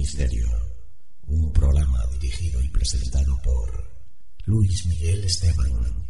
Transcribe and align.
Misterio, 0.00 0.48
un 1.26 1.52
programa 1.52 2.02
dirigido 2.18 2.62
y 2.62 2.68
presentado 2.70 3.38
por 3.42 3.86
Luis 4.46 4.86
Miguel 4.86 5.24
Esteban. 5.24 6.09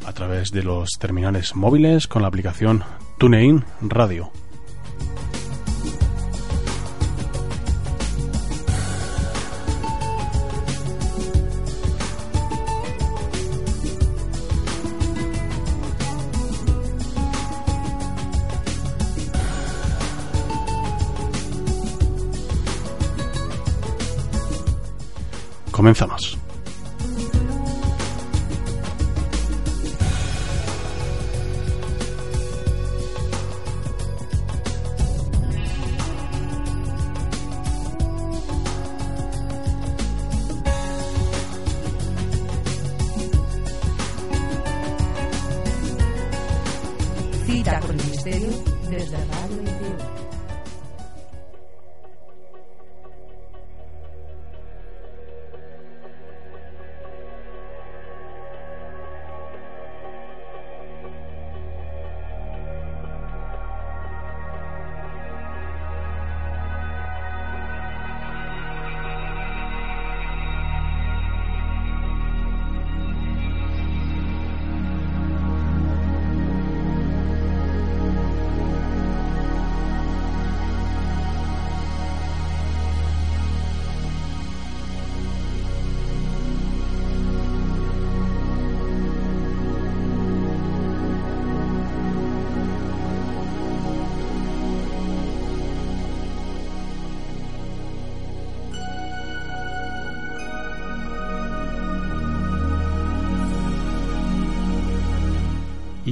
A 0.06 0.12
través 0.12 0.53
de 0.53 0.62
los 0.62 0.91
terminales 1.00 1.56
móviles 1.56 2.06
con 2.06 2.22
la 2.22 2.28
aplicación 2.28 2.84
TuneIn 3.19 3.64
Radio. 3.81 4.31
Comenzamos. 25.84 26.44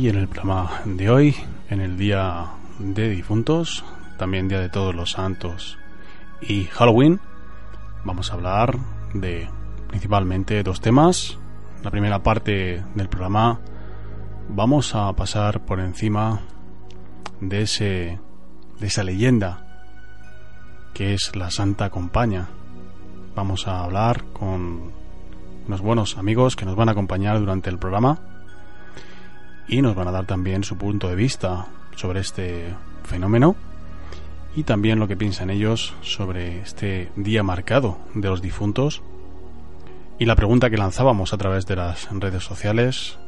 Y 0.03 0.09
en 0.09 0.17
el 0.17 0.27
programa 0.27 0.83
de 0.85 1.11
hoy, 1.11 1.37
en 1.71 1.81
el 1.81 1.97
Día 1.97 2.55
de 2.81 3.09
Difuntos, 3.09 3.85
también 4.19 4.49
Día 4.49 4.59
de 4.59 4.69
Todos 4.69 4.97
los 4.97 5.13
Santos 5.13 5.79
y 6.41 6.65
Halloween, 6.65 7.21
vamos 8.03 8.29
a 8.29 8.35
hablar 8.35 8.81
de 9.15 9.49
principalmente 9.87 10.65
dos 10.65 10.81
temas. 10.81 11.39
La 11.85 11.93
primera 11.93 12.21
parte 12.21 12.83
del 12.97 13.09
programa 13.09 13.61
vamos 14.49 14.97
a 14.97 15.13
pasar 15.13 15.65
por 15.65 15.79
encima 15.79 16.41
de 17.41 17.63
ese 17.63 18.19
de 18.81 18.87
esa 18.89 19.05
leyenda 19.05 19.85
que 20.95 21.15
es 21.15 21.37
la 21.37 21.53
Santa 21.53 21.91
Compaña. 21.91 22.49
Vamos 23.37 23.69
a 23.69 23.85
hablar 23.85 24.25
con 24.33 24.91
unos 25.69 25.81
buenos 25.81 26.19
amigos 26.19 26.57
que 26.57 26.65
nos 26.65 26.75
van 26.75 26.89
a 26.89 26.93
acompañar 26.93 27.39
durante 27.39 27.71
el 27.71 27.79
programa 27.79 28.32
y 29.69 29.83
nos 29.83 29.95
van 29.95 30.09
a 30.09 30.13
dar 30.13 30.27
también 30.27 30.65
su 30.65 30.77
punto 30.77 31.09
de 31.09 31.15
vista 31.15 31.67
sobre 31.97 32.21
este 32.21 32.75
fenómeno 33.05 33.57
y 34.55 34.65
también 34.65 34.99
lo 34.99 35.09
que 35.09 35.17
piensan 35.17 35.51
ellos 35.51 35.95
sobre 36.03 36.61
este 36.61 37.11
día 37.17 37.43
marcado 37.43 37.99
de 38.15 38.29
los 38.29 38.43
difuntos. 38.43 39.03
Y 40.19 40.27
la 40.27 40.37
pregunta 40.37 40.71
que 40.71 40.77
lanzábamos 40.77 41.33
a 41.33 41.39
través 41.39 41.67
de 41.67 41.77
las 41.77 42.09
redes 42.11 42.45
sociales 42.45 43.19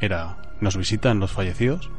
era, 0.00 0.36
¿nos 0.60 0.76
visitan 0.76 1.18
los 1.18 1.32
fallecidos? 1.32 1.90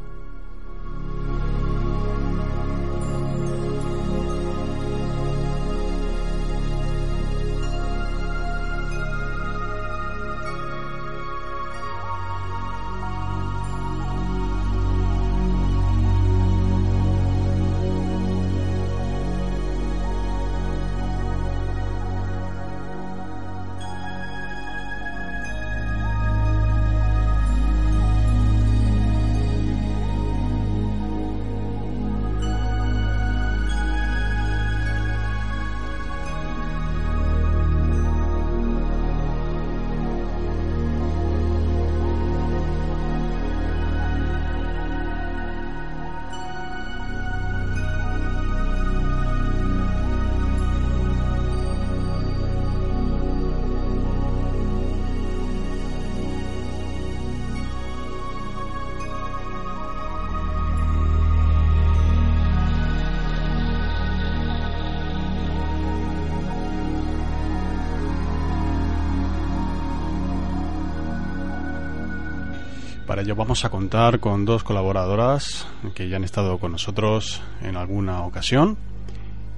Ello 73.30 73.36
vamos 73.36 73.64
a 73.64 73.70
contar 73.70 74.20
con 74.20 74.44
dos 74.44 74.64
colaboradoras 74.64 75.68
que 75.94 76.10
ya 76.10 76.16
han 76.16 76.24
estado 76.24 76.58
con 76.58 76.72
nosotros 76.72 77.44
en 77.62 77.78
alguna 77.78 78.24
ocasión. 78.24 78.76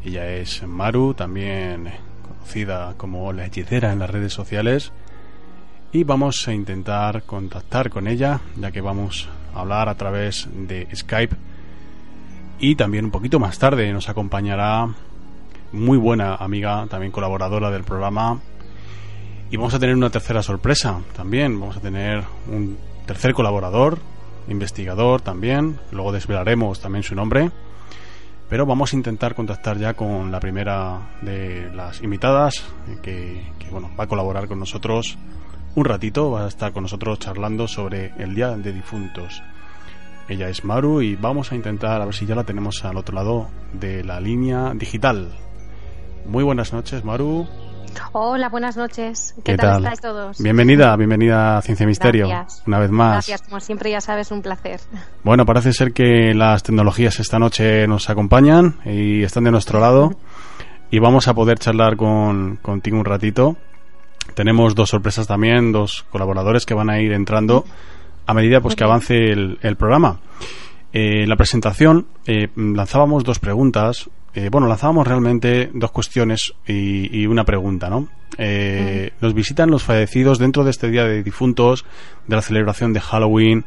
Ella 0.03 0.27
es 0.27 0.61
Maru, 0.67 1.13
también 1.13 1.89
conocida 2.21 2.95
como 2.97 3.31
la 3.31 3.45
hechicera 3.45 3.93
en 3.93 3.99
las 3.99 4.09
redes 4.09 4.33
sociales. 4.33 4.91
Y 5.93 6.03
vamos 6.03 6.45
a 6.49 6.53
intentar 6.53 7.23
contactar 7.23 7.89
con 7.89 8.09
ella, 8.09 8.41
ya 8.57 8.71
que 8.71 8.81
vamos 8.81 9.29
a 9.55 9.61
hablar 9.61 9.87
a 9.87 9.95
través 9.95 10.49
de 10.51 10.89
Skype. 10.93 11.37
Y 12.59 12.75
también 12.75 13.05
un 13.05 13.11
poquito 13.11 13.39
más 13.39 13.57
tarde 13.57 13.93
nos 13.93 14.09
acompañará 14.09 14.85
muy 15.71 15.97
buena 15.97 16.35
amiga, 16.35 16.87
también 16.89 17.13
colaboradora 17.13 17.71
del 17.71 17.85
programa. 17.85 18.37
Y 19.49 19.55
vamos 19.55 19.73
a 19.73 19.79
tener 19.79 19.95
una 19.95 20.09
tercera 20.09 20.43
sorpresa 20.43 20.99
también. 21.15 21.57
Vamos 21.57 21.77
a 21.77 21.79
tener 21.79 22.25
un 22.49 22.91
tercer 23.11 23.33
colaborador, 23.33 23.97
investigador 24.47 25.19
también, 25.19 25.77
luego 25.91 26.13
desvelaremos 26.13 26.79
también 26.79 27.03
su 27.03 27.13
nombre, 27.13 27.51
pero 28.47 28.65
vamos 28.65 28.93
a 28.93 28.95
intentar 28.95 29.35
contactar 29.35 29.77
ya 29.77 29.95
con 29.95 30.31
la 30.31 30.39
primera 30.39 31.09
de 31.21 31.69
las 31.75 32.01
invitadas 32.01 32.63
que, 33.01 33.51
bueno, 33.69 33.91
va 33.99 34.05
a 34.05 34.07
colaborar 34.07 34.47
con 34.47 34.59
nosotros 34.59 35.17
un 35.75 35.83
ratito, 35.83 36.31
va 36.31 36.45
a 36.45 36.47
estar 36.47 36.71
con 36.71 36.83
nosotros 36.83 37.19
charlando 37.19 37.67
sobre 37.67 38.13
el 38.17 38.33
Día 38.33 38.55
de 38.55 38.71
Difuntos. 38.71 39.43
Ella 40.29 40.47
es 40.47 40.63
Maru 40.63 41.01
y 41.01 41.17
vamos 41.17 41.51
a 41.51 41.55
intentar 41.55 42.01
a 42.01 42.05
ver 42.05 42.15
si 42.15 42.25
ya 42.25 42.35
la 42.35 42.45
tenemos 42.45 42.85
al 42.85 42.95
otro 42.95 43.13
lado 43.13 43.49
de 43.73 44.05
la 44.05 44.21
línea 44.21 44.71
digital. 44.73 45.33
Muy 46.25 46.45
buenas 46.45 46.71
noches, 46.71 47.03
Maru. 47.03 47.45
Hola, 48.13 48.49
buenas 48.49 48.77
noches. 48.77 49.35
¿Qué, 49.43 49.55
tal, 49.57 49.79
estáis 49.83 50.01
todos? 50.01 50.41
Bienvenida, 50.41 50.95
bienvenida 50.95 51.57
a 51.57 51.61
Ciencia 51.61 51.85
Misterio. 51.85 52.27
Una 52.67 52.79
vez 52.79 52.91
más. 52.91 53.27
Gracias, 53.27 53.41
como 53.43 53.59
siempre, 53.59 53.91
ya 53.91 54.01
sabes, 54.01 54.31
un 54.31 54.41
placer. 54.41 54.79
Bueno, 55.23 55.45
parece 55.45 55.73
ser 55.73 55.93
que 55.93 56.33
las 56.33 56.63
tecnologías 56.63 57.19
esta 57.19 57.39
noche 57.39 57.87
nos 57.87 58.09
acompañan 58.09 58.79
y 58.85 59.23
están 59.23 59.45
de 59.45 59.51
nuestro 59.51 59.79
lado. 59.79 60.15
Y 60.89 60.99
vamos 60.99 61.27
a 61.27 61.33
poder 61.33 61.57
charlar 61.59 61.95
con, 61.95 62.57
contigo 62.57 62.97
un 62.97 63.05
ratito. 63.05 63.55
Tenemos 64.35 64.75
dos 64.75 64.89
sorpresas 64.89 65.27
también, 65.27 65.71
dos 65.71 66.05
colaboradores 66.09 66.65
que 66.65 66.73
van 66.73 66.89
a 66.89 66.99
ir 66.99 67.13
entrando 67.13 67.65
a 68.25 68.33
medida 68.33 68.61
pues 68.61 68.75
que 68.75 68.83
avance 68.83 69.31
el, 69.31 69.75
programa. 69.77 70.19
en 70.93 71.27
la 71.27 71.35
presentación 71.35 72.07
eh, 72.25 72.49
lanzábamos 72.55 73.23
dos 73.23 73.39
preguntas 73.39 74.09
eh, 74.33 74.49
bueno, 74.49 74.67
lanzábamos 74.67 75.07
realmente 75.07 75.69
dos 75.73 75.91
cuestiones 75.91 76.53
y, 76.65 77.25
una 77.25 77.43
pregunta, 77.43 77.89
¿no? 77.89 78.07
Eh, 78.37 79.11
nos 79.19 79.33
visitan 79.33 79.69
los 79.69 79.83
fallecidos 79.83 80.39
dentro 80.39 80.63
de 80.63 80.71
este 80.71 80.89
Día 80.89 81.03
de 81.03 81.21
Difuntos, 81.21 81.85
de 82.27 82.35
la 82.37 82.41
celebración 82.41 82.93
de 82.93 83.01
Halloween 83.01 83.65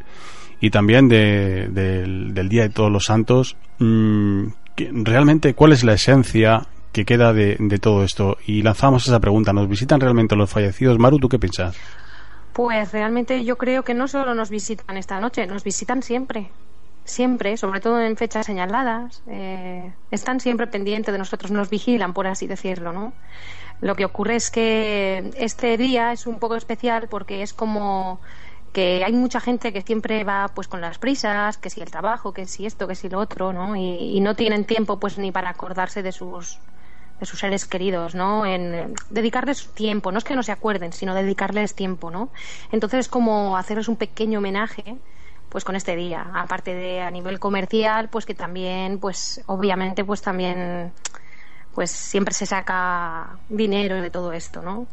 y 0.61 0.71
también 0.71 1.09
del, 1.09 2.49
Día 2.49 2.63
de 2.63 2.71
Todos 2.71 2.91
los 2.91 3.05
Santos. 3.05 3.57
Mm, 3.79 4.47
realmente, 5.03 5.53
¿cuál 5.53 5.73
es 5.73 5.85
la 5.85 5.93
esencia 5.93 6.67
que 6.93 7.05
queda 7.05 7.35
de, 7.35 7.57
de, 7.59 7.79
todo 7.79 8.03
esto? 8.03 8.39
Y 8.47 8.63
lanzamos 8.63 9.07
esa 9.07 9.21
pregunta. 9.21 9.53
¿Nos 9.53 9.69
visitan 9.69 10.01
realmente 10.01 10.35
los 10.35 10.49
fallecidos? 10.49 10.99
Maru, 10.99 11.19
¿tú 11.19 11.29
qué 11.29 11.39
piensas? 11.39 11.77
Pues 12.55 12.91
realmente 12.93 13.45
yo 13.45 13.57
creo 13.59 13.83
que 13.83 13.93
no 13.93 14.09
solo 14.09 14.35
nos 14.35 14.49
visitan 14.49 14.97
esta 14.97 15.21
noche, 15.21 15.47
nos 15.47 15.63
visitan 15.63 16.03
siempre 16.03 16.51
siempre, 17.05 17.57
sobre 17.57 17.81
todo 17.81 18.01
en 18.01 18.17
fechas 18.17 18.47
señaladas, 18.47 19.23
eh, 19.27 19.93
están 20.11 20.41
siempre 20.41 20.67
pendientes 20.67 21.13
de 21.13 21.19
nosotros, 21.19 21.51
nos 21.51 21.71
vigilan, 21.71 22.15
por 22.15 22.27
así 22.27 22.47
decirlo, 22.47 22.93
¿no? 22.93 23.13
Lo 23.81 23.95
que 23.95 24.05
ocurre 24.05 24.37
es 24.37 24.51
que 24.51 25.31
este 25.37 25.77
día 25.77 26.13
es 26.13 26.27
un 26.27 26.39
poco 26.39 26.57
especial 26.57 27.09
porque 27.09 27.43
es 27.43 27.53
como 27.53 28.21
que 28.73 29.05
hay 29.05 29.13
mucha 29.13 29.41
gente 29.41 29.73
que 29.73 29.83
siempre 29.83 30.25
va 30.25 30.49
pues 30.55 30.67
con 30.67 30.81
las 30.81 30.99
prisas, 30.99 31.59
que 31.59 31.71
si 31.71 31.81
el 31.81 31.91
trabajo, 31.91 32.33
que 32.33 32.47
si 32.47 32.67
esto, 32.67 32.89
que 32.89 32.95
si 32.95 33.09
lo 33.09 33.21
otro, 33.21 33.53
¿no? 33.53 33.77
Y, 33.77 34.21
no 34.21 34.35
tienen 34.35 34.65
tiempo 34.65 34.99
pues 34.99 35.19
ni 35.19 35.31
para 35.31 35.51
acordarse 35.51 36.03
de 36.03 36.13
sus 36.13 36.59
de 37.21 37.27
sus 37.27 37.39
seres 37.39 37.67
queridos, 37.67 38.17
¿no? 38.17 38.45
En 38.45 38.95
dedicarles 39.11 39.69
tiempo, 39.75 40.11
no 40.11 40.19
es 40.19 40.25
que 40.25 40.35
no 40.35 40.43
se 40.43 40.51
acuerden, 40.51 40.93
sino 40.93 41.15
dedicarles 41.15 41.75
tiempo, 41.75 42.11
¿no? 42.11 42.31
Entonces 42.73 43.01
es 43.01 43.09
como 43.09 43.57
hacerles 43.57 43.87
un 43.87 43.97
pequeño 43.97 44.41
homenaje 44.41 44.97
pues 45.55 45.63
con 45.63 45.77
este 45.77 45.95
día 45.95 46.27
aparte 46.35 46.75
de 46.75 47.01
a 47.01 47.13
nivel 47.13 47.39
comercial 47.39 48.09
pues 48.09 48.27
que 48.27 48.35
también 48.35 48.99
pues 48.99 49.41
obviamente 49.47 50.05
pues 50.05 50.21
también 50.21 50.91
pues 51.73 51.93
siempre 51.93 52.35
se 52.35 52.45
saca 52.45 53.39
dinero 53.49 54.03
de 54.03 54.11
todo 54.11 54.33
esto 54.33 54.63
no 54.63 54.89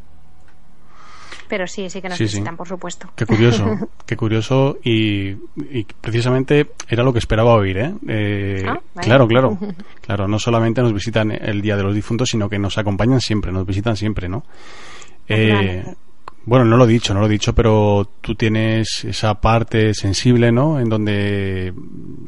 pero 1.47 1.65
sí, 1.65 1.89
sí 1.89 1.99
que 1.99 2.07
nos 2.07 2.17
necesitan, 2.17 2.55
por 2.55 2.65
supuesto. 2.65 3.09
Qué 3.13 3.25
curioso, 3.25 3.65
qué 4.05 4.15
curioso 4.15 4.77
y, 4.85 5.33
precisamente 5.99 6.71
era 6.87 7.03
lo 7.03 7.11
que 7.11 7.19
esperaba 7.19 7.55
oír, 7.55 7.77
¿eh? 7.77 7.93
eh 8.07 8.65
ah, 8.69 8.79
claro, 9.01 9.27
claro, 9.27 9.57
claro, 10.01 10.29
no 10.29 10.39
solamente 10.39 10.81
nos 10.81 10.93
visitan 10.93 11.29
el 11.31 11.61
Día 11.61 11.75
de 11.75 11.83
los 11.83 11.93
Difuntos, 11.93 12.29
sino 12.29 12.47
que 12.47 12.57
nos 12.57 12.77
acompañan 12.77 13.19
siempre, 13.19 13.51
nos 13.51 13.65
visitan 13.65 13.97
siempre, 13.97 14.29
¿no? 14.29 14.45
Eh, 15.27 15.83
bueno, 16.43 16.65
no 16.65 16.75
lo 16.75 16.85
he 16.85 16.87
dicho, 16.87 17.13
no 17.13 17.19
lo 17.19 17.27
he 17.27 17.29
dicho, 17.29 17.53
pero 17.53 18.09
tú 18.19 18.33
tienes 18.33 19.05
esa 19.05 19.35
parte 19.39 19.93
sensible, 19.93 20.51
¿no? 20.51 20.79
En 20.79 20.89
donde 20.89 21.73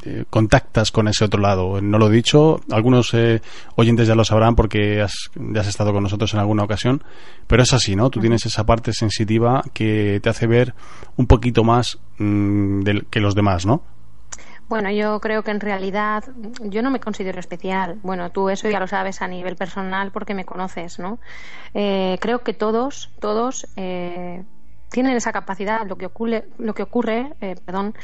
eh, 0.04 0.24
contactas 0.30 0.92
con 0.92 1.08
ese 1.08 1.24
otro 1.24 1.40
lado. 1.40 1.80
No 1.80 1.98
lo 1.98 2.08
he 2.08 2.14
dicho, 2.14 2.60
algunos 2.70 3.12
eh, 3.14 3.42
oyentes 3.74 4.06
ya 4.06 4.14
lo 4.14 4.24
sabrán 4.24 4.54
porque 4.54 5.02
has, 5.02 5.30
ya 5.34 5.62
has 5.62 5.66
estado 5.66 5.92
con 5.92 6.04
nosotros 6.04 6.32
en 6.34 6.40
alguna 6.40 6.62
ocasión, 6.62 7.02
pero 7.48 7.64
es 7.64 7.72
así, 7.72 7.96
¿no? 7.96 8.08
Tú 8.08 8.20
tienes 8.20 8.46
esa 8.46 8.64
parte 8.64 8.92
sensitiva 8.92 9.64
que 9.72 10.20
te 10.22 10.28
hace 10.28 10.46
ver 10.46 10.74
un 11.16 11.26
poquito 11.26 11.64
más 11.64 11.98
mm, 12.18 12.82
que 13.10 13.20
los 13.20 13.34
demás, 13.34 13.66
¿no? 13.66 13.82
Bueno, 14.68 14.90
yo 14.90 15.20
creo 15.20 15.42
que 15.44 15.50
en 15.50 15.60
realidad 15.60 16.24
yo 16.60 16.82
no 16.82 16.90
me 16.90 17.00
considero 17.00 17.38
especial. 17.38 18.00
Bueno, 18.02 18.30
tú 18.32 18.48
eso 18.48 18.68
ya 18.68 18.80
lo 18.80 18.86
sabes 18.88 19.20
a 19.22 19.28
nivel 19.28 19.56
personal 19.56 20.10
porque 20.10 20.34
me 20.34 20.46
conoces, 20.46 20.98
¿no? 20.98 21.20
Eh, 21.74 22.18
creo 22.20 22.42
que 22.44 22.54
todos, 22.54 23.14
todos 23.20 23.68
eh, 23.76 24.44
tienen 24.94 25.16
esa 25.16 25.32
capacidad. 25.32 25.84
Lo 25.86 25.96
que 25.98 26.06
ocurre, 26.06 26.44
lo 26.56 26.72
que 26.72 26.84
ocurre 26.84 27.34
eh, 27.40 27.56
perdón, 27.66 27.94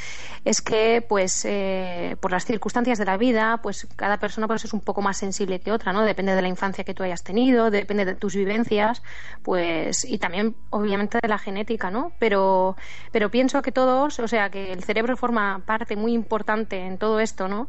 es 0.45 0.61
que, 0.61 1.07
pues, 1.09 1.45
eh, 1.45 2.17
por 2.21 2.33
las 2.33 2.45
circunstancias 2.45 2.99
de 2.99 3.05
la 3.05 3.17
vida, 3.17 3.61
pues 3.63 3.87
cada 3.95 4.19
persona 4.19 4.49
pues, 4.49 4.65
es 4.65 4.73
un 4.73 4.81
poco 4.81 5.01
más 5.01 5.17
sensible 5.17 5.61
que 5.61 5.71
otra, 5.71 5.93
¿no? 5.93 6.03
Depende 6.03 6.35
de 6.35 6.43
la 6.43 6.49
infancia 6.49 6.83
que 6.83 6.93
tú 6.93 7.05
hayas 7.05 7.23
tenido, 7.23 7.71
depende 7.71 8.05
de 8.05 8.17
tus 8.17 8.35
vivencias, 8.35 9.03
pues, 9.45 10.05
y 10.05 10.19
también, 10.19 10.57
obviamente, 10.71 11.21
de 11.23 11.29
la 11.29 11.39
genética, 11.39 11.93
¿no? 11.93 12.13
Pero, 12.19 12.77
pero 13.13 13.31
pienso 13.31 13.63
que 13.63 13.71
todos, 13.71 14.19
o 14.19 14.27
sea, 14.27 14.51
que 14.51 14.73
el 14.73 14.83
cerebro 14.83 15.17
forma 15.17 15.63
parte 15.65 15.95
muy 15.95 16.13
importante 16.13 16.87
en 16.87 16.99
todo 16.99 17.21
esto, 17.21 17.47
¿no? 17.47 17.69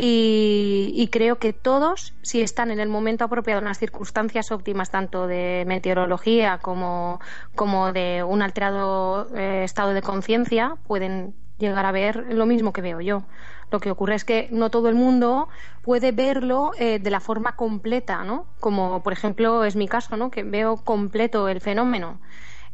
Y, 0.00 0.92
y 0.94 1.08
creo 1.08 1.40
que 1.40 1.52
todos, 1.52 2.14
si 2.22 2.40
están 2.40 2.70
en 2.70 2.78
el 2.78 2.88
momento 2.88 3.24
apropiado, 3.24 3.58
en 3.58 3.64
las 3.64 3.80
circunstancias 3.80 4.52
óptimas, 4.52 4.92
tanto 4.92 5.26
de 5.26 5.64
meteorología 5.66 6.58
como, 6.58 7.20
como 7.56 7.92
de 7.92 8.22
un 8.22 8.40
alterado 8.40 9.28
eh, 9.34 9.64
estado 9.64 9.94
de 9.94 10.02
conciencia, 10.02 10.76
pueden 10.86 11.34
llegar 11.58 11.84
a 11.84 11.90
ver 11.90 12.32
lo 12.32 12.46
mismo 12.46 12.72
que 12.72 12.80
veo 12.80 13.00
yo. 13.00 13.24
Lo 13.72 13.80
que 13.80 13.90
ocurre 13.90 14.14
es 14.14 14.24
que 14.24 14.48
no 14.52 14.70
todo 14.70 14.88
el 14.88 14.94
mundo 14.94 15.48
puede 15.82 16.12
verlo 16.12 16.70
eh, 16.78 17.00
de 17.00 17.10
la 17.10 17.18
forma 17.18 17.56
completa, 17.56 18.22
¿no? 18.22 18.46
Como, 18.60 19.02
por 19.02 19.12
ejemplo, 19.12 19.64
es 19.64 19.74
mi 19.74 19.88
caso, 19.88 20.16
¿no? 20.16 20.30
Que 20.30 20.44
veo 20.44 20.76
completo 20.76 21.48
el 21.48 21.60
fenómeno. 21.60 22.20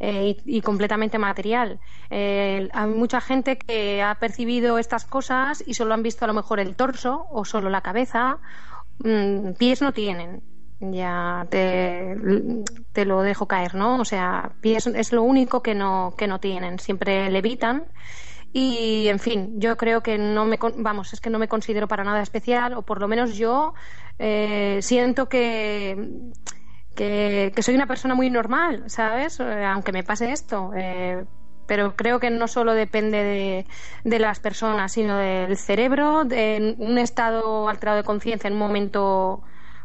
Eh, 0.01 0.37
y, 0.45 0.61
completamente 0.61 1.19
material. 1.19 1.79
hay 2.11 2.89
mucha 2.89 3.21
gente 3.21 3.57
que 3.57 4.03
ha 4.03 4.17
percibido 4.17 4.79
estas 4.79 5.05
cosas 5.05 5.63
y 5.67 5.75
solo 5.75 5.95
han 5.95 6.03
visto 6.03 6.25
a 6.25 6.29
lo 6.29 6.35
mejor 6.35 6.59
el 6.61 6.75
torso 6.75 7.27
o 7.31 7.45
solo 7.45 7.71
la 7.71 7.81
cabeza. 7.81 8.39
Mm, 8.99 9.53
pies 9.59 9.83
no 9.83 9.93
tienen 9.93 10.43
ya 10.81 11.47
te, 11.51 12.17
te, 12.93 13.05
lo 13.05 13.23
dejo 13.23 13.47
caer, 13.47 13.75
¿no? 13.75 14.01
O 14.01 14.05
sea, 14.05 14.53
pies 14.61 14.87
es 14.87 15.13
lo 15.13 15.23
único 15.23 15.63
que 15.63 15.75
no, 15.75 16.15
que 16.17 16.27
no 16.27 16.41
tienen, 16.41 16.79
siempre 16.79 17.31
levitan. 17.31 17.85
Y, 18.53 19.09
en 19.09 19.19
fin, 19.19 19.61
yo 19.61 19.77
creo 19.77 20.03
que 20.03 20.17
no 20.17 20.45
me, 20.45 20.59
vamos, 20.77 21.13
es 21.13 21.21
que 21.21 21.31
no 21.31 21.39
me 21.39 21.49
considero 21.49 21.89
para 21.89 22.05
nada 22.05 22.23
especial, 22.23 22.75
o 22.75 22.83
por 22.83 23.01
lo 23.01 23.09
menos 23.09 23.37
yo 23.37 23.75
eh, 24.19 24.79
siento 24.81 25.29
que, 25.29 26.31
que, 26.95 27.53
soy 27.61 27.75
una 27.75 27.87
persona 27.87 28.15
muy 28.15 28.31
normal, 28.31 28.85
¿sabes? 28.87 29.41
Eh, 29.41 29.65
aunque 29.65 29.93
me 29.93 30.05
pase 30.05 30.33
esto. 30.33 30.71
Eh, 30.77 31.25
pero 31.67 31.97
creo 31.97 32.21
que 32.21 32.31
no 32.31 32.47
solo 32.47 32.75
depende 32.75 33.23
de, 33.23 33.67
de, 34.05 34.19
las 34.19 34.39
personas, 34.41 34.93
sino 34.93 35.17
del 35.17 35.57
cerebro, 35.57 36.25
de 36.25 36.77
un 36.79 36.99
estado 36.99 37.69
alterado 37.69 37.97
de 37.97 38.05
conciencia 38.05 38.49
en 38.49 38.55
un 38.55 38.59
momento 38.59 39.43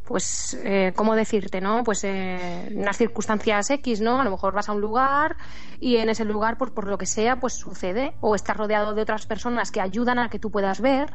pues, 0.10 0.60
eh, 0.66 0.92
¿cómo 0.96 1.16
decirte, 1.16 1.62
no? 1.62 1.84
Pues 1.84 2.04
eh, 2.04 2.74
unas 2.76 2.98
circunstancias 2.98 3.70
X, 3.70 4.02
¿no? 4.02 4.20
A 4.20 4.24
lo 4.24 4.32
mejor 4.32 4.56
vas 4.56 4.68
a 4.68 4.72
un 4.72 4.82
lugar 4.82 5.38
y 5.80 5.98
en 5.98 6.10
ese 6.10 6.26
lugar, 6.26 6.58
pues 6.58 6.72
por 6.72 6.88
lo 6.88 6.98
que 6.98 7.06
sea, 7.06 7.40
pues 7.40 7.54
sucede. 7.54 8.14
O 8.20 8.34
estás 8.34 8.58
rodeado 8.58 8.96
de 8.96 9.04
otras 9.04 9.28
personas 9.28 9.70
que 9.70 9.82
ayudan 9.82 10.18
a 10.18 10.30
que 10.30 10.40
tú 10.40 10.50
puedas 10.50 10.82
ver. 10.82 11.12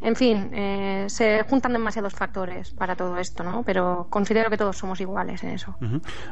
En 0.00 0.16
fin, 0.16 0.50
eh, 0.52 1.04
se 1.06 1.44
juntan 1.44 1.72
demasiados 1.72 2.14
factores 2.14 2.72
para 2.72 2.96
todo 2.96 3.16
esto, 3.16 3.44
¿no? 3.44 3.62
Pero 3.62 4.08
considero 4.10 4.50
que 4.50 4.56
todos 4.56 4.76
somos 4.76 5.00
iguales 5.00 5.44
en 5.44 5.50
eso. 5.50 5.76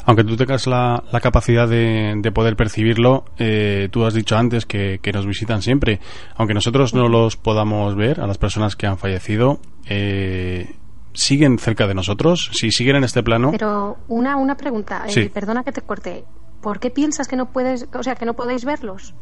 Aunque 0.05 0.25
tú 0.25 0.37
tengas 0.37 0.67
la, 0.67 1.05
la 1.13 1.21
capacidad 1.21 1.69
de, 1.69 2.15
de, 2.17 2.33
poder 2.33 2.57
percibirlo, 2.57 3.25
eh, 3.39 3.89
tú 3.93 4.05
has 4.05 4.15
dicho 4.15 4.37
antes 4.37 4.67
que, 4.67 4.99
que, 5.01 5.13
nos 5.13 5.27
visitan 5.27 5.63
siempre. 5.63 6.01
Aunque 6.35 6.55
nosotros 6.55 6.93
no 6.93 7.09
los 7.09 7.37
podamos 7.37 7.95
ver, 7.95 8.21
a 8.21 8.27
las 8.27 8.39
personas 8.39 8.75
que 8.75 8.89
han 8.89 8.99
fallecido, 8.99 9.61
eh, 9.89 10.75
siguen 11.13 11.59
cerca 11.59 11.87
de 11.87 11.95
nosotros, 11.95 12.51
si 12.53 12.71
siguen 12.71 12.97
en 12.97 13.05
este 13.05 13.23
plano. 13.23 13.51
Pero 13.51 13.99
una, 14.09 14.37
una 14.37 14.57
pregunta, 14.57 15.05
eh, 15.09 15.31
perdona 15.31 15.65
que 15.65 15.73
te 15.73 15.83
corte. 15.83 16.25
¿Por 16.61 16.79
qué 16.79 16.91
piensas 16.91 17.27
que 17.27 17.37
no 17.37 17.51
puedes, 17.53 17.89
o 17.95 18.03
sea, 18.03 18.15
que 18.15 18.27
no 18.27 18.35
podéis 18.35 18.65
verlos? 18.65 19.15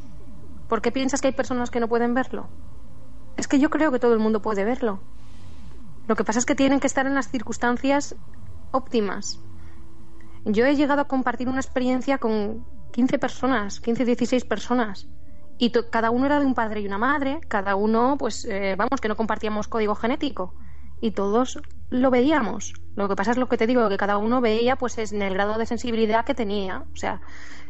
¿Por 0.68 0.82
qué 0.82 0.90
piensas 0.92 1.20
que 1.20 1.28
hay 1.28 1.34
personas 1.34 1.70
que 1.70 1.80
no 1.80 1.88
pueden 1.88 2.14
verlo? 2.14 2.48
Es 3.36 3.48
que 3.48 3.58
yo 3.58 3.70
creo 3.70 3.92
que 3.92 3.98
todo 3.98 4.12
el 4.12 4.18
mundo 4.18 4.42
puede 4.42 4.64
verlo. 4.64 5.00
Lo 6.08 6.16
que 6.16 6.24
pasa 6.24 6.38
es 6.38 6.46
que 6.46 6.54
tienen 6.54 6.80
que 6.80 6.86
estar 6.86 7.06
en 7.06 7.14
las 7.14 7.30
circunstancias 7.30 8.16
óptimas. 8.72 9.40
Yo 10.44 10.66
he 10.66 10.76
llegado 10.76 11.02
a 11.02 11.08
compartir 11.08 11.48
una 11.48 11.60
experiencia 11.60 12.18
con 12.18 12.64
15 12.92 13.18
personas, 13.18 13.80
15, 13.80 14.04
16 14.04 14.44
personas. 14.44 15.06
Y 15.58 15.70
cada 15.90 16.10
uno 16.10 16.26
era 16.26 16.40
de 16.40 16.46
un 16.46 16.54
padre 16.54 16.80
y 16.80 16.86
una 16.86 16.98
madre, 16.98 17.40
cada 17.48 17.74
uno, 17.76 18.16
pues, 18.18 18.44
eh, 18.44 18.74
vamos, 18.76 19.00
que 19.00 19.08
no 19.08 19.16
compartíamos 19.16 19.68
código 19.68 19.94
genético 19.94 20.54
y 21.00 21.12
todos 21.12 21.60
lo 21.90 22.10
veíamos. 22.10 22.74
Lo 22.96 23.08
que 23.08 23.16
pasa 23.16 23.30
es 23.30 23.36
lo 23.36 23.48
que 23.48 23.56
te 23.56 23.66
digo, 23.66 23.88
que 23.88 23.96
cada 23.96 24.18
uno 24.18 24.40
veía 24.40 24.76
pues 24.76 24.98
en 24.98 25.22
el 25.22 25.34
grado 25.34 25.58
de 25.58 25.66
sensibilidad 25.66 26.24
que 26.24 26.34
tenía. 26.34 26.84
O 26.92 26.96
sea, 26.96 27.20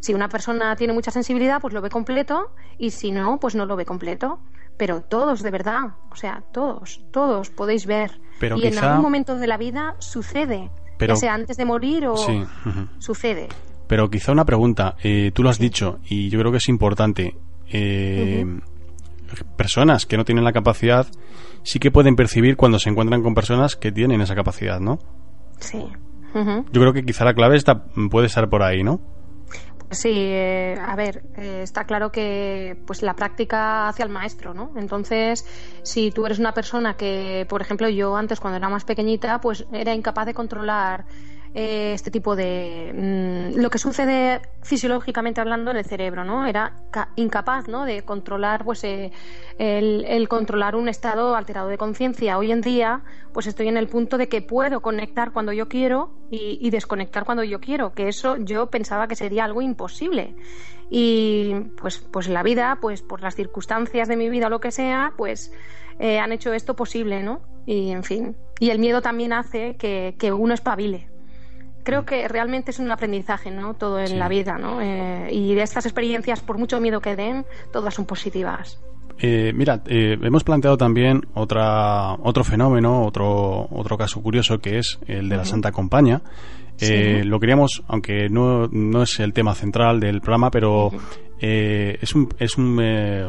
si 0.00 0.14
una 0.14 0.28
persona 0.28 0.74
tiene 0.76 0.92
mucha 0.92 1.10
sensibilidad, 1.10 1.60
pues 1.60 1.74
lo 1.74 1.82
ve 1.82 1.90
completo 1.90 2.52
y 2.78 2.90
si 2.90 3.12
no, 3.12 3.38
pues 3.38 3.54
no 3.54 3.66
lo 3.66 3.76
ve 3.76 3.84
completo. 3.84 4.40
Pero 4.76 5.02
todos, 5.02 5.42
de 5.42 5.50
verdad, 5.50 5.94
o 6.10 6.16
sea, 6.16 6.44
todos, 6.52 7.04
todos 7.12 7.50
podéis 7.50 7.86
ver. 7.86 8.20
y 8.40 8.66
en 8.66 8.78
algún 8.78 9.02
momento 9.02 9.36
de 9.36 9.46
la 9.46 9.56
vida 9.56 9.96
sucede, 9.98 10.70
ya 11.00 11.16
sea 11.16 11.34
antes 11.34 11.56
de 11.56 11.64
morir 11.64 12.06
o 12.06 12.16
sucede. 12.98 13.48
Pero 13.88 14.08
quizá 14.10 14.32
una 14.32 14.44
pregunta, 14.44 14.96
eh, 15.02 15.32
tú 15.34 15.42
lo 15.42 15.50
has 15.50 15.58
dicho 15.58 15.98
y 16.08 16.28
yo 16.28 16.38
creo 16.38 16.52
que 16.52 16.58
es 16.58 16.68
importante. 16.68 17.36
Eh, 17.70 18.46
personas 19.56 20.06
que 20.06 20.16
no 20.16 20.24
tienen 20.24 20.44
la 20.44 20.52
capacidad 20.52 21.06
sí 21.68 21.78
que 21.80 21.90
pueden 21.90 22.16
percibir 22.16 22.56
cuando 22.56 22.78
se 22.78 22.88
encuentran 22.88 23.22
con 23.22 23.34
personas 23.34 23.76
que 23.76 23.92
tienen 23.92 24.22
esa 24.22 24.34
capacidad, 24.34 24.80
¿no? 24.80 24.98
Sí. 25.60 25.84
Yo 26.34 26.80
creo 26.80 26.92
que 26.94 27.04
quizá 27.04 27.26
la 27.26 27.34
clave 27.34 27.56
está, 27.56 27.84
puede 28.10 28.26
estar 28.26 28.48
por 28.48 28.62
ahí, 28.62 28.82
¿no? 28.82 29.00
Sí, 29.90 30.12
eh, 30.14 30.78
a 30.80 30.96
ver, 30.96 31.24
eh, 31.36 31.60
está 31.62 31.84
claro 31.84 32.10
que 32.10 32.78
pues 32.86 33.02
la 33.02 33.14
práctica 33.14 33.88
hacia 33.88 34.04
el 34.04 34.10
maestro, 34.10 34.54
¿no? 34.54 34.70
Entonces, 34.76 35.44
si 35.82 36.10
tú 36.10 36.24
eres 36.24 36.38
una 36.38 36.52
persona 36.52 36.94
que, 36.94 37.44
por 37.48 37.60
ejemplo, 37.60 37.88
yo 37.90 38.16
antes 38.16 38.40
cuando 38.40 38.56
era 38.56 38.70
más 38.70 38.84
pequeñita, 38.84 39.40
pues 39.40 39.66
era 39.70 39.94
incapaz 39.94 40.24
de 40.24 40.34
controlar 40.34 41.04
eh, 41.54 41.92
este 41.94 42.10
tipo 42.10 42.36
de 42.36 42.92
mm, 42.94 43.60
lo 43.60 43.70
que 43.70 43.78
sucede 43.78 44.42
fisiológicamente 44.62 45.40
hablando 45.40 45.70
en 45.70 45.78
el 45.78 45.84
cerebro 45.84 46.24
no 46.24 46.46
era 46.46 46.74
incapaz 47.16 47.68
¿no? 47.68 47.86
de 47.86 48.02
controlar 48.02 48.64
pues 48.64 48.84
eh, 48.84 49.12
el, 49.58 50.28
controlar 50.28 50.76
un 50.76 50.88
estado 50.88 51.34
alterado 51.36 51.68
de 51.68 51.78
conciencia. 51.78 52.36
Hoy 52.36 52.52
en 52.52 52.60
día 52.60 53.02
pues 53.32 53.46
estoy 53.46 53.68
en 53.68 53.76
el 53.78 53.88
punto 53.88 54.18
de 54.18 54.28
que 54.28 54.42
puedo 54.42 54.80
conectar 54.82 55.32
cuando 55.32 55.52
yo 55.52 55.68
quiero 55.68 56.10
y, 56.30 56.68
desconectar 56.70 57.24
cuando 57.24 57.42
yo 57.44 57.60
quiero 57.60 57.94
que 57.94 58.08
eso 58.08 58.36
yo 58.36 58.66
pensaba 58.66 59.08
que 59.08 59.16
sería 59.16 59.44
algo 59.44 59.62
imposible. 59.62 60.34
Y 60.90 61.54
pues 61.80 61.98
pues 61.98 62.28
la 62.28 62.42
vida 62.42 62.78
pues 62.80 63.00
por 63.02 63.22
las 63.22 63.34
circunstancias 63.34 64.08
de 64.08 64.16
mi 64.16 64.28
vida 64.28 64.48
o 64.48 64.50
lo 64.50 64.60
que 64.60 64.70
sea 64.70 65.14
pues 65.16 65.52
eh, 65.98 66.18
han 66.18 66.32
hecho 66.32 66.52
esto 66.52 66.76
posible 66.76 67.22
no 67.22 67.40
y 67.64 67.90
en 67.90 68.04
fin. 68.04 68.36
Y 68.60 68.70
el 68.70 68.78
miedo 68.78 69.00
también 69.00 69.32
hace 69.32 69.76
que, 69.76 70.14
que 70.18 70.32
uno 70.32 70.52
espabile 70.52 71.08
creo 71.88 72.04
que 72.04 72.28
realmente 72.28 72.70
es 72.70 72.78
un 72.80 72.90
aprendizaje, 72.90 73.50
¿no? 73.50 73.72
Todo 73.72 73.98
en 73.98 74.18
la 74.18 74.28
vida, 74.28 74.58
¿no? 74.58 74.82
Eh, 74.82 75.30
y 75.32 75.54
de 75.54 75.62
estas 75.62 75.86
experiencias, 75.86 76.42
por 76.42 76.58
mucho 76.58 76.82
miedo 76.82 77.00
que 77.00 77.16
den, 77.16 77.46
todas 77.72 77.94
son 77.94 78.04
positivas. 78.04 78.78
Eh, 79.18 79.52
mira, 79.54 79.80
eh, 79.86 80.18
hemos 80.20 80.44
planteado 80.44 80.76
también 80.76 81.22
otra, 81.32 82.12
otro 82.16 82.44
fenómeno, 82.44 83.06
otro, 83.06 83.68
otro 83.70 83.96
caso 83.96 84.20
curioso 84.20 84.58
que 84.58 84.76
es 84.76 84.98
el 85.06 85.30
de 85.30 85.38
la 85.38 85.46
Santa 85.46 85.72
Compañía. 85.72 86.20
Lo 86.80 87.40
queríamos, 87.40 87.82
aunque 87.88 88.28
no, 88.28 88.68
no 88.68 89.02
es 89.02 89.18
el 89.20 89.32
tema 89.32 89.54
central 89.54 90.00
del 90.00 90.20
programa, 90.20 90.50
pero 90.50 90.90
eh, 91.40 91.98
es 92.00 92.14
un, 92.16 92.28
es 92.38 92.58
un 92.58 92.80
eh, 92.82 93.28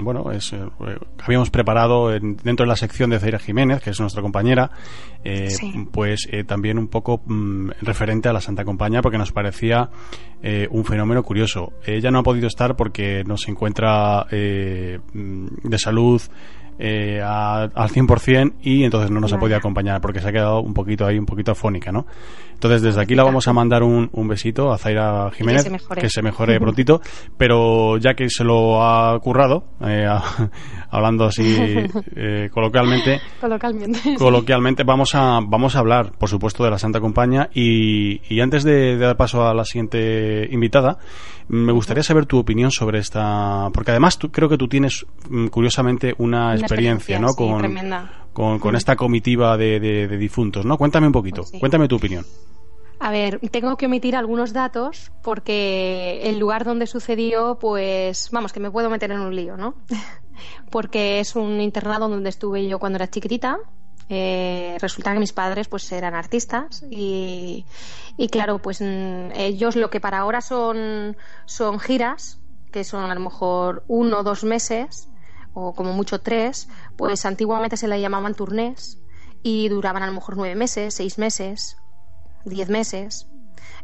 bueno, 0.00 0.32
es, 0.32 0.52
eh, 0.54 0.60
habíamos 1.18 1.50
preparado 1.50 2.08
dentro 2.08 2.64
de 2.64 2.66
la 2.66 2.76
sección 2.76 3.10
de 3.10 3.18
Zaira 3.18 3.38
Jiménez, 3.38 3.82
que 3.82 3.90
es 3.90 4.00
nuestra 4.00 4.22
compañera, 4.22 4.70
pues 5.92 6.28
también 6.46 6.78
un 6.78 6.88
poco 6.88 7.20
mm, 7.24 7.70
referente 7.82 8.28
a 8.28 8.32
la 8.32 8.40
Santa 8.40 8.64
Compañía, 8.64 9.02
porque 9.02 9.18
nos 9.18 9.32
parecía 9.32 9.90
un 10.70 10.84
fenómeno 10.84 11.22
curioso. 11.22 11.74
Ella 11.84 12.10
no 12.10 12.20
ha 12.20 12.22
podido 12.22 12.46
estar 12.46 12.76
porque 12.76 13.24
no 13.24 13.36
se 13.36 13.50
encuentra 13.50 14.24
mm, 14.24 15.68
de 15.68 15.78
salud 15.78 16.22
eh, 16.82 17.20
al 17.22 17.70
100% 17.90 18.54
y 18.62 18.84
entonces 18.84 19.10
no 19.10 19.20
nos 19.20 19.32
ha 19.34 19.38
podido 19.38 19.58
acompañar 19.58 20.00
porque 20.00 20.20
se 20.20 20.28
ha 20.28 20.32
quedado 20.32 20.60
un 20.60 20.72
poquito 20.72 21.04
ahí, 21.06 21.18
un 21.18 21.26
poquito 21.26 21.52
afónica, 21.52 21.92
¿no? 21.92 22.06
Entonces 22.54 22.82
desde 22.82 23.00
aquí 23.00 23.14
la 23.14 23.22
vamos 23.22 23.48
a 23.48 23.52
mandar 23.52 23.82
un, 23.82 24.08
un 24.12 24.28
besito 24.28 24.72
a 24.72 24.78
Zaira 24.78 25.30
Jiménez, 25.32 25.70
que 25.98 26.08
se 26.08 26.22
mejore, 26.22 26.58
prontito, 26.58 27.00
pero 27.36 27.98
ya 27.98 28.14
que 28.14 28.28
se 28.28 28.44
lo 28.44 28.82
ha 28.82 29.18
currado, 29.20 29.64
eh, 29.82 30.06
hablando 30.90 31.24
así 31.24 31.56
eh, 32.16 32.48
coloquialmente, 32.52 33.20
coloquialmente, 34.18 34.82
vamos 34.84 35.14
a 35.14 35.40
vamos 35.42 35.76
a 35.76 35.80
hablar, 35.80 36.12
por 36.18 36.28
supuesto, 36.28 36.64
de 36.64 36.70
la 36.70 36.78
Santa 36.78 37.00
Compañía 37.00 37.50
y, 37.54 38.20
y 38.32 38.40
antes 38.40 38.64
de, 38.64 38.96
de 38.96 39.06
dar 39.06 39.16
paso 39.16 39.46
a 39.46 39.54
la 39.54 39.64
siguiente 39.64 40.48
invitada, 40.50 40.98
me 41.50 41.72
gustaría 41.72 42.04
saber 42.04 42.26
tu 42.26 42.38
opinión 42.38 42.70
sobre 42.70 43.00
esta, 43.00 43.70
porque 43.74 43.90
además 43.90 44.18
tú, 44.18 44.30
creo 44.30 44.48
que 44.48 44.56
tú 44.56 44.68
tienes 44.68 45.04
mm, 45.28 45.48
curiosamente 45.48 46.14
una, 46.18 46.54
experiencia, 46.54 47.18
¿no? 47.18 47.34
con, 47.34 48.60
con, 48.60 48.76
esta 48.76 48.94
comitiva 48.94 49.56
de, 49.56 49.80
de, 49.80 50.16
difuntos, 50.16 50.64
¿no? 50.64 50.78
Cuéntame 50.78 51.08
un 51.08 51.12
poquito, 51.12 51.42
cuéntame 51.58 51.88
tu 51.88 51.96
opinión. 51.96 52.24
A 53.00 53.10
ver, 53.10 53.40
tengo 53.50 53.76
que 53.76 53.86
omitir 53.86 54.14
algunos 54.14 54.52
datos 54.52 55.10
porque 55.22 56.20
el 56.22 56.38
lugar 56.38 56.64
donde 56.64 56.86
sucedió, 56.86 57.58
pues, 57.58 58.28
vamos, 58.30 58.52
que 58.52 58.60
me 58.60 58.70
puedo 58.70 58.88
meter 58.88 59.10
en 59.10 59.20
un 59.20 59.34
lío, 59.34 59.56
¿no? 59.56 59.74
porque 60.70 61.18
es 61.18 61.34
un 61.34 61.60
internado 61.60 62.08
donde 62.08 62.28
estuve 62.28 62.68
yo 62.68 62.78
cuando 62.78 62.96
era 62.96 63.10
chiquitita. 63.10 63.58
Eh, 64.12 64.76
resulta 64.80 65.12
que 65.12 65.20
mis 65.20 65.32
padres 65.32 65.68
pues 65.68 65.92
eran 65.92 66.16
artistas 66.16 66.84
y, 66.90 67.64
claro 68.32 68.58
pues 68.58 68.80
mm, 68.80 69.30
ellos 69.36 69.76
lo 69.76 69.88
que 69.88 70.00
para 70.00 70.18
ahora 70.18 70.40
son 70.40 71.16
son 71.46 71.78
giras 71.78 72.40
que 72.72 72.82
son 72.82 73.08
a 73.08 73.14
lo 73.14 73.20
mejor 73.20 73.84
uno 73.86 74.18
o 74.18 74.22
dos 74.24 74.42
meses 74.42 75.08
o 75.54 75.74
como 75.74 75.92
mucho 75.92 76.20
tres 76.20 76.68
pues 76.96 77.24
antiguamente 77.24 77.76
se 77.76 77.86
le 77.86 78.00
llamaban 78.00 78.34
turnés 78.34 78.98
y 79.44 79.68
duraban 79.68 80.02
a 80.02 80.08
lo 80.08 80.12
mejor 80.12 80.36
nueve 80.36 80.56
meses 80.56 80.94
seis 80.94 81.16
meses 81.16 81.76
diez 82.44 82.68
meses. 82.68 83.28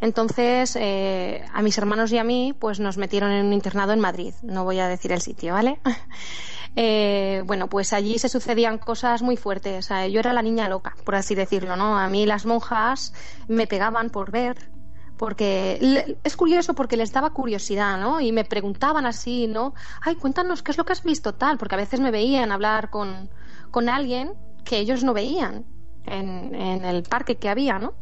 Entonces, 0.00 0.76
eh, 0.76 1.44
a 1.52 1.62
mis 1.62 1.78
hermanos 1.78 2.12
y 2.12 2.18
a 2.18 2.24
mí, 2.24 2.54
pues 2.58 2.80
nos 2.80 2.96
metieron 2.96 3.30
en 3.30 3.46
un 3.46 3.52
internado 3.52 3.92
en 3.92 4.00
Madrid. 4.00 4.34
No 4.42 4.64
voy 4.64 4.78
a 4.78 4.88
decir 4.88 5.12
el 5.12 5.20
sitio, 5.22 5.54
¿vale? 5.54 5.80
Eh, 6.78 7.42
bueno, 7.46 7.68
pues 7.68 7.94
allí 7.94 8.18
se 8.18 8.28
sucedían 8.28 8.76
cosas 8.76 9.22
muy 9.22 9.38
fuertes. 9.38 9.88
yo 9.88 10.20
era 10.20 10.34
la 10.34 10.42
niña 10.42 10.68
loca, 10.68 10.94
por 11.04 11.14
así 11.14 11.34
decirlo, 11.34 11.74
¿no? 11.74 11.98
A 11.98 12.08
mí 12.08 12.26
las 12.26 12.44
monjas 12.44 13.14
me 13.48 13.66
pegaban 13.66 14.10
por 14.10 14.30
ver, 14.30 14.70
porque 15.16 16.18
es 16.22 16.36
curioso 16.36 16.74
porque 16.74 16.98
les 16.98 17.12
daba 17.12 17.30
curiosidad, 17.30 17.98
¿no? 17.98 18.20
Y 18.20 18.30
me 18.30 18.44
preguntaban 18.44 19.06
así, 19.06 19.46
¿no? 19.46 19.74
Ay, 20.02 20.16
cuéntanos 20.16 20.62
qué 20.62 20.72
es 20.72 20.76
lo 20.76 20.84
que 20.84 20.92
has 20.92 21.02
visto 21.02 21.34
tal, 21.34 21.56
porque 21.56 21.76
a 21.76 21.78
veces 21.78 22.00
me 22.00 22.10
veían 22.10 22.52
hablar 22.52 22.90
con, 22.90 23.30
con 23.70 23.88
alguien 23.88 24.34
que 24.64 24.78
ellos 24.78 25.02
no 25.02 25.14
veían 25.14 25.64
en, 26.04 26.54
en 26.54 26.84
el 26.84 27.04
parque 27.04 27.36
que 27.36 27.48
había, 27.48 27.78
¿no? 27.78 27.94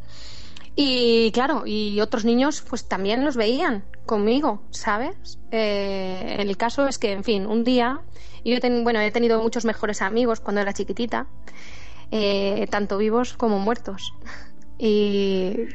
Y 0.76 1.30
claro, 1.30 1.62
y 1.66 2.00
otros 2.00 2.24
niños 2.24 2.64
pues 2.68 2.88
también 2.88 3.24
los 3.24 3.36
veían 3.36 3.84
conmigo, 4.06 4.62
¿sabes? 4.70 5.38
Eh, 5.52 6.36
el 6.38 6.56
caso 6.56 6.88
es 6.88 6.98
que, 6.98 7.12
en 7.12 7.22
fin, 7.22 7.46
un 7.46 7.62
día, 7.62 8.00
yo 8.50 8.58
bueno, 8.82 9.00
he 9.00 9.10
tenido 9.10 9.42
muchos 9.42 9.64
mejores 9.64 10.02
amigos 10.02 10.40
cuando 10.40 10.60
era 10.60 10.72
chiquitita, 10.72 11.26
eh, 12.10 12.66
tanto 12.70 12.98
vivos 12.98 13.34
como 13.34 13.58
muertos. 13.58 14.12
Y, 14.76 15.68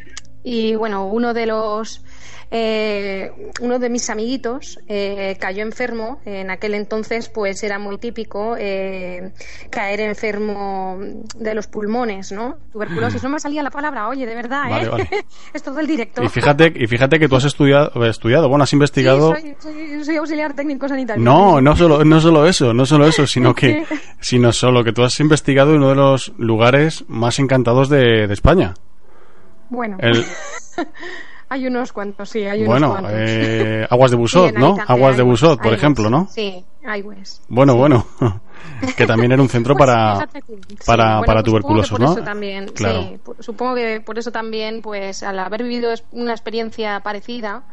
y 0.43 0.75
bueno, 0.75 1.07
uno 1.07 1.33
de 1.33 1.45
los 1.45 2.03
eh, 2.51 3.31
uno 3.61 3.77
de 3.77 3.89
mis 3.89 4.09
amiguitos 4.09 4.79
eh, 4.87 5.37
cayó 5.39 5.61
enfermo. 5.61 6.19
En 6.25 6.49
aquel 6.49 6.73
entonces, 6.73 7.29
pues 7.29 7.63
era 7.63 7.77
muy 7.77 7.97
típico 7.97 8.55
eh, 8.57 9.31
caer 9.69 10.01
enfermo 10.01 10.97
de 11.35 11.53
los 11.53 11.67
pulmones, 11.67 12.31
¿no? 12.31 12.57
Tuberculosis. 12.71 13.21
No 13.23 13.29
me 13.29 13.39
salía 13.39 13.61
la 13.61 13.69
palabra, 13.69 14.07
oye, 14.07 14.25
de 14.25 14.35
verdad, 14.35 14.99
¿eh? 14.99 15.25
es 15.53 15.63
todo 15.63 15.79
el 15.79 15.87
directo. 15.87 16.23
Y 16.23 16.29
fíjate, 16.29 16.73
y 16.75 16.87
fíjate 16.87 17.19
que 17.19 17.27
tú 17.27 17.35
has 17.35 17.45
estudiado, 17.45 18.05
estudiado 18.05 18.49
bueno, 18.49 18.63
has 18.63 18.73
investigado. 18.73 19.35
Sí, 19.35 19.55
soy, 20.03 20.15
auxiliar 20.17 20.53
técnico 20.55 20.87
sanitario. 20.87 21.23
No, 21.23 21.61
no 21.61 21.75
solo, 21.75 22.03
no 22.03 22.19
solo 22.19 22.47
eso, 22.47 22.73
no 22.73 22.85
solo 22.85 23.07
eso, 23.07 23.27
sino 23.27 23.53
que, 23.55 23.85
sino 24.19 24.51
solo 24.51 24.83
que 24.83 24.91
tú 24.91 25.03
has 25.03 25.19
investigado 25.19 25.71
en 25.71 25.77
uno 25.77 25.89
de 25.89 25.95
los 25.95 26.33
lugares 26.37 27.05
más 27.07 27.37
encantados 27.39 27.89
de, 27.89 28.27
de 28.27 28.33
España. 28.33 28.73
Bueno. 29.69 29.97
Hay 31.51 31.65
unos 31.65 31.91
cuantos, 31.91 32.29
sí, 32.29 32.43
hay 32.43 32.59
unos 32.59 32.73
bueno, 32.73 32.91
cuantos. 32.91 33.11
Eh, 33.15 33.87
aguas 33.89 34.11
de 34.11 34.17
Busot, 34.21 34.53
¿no? 34.53 34.77
Aguas 34.85 35.17
de 35.17 35.23
Busot, 35.23 35.59
por 35.59 35.73
ejemplo, 35.73 36.07
¿no? 36.07 36.27
Sí, 36.29 36.63
Aguas. 36.85 37.41
Bueno, 37.49 37.75
bueno. 37.75 38.05
que 38.95 39.07
también 39.07 39.31
era 39.31 39.41
un 39.41 39.49
centro 39.49 39.75
pues 39.75 39.87
para, 39.87 40.27
para, 40.85 41.21
para 41.21 41.41
pues 41.41 41.43
tuberculosos, 41.45 41.99
¿no? 41.99 42.15
también, 42.17 42.67
claro. 42.67 43.01
sí, 43.01 43.19
supongo 43.39 43.75
que 43.75 43.99
por 43.99 44.19
eso 44.19 44.31
también, 44.31 44.83
pues 44.83 45.23
al 45.23 45.39
haber 45.39 45.63
vivido 45.63 45.91
una 46.11 46.33
experiencia 46.33 46.99
parecida, 46.99 47.63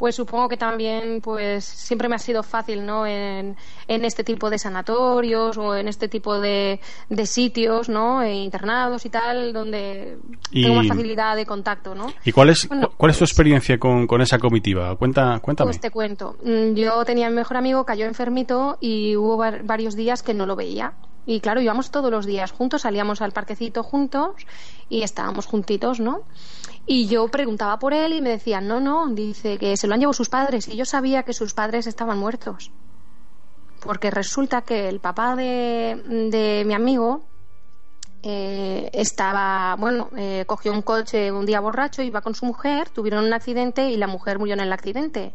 pues 0.00 0.16
supongo 0.16 0.48
que 0.48 0.56
también 0.56 1.20
pues 1.20 1.62
siempre 1.62 2.08
me 2.08 2.14
ha 2.14 2.18
sido 2.18 2.42
fácil 2.42 2.86
no 2.86 3.06
en, 3.06 3.54
este 3.86 4.24
tipo 4.24 4.48
de 4.48 4.58
sanatorios 4.58 5.58
o 5.58 5.76
en 5.76 5.88
este 5.88 6.08
tipo 6.08 6.40
de, 6.40 6.80
de 7.10 7.26
sitios 7.26 7.90
no 7.90 8.22
e 8.22 8.32
internados 8.32 9.04
y 9.04 9.10
tal 9.10 9.52
donde 9.52 10.16
tengo 10.50 10.76
más 10.76 10.88
facilidad 10.88 11.36
de 11.36 11.44
contacto 11.44 11.94
no 11.94 12.10
y 12.24 12.32
cuál 12.32 12.48
es 12.48 12.66
cuál 12.96 13.10
es 13.10 13.18
tu 13.18 13.24
experiencia 13.24 13.78
con, 13.78 14.06
con, 14.06 14.22
esa 14.22 14.38
comitiva 14.38 14.96
cuenta 14.96 15.38
cuéntame. 15.40 15.68
Pues 15.68 15.80
te 15.80 15.90
cuento. 15.90 16.36
Mm, 16.42 16.74
yo 16.74 17.04
tenía 17.04 17.28
mi 17.28 17.36
mejor 17.36 17.58
amigo 17.58 17.84
cayó 17.84 18.06
enfermito 18.06 18.78
y 18.80 19.16
hubo 19.16 19.36
varios 19.36 19.96
días 19.96 20.22
que 20.22 20.32
no 20.32 20.46
lo 20.46 20.56
veía. 20.56 20.94
Y 21.26 21.40
claro, 21.40 21.60
íbamos 21.60 21.90
todos 21.90 22.10
los 22.10 22.24
días 22.24 22.50
juntos, 22.50 22.82
salíamos 22.82 23.20
al 23.20 23.32
parquecito 23.32 23.82
juntos 23.82 24.34
y 24.88 25.02
estábamos 25.02 25.46
juntitos, 25.46 26.00
¿no? 26.00 26.22
Y 26.86 27.06
yo 27.06 27.28
preguntaba 27.28 27.78
por 27.78 27.94
él 27.94 28.12
y 28.12 28.20
me 28.20 28.30
decían, 28.30 28.66
no, 28.66 28.80
no, 28.80 29.08
dice 29.08 29.58
que 29.58 29.76
se 29.76 29.86
lo 29.86 29.94
han 29.94 30.00
llevado 30.00 30.14
sus 30.14 30.28
padres. 30.28 30.68
Y 30.68 30.76
yo 30.76 30.84
sabía 30.84 31.22
que 31.22 31.32
sus 31.32 31.54
padres 31.54 31.86
estaban 31.86 32.18
muertos. 32.18 32.72
Porque 33.80 34.10
resulta 34.10 34.62
que 34.62 34.88
el 34.88 35.00
papá 35.00 35.36
de, 35.36 36.02
de 36.30 36.64
mi 36.66 36.74
amigo 36.74 37.22
eh, 38.22 38.90
estaba, 38.92 39.76
bueno, 39.76 40.10
eh, 40.14 40.44
cogió 40.46 40.72
un 40.72 40.82
coche 40.82 41.32
un 41.32 41.46
día 41.46 41.60
borracho, 41.60 42.02
iba 42.02 42.20
con 42.20 42.34
su 42.34 42.44
mujer, 42.44 42.90
tuvieron 42.90 43.24
un 43.24 43.32
accidente 43.32 43.88
y 43.88 43.96
la 43.96 44.06
mujer 44.06 44.38
murió 44.38 44.54
en 44.54 44.60
el 44.60 44.72
accidente. 44.72 45.32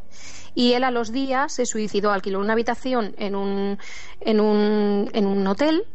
Y 0.53 0.73
él 0.73 0.83
a 0.83 0.91
los 0.91 1.11
días 1.11 1.53
se 1.53 1.65
suicidó, 1.65 2.11
alquiló 2.11 2.39
una 2.39 2.53
habitación 2.53 3.15
en 3.17 3.35
un, 3.35 3.79
en 4.19 4.39
un, 4.39 5.09
en 5.13 5.25
un 5.25 5.47
hotel, 5.47 5.87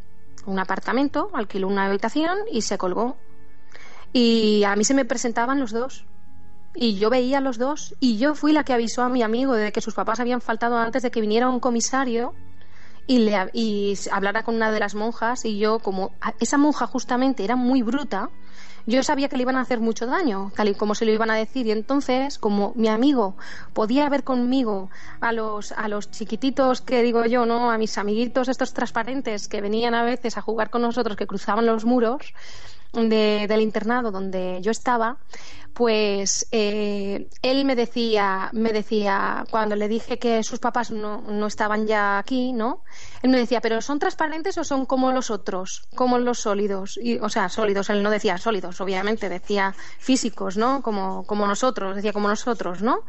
un 0.46 0.58
apartamento, 0.58 1.30
alquiló 1.32 1.68
una 1.68 1.86
habitación 1.86 2.38
y 2.50 2.62
se 2.62 2.76
colgó. 2.76 3.16
Y 4.12 4.64
a 4.64 4.76
mí 4.76 4.84
se 4.84 4.94
me 4.94 5.04
presentaban 5.04 5.60
los 5.60 5.72
dos. 5.72 6.06
Y 6.74 6.98
yo 6.98 7.10
veía 7.10 7.38
a 7.38 7.40
los 7.40 7.58
dos. 7.58 7.94
Y 8.00 8.18
yo 8.18 8.34
fui 8.34 8.52
la 8.52 8.64
que 8.64 8.72
avisó 8.72 9.02
a 9.02 9.08
mi 9.08 9.22
amigo 9.22 9.54
de 9.54 9.72
que 9.72 9.80
sus 9.80 9.94
papás 9.94 10.20
habían 10.20 10.40
faltado 10.40 10.76
antes 10.78 11.02
de 11.02 11.10
que 11.10 11.20
viniera 11.20 11.48
un 11.48 11.60
comisario 11.60 12.34
y, 13.06 13.18
le, 13.18 13.50
y 13.52 13.98
hablara 14.12 14.42
con 14.42 14.54
una 14.56 14.70
de 14.70 14.80
las 14.80 14.94
monjas. 14.94 15.44
Y 15.44 15.58
yo, 15.58 15.78
como 15.78 16.12
esa 16.38 16.58
monja 16.58 16.86
justamente 16.86 17.44
era 17.44 17.56
muy 17.56 17.82
bruta, 17.82 18.30
yo 18.86 19.02
sabía 19.02 19.28
que 19.28 19.36
le 19.36 19.42
iban 19.42 19.56
a 19.56 19.60
hacer 19.60 19.80
mucho 19.80 20.06
daño, 20.06 20.52
tal 20.56 20.68
y 20.68 20.74
como 20.74 20.94
se 20.94 21.04
lo 21.04 21.12
iban 21.12 21.30
a 21.30 21.34
decir. 21.34 21.66
Y 21.66 21.72
entonces, 21.72 22.38
como 22.38 22.72
mi 22.76 22.88
amigo 22.88 23.36
podía 23.72 24.08
ver 24.08 24.24
conmigo 24.24 24.90
a 25.20 25.32
los, 25.32 25.72
a 25.72 25.88
los 25.88 26.10
chiquititos 26.10 26.80
que 26.80 27.02
digo 27.02 27.24
yo, 27.26 27.46
¿no? 27.46 27.70
A 27.70 27.78
mis 27.78 27.98
amiguitos 27.98 28.48
estos 28.48 28.72
transparentes 28.72 29.48
que 29.48 29.60
venían 29.60 29.94
a 29.94 30.02
veces 30.02 30.38
a 30.38 30.40
jugar 30.40 30.70
con 30.70 30.82
nosotros, 30.82 31.16
que 31.16 31.26
cruzaban 31.26 31.66
los 31.66 31.84
muros, 31.84 32.32
del 32.92 33.60
internado 33.60 34.10
donde 34.10 34.58
yo 34.62 34.70
estaba, 34.70 35.18
pues 35.74 36.46
eh, 36.52 37.28
él 37.42 37.64
me 37.64 37.76
decía, 37.76 38.50
me 38.52 38.72
decía, 38.72 39.44
cuando 39.50 39.76
le 39.76 39.88
dije 39.88 40.18
que 40.18 40.42
sus 40.42 40.58
papás 40.58 40.90
no, 40.90 41.22
no, 41.22 41.46
estaban 41.46 41.86
ya 41.86 42.18
aquí, 42.18 42.52
¿no? 42.52 42.82
Él 43.22 43.30
me 43.30 43.38
decía, 43.38 43.60
pero 43.60 43.80
¿son 43.80 43.98
transparentes 43.98 44.58
o 44.58 44.64
son 44.64 44.86
como 44.86 45.12
los 45.12 45.30
otros, 45.30 45.88
como 45.94 46.18
los 46.18 46.40
sólidos? 46.40 46.98
Y, 47.02 47.18
o 47.18 47.28
sea, 47.28 47.48
sólidos, 47.48 47.90
él 47.90 48.02
no 48.02 48.10
decía 48.10 48.38
sólidos, 48.38 48.80
obviamente, 48.80 49.28
decía 49.28 49.74
físicos, 49.98 50.56
¿no? 50.56 50.82
Como, 50.82 51.24
como 51.24 51.46
nosotros, 51.46 51.96
decía 51.96 52.12
como 52.12 52.28
nosotros, 52.28 52.82
¿no? 52.82 53.00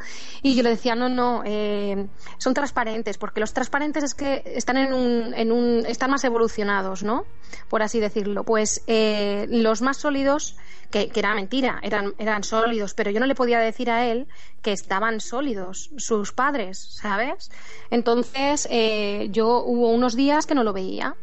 Y 0.41 0.55
yo 0.55 0.63
le 0.63 0.69
decía, 0.69 0.95
no, 0.95 1.09
no, 1.09 1.43
eh, 1.45 2.07
son 2.37 2.53
transparentes, 2.53 3.17
porque 3.17 3.39
los 3.39 3.53
transparentes 3.53 4.03
es 4.03 4.13
que 4.13 4.43
están 4.45 4.77
en 4.77 4.93
un, 4.93 5.33
en 5.33 5.51
un, 5.51 5.85
están 5.87 6.11
más 6.11 6.23
evolucionados, 6.23 7.03
¿no? 7.03 7.25
Por 7.69 7.81
así 7.81 7.99
decirlo. 7.99 8.43
Pues 8.43 8.83
eh, 8.87 9.47
los 9.49 9.81
más 9.81 9.97
sólidos 9.97 10.55
que, 10.91 11.11
era 11.15 11.33
mentira, 11.33 11.79
eran, 11.81 12.13
eran 12.17 12.43
sólidos, 12.43 12.93
pero 12.93 13.09
yo 13.09 13.19
no 13.19 13.25
le 13.25 13.35
podía 13.35 13.59
decir 13.59 13.89
a 13.89 14.05
él 14.05 14.27
que 14.61 14.71
estaban 14.71 15.19
sólidos 15.19 15.89
sus 15.97 16.31
padres, 16.31 16.77
¿sabes? 16.77 17.49
Entonces 17.89 18.67
eh, 18.69 19.29
yo 19.31 19.63
hubo 19.63 19.89
unos 19.89 20.15
días 20.15 20.45
que 20.45 20.55
no 20.55 20.63
lo 20.63 20.73
veía. 20.73 21.15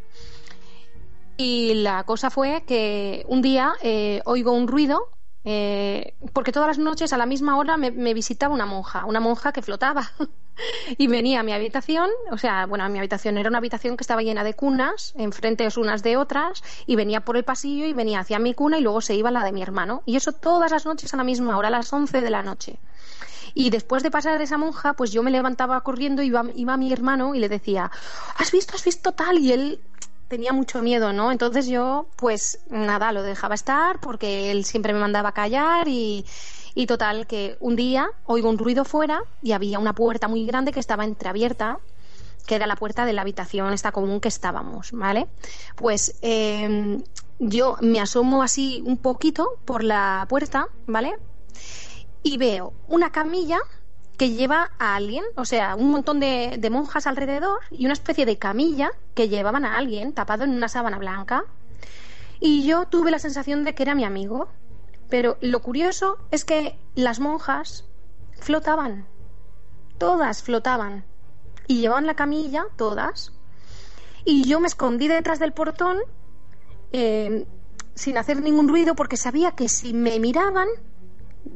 Y 1.37 1.75
la 1.75 2.03
cosa 2.03 2.31
fue 2.31 2.65
que 2.67 3.25
un 3.29 3.43
día 3.43 3.75
eh, 3.81 4.23
oigo 4.25 4.51
un 4.53 4.67
ruido 4.67 5.09
eh, 5.44 6.14
porque 6.33 6.53
todas 6.53 6.68
las 6.68 6.79
noches 6.79 7.12
a 7.12 7.16
la 7.16 7.27
misma 7.27 7.57
hora 7.57 7.77
me, 7.77 7.90
visitaba 8.14 8.53
una 8.53 8.66
monja, 8.66 9.05
una 9.05 9.20
monja 9.20 9.53
que 9.53 9.62
flotaba. 9.62 10.11
y 10.98 11.07
venía 11.07 11.40
a 11.40 11.42
mi 11.42 11.53
habitación, 11.53 12.11
o 12.31 12.38
sea, 12.38 12.66
bueno, 12.66 12.88
mi 12.88 12.98
habitación 12.98 13.38
era 13.38 13.48
una 13.48 13.59
habitación 13.59 13.96
que 13.96 14.03
estaba 14.03 14.22
llena 14.22 14.42
de 14.42 14.55
cunas, 14.55 15.14
enfrente 15.16 15.68
unas 15.77 16.03
de 16.03 16.16
otras, 16.16 16.62
y 16.87 16.96
venía 16.96 17.20
por 17.20 17.37
el 17.37 17.44
pasillo 17.44 17.87
y 17.87 17.92
venía 17.92 18.20
hacia 18.20 18.38
mi 18.38 18.55
cuna 18.55 18.79
y 18.79 18.83
luego 18.83 19.01
se 19.01 19.14
iba 19.14 19.29
a 19.29 19.33
la 19.33 19.44
de 19.44 19.53
mi 19.53 19.62
hermano. 19.62 20.03
Y 20.05 20.16
eso 20.16 20.33
todas 20.33 20.70
las 20.72 20.85
noches 20.87 21.14
a 21.14 21.16
la 21.16 21.24
misma 21.24 21.57
hora, 21.57 21.68
a 21.68 21.70
las 21.70 21.92
11 21.92 22.20
de 22.20 22.31
la 22.31 22.42
noche. 22.42 22.79
Y 23.55 23.70
después 23.70 24.03
de 24.03 24.11
pasar 24.11 24.40
esa 24.40 24.59
monja, 24.59 24.94
pues 24.94 25.11
yo 25.11 25.22
me 25.22 25.31
levantaba 25.31 25.81
corriendo, 25.81 26.22
iba, 26.22 26.44
iba 26.55 26.74
a 26.74 26.77
mi 26.77 26.92
hermano 26.92 27.35
y 27.35 27.38
le 27.38 27.48
decía, 27.48 27.90
¿has 28.37 28.53
visto, 28.53 28.74
has 28.77 28.85
visto 28.85 29.12
tal? 29.12 29.38
Y 29.38 29.53
él 29.53 29.81
tenía 30.29 30.53
mucho 30.53 30.83
miedo, 30.83 31.12
¿no? 31.12 31.33
Entonces 31.33 31.67
yo, 31.67 32.07
pues 32.17 32.61
nada, 32.71 33.12
lo 33.12 33.23
dejaba 33.23 33.55
estar 33.55 34.01
porque 34.01 34.51
él 34.51 34.64
siempre 34.64 34.93
me 34.93 35.01
mandaba 35.01 35.31
a 35.31 35.33
callar 35.33 35.88
y, 35.88 36.25
y 36.75 36.87
total 36.87 37.27
que 37.27 37.57
un 37.61 37.77
día 37.77 38.09
oigo 38.25 38.49
un 38.49 38.59
ruido 38.59 38.85
fuera 38.85 39.23
y 39.43 39.53
había 39.53 39.79
una 39.79 39.95
puerta 39.95 40.29
muy 40.29 40.47
grande 40.47 40.73
que 40.73 40.81
estaba 40.81 41.05
entreabierta 41.05 41.79
que 42.47 42.55
era 42.55 42.67
la 42.67 42.77
puerta 42.77 43.05
de 43.05 43.12
la 43.12 43.23
habitación 43.23 43.75
esta 43.75 43.93
común 43.93 44.21
que 44.21 44.29
estábamos, 44.29 44.93
¿vale? 44.93 45.27
Pues 45.77 46.14
em, 46.23 47.03
yo 47.38 47.77
me 47.83 48.01
asomo 48.01 48.43
así 48.43 48.83
un 48.87 48.97
poquito 48.97 49.59
por 49.67 49.85
la 49.85 50.25
puerta, 50.31 50.69
¿vale? 50.87 51.14
y 52.23 52.37
veo 52.37 52.73
una 52.88 53.11
camilla 53.11 53.59
que 54.19 54.31
lleva 54.31 54.73
a 54.81 54.97
alguien, 54.97 55.25
o 55.37 55.45
sea, 55.45 55.77
un 55.77 55.91
montón 55.91 56.19
de, 56.19 56.69
monjas 56.71 57.07
alrededor 57.07 57.61
y 57.71 57.85
una 57.85 57.93
especie 57.93 58.27
de 58.27 58.37
camilla 58.37 58.91
que 59.15 59.29
llevaban 59.29 59.65
a 59.65 59.79
alguien 59.79 60.13
tapado 60.13 60.43
en 60.43 60.51
una 60.51 60.69
sábana 60.69 60.99
blanca. 60.99 61.45
Y 62.41 62.67
yo 62.67 62.87
tuve 62.87 63.13
la 63.13 63.21
sensación 63.21 63.65
de 63.65 63.75
que 63.75 63.85
era 63.85 63.95
mi 63.95 64.05
amigo. 64.05 64.49
Pero 65.09 65.39
lo 65.41 65.63
curioso 65.63 66.19
es 66.33 66.45
que 66.45 66.77
las 66.97 67.21
monjas 67.21 67.85
flotaban. 68.41 69.07
Todas 69.99 70.43
flotaban. 70.43 71.05
Y 71.69 71.81
llevaban 71.81 72.07
la 72.07 72.15
camilla, 72.15 72.67
todas. 72.77 73.33
Y 74.25 74.49
yo 74.49 74.59
me 74.59 74.67
escondí 74.67 75.07
detrás 75.07 75.39
del 75.39 75.53
portón 75.53 75.99
eh, 76.91 77.47
sin 77.95 78.19
hacer 78.19 78.43
ningún 78.43 78.69
ruido 78.69 78.97
porque 78.97 79.17
sabía 79.17 79.53
que 79.53 79.69
si 79.69 79.95
me 79.95 80.19
miraban 80.19 80.69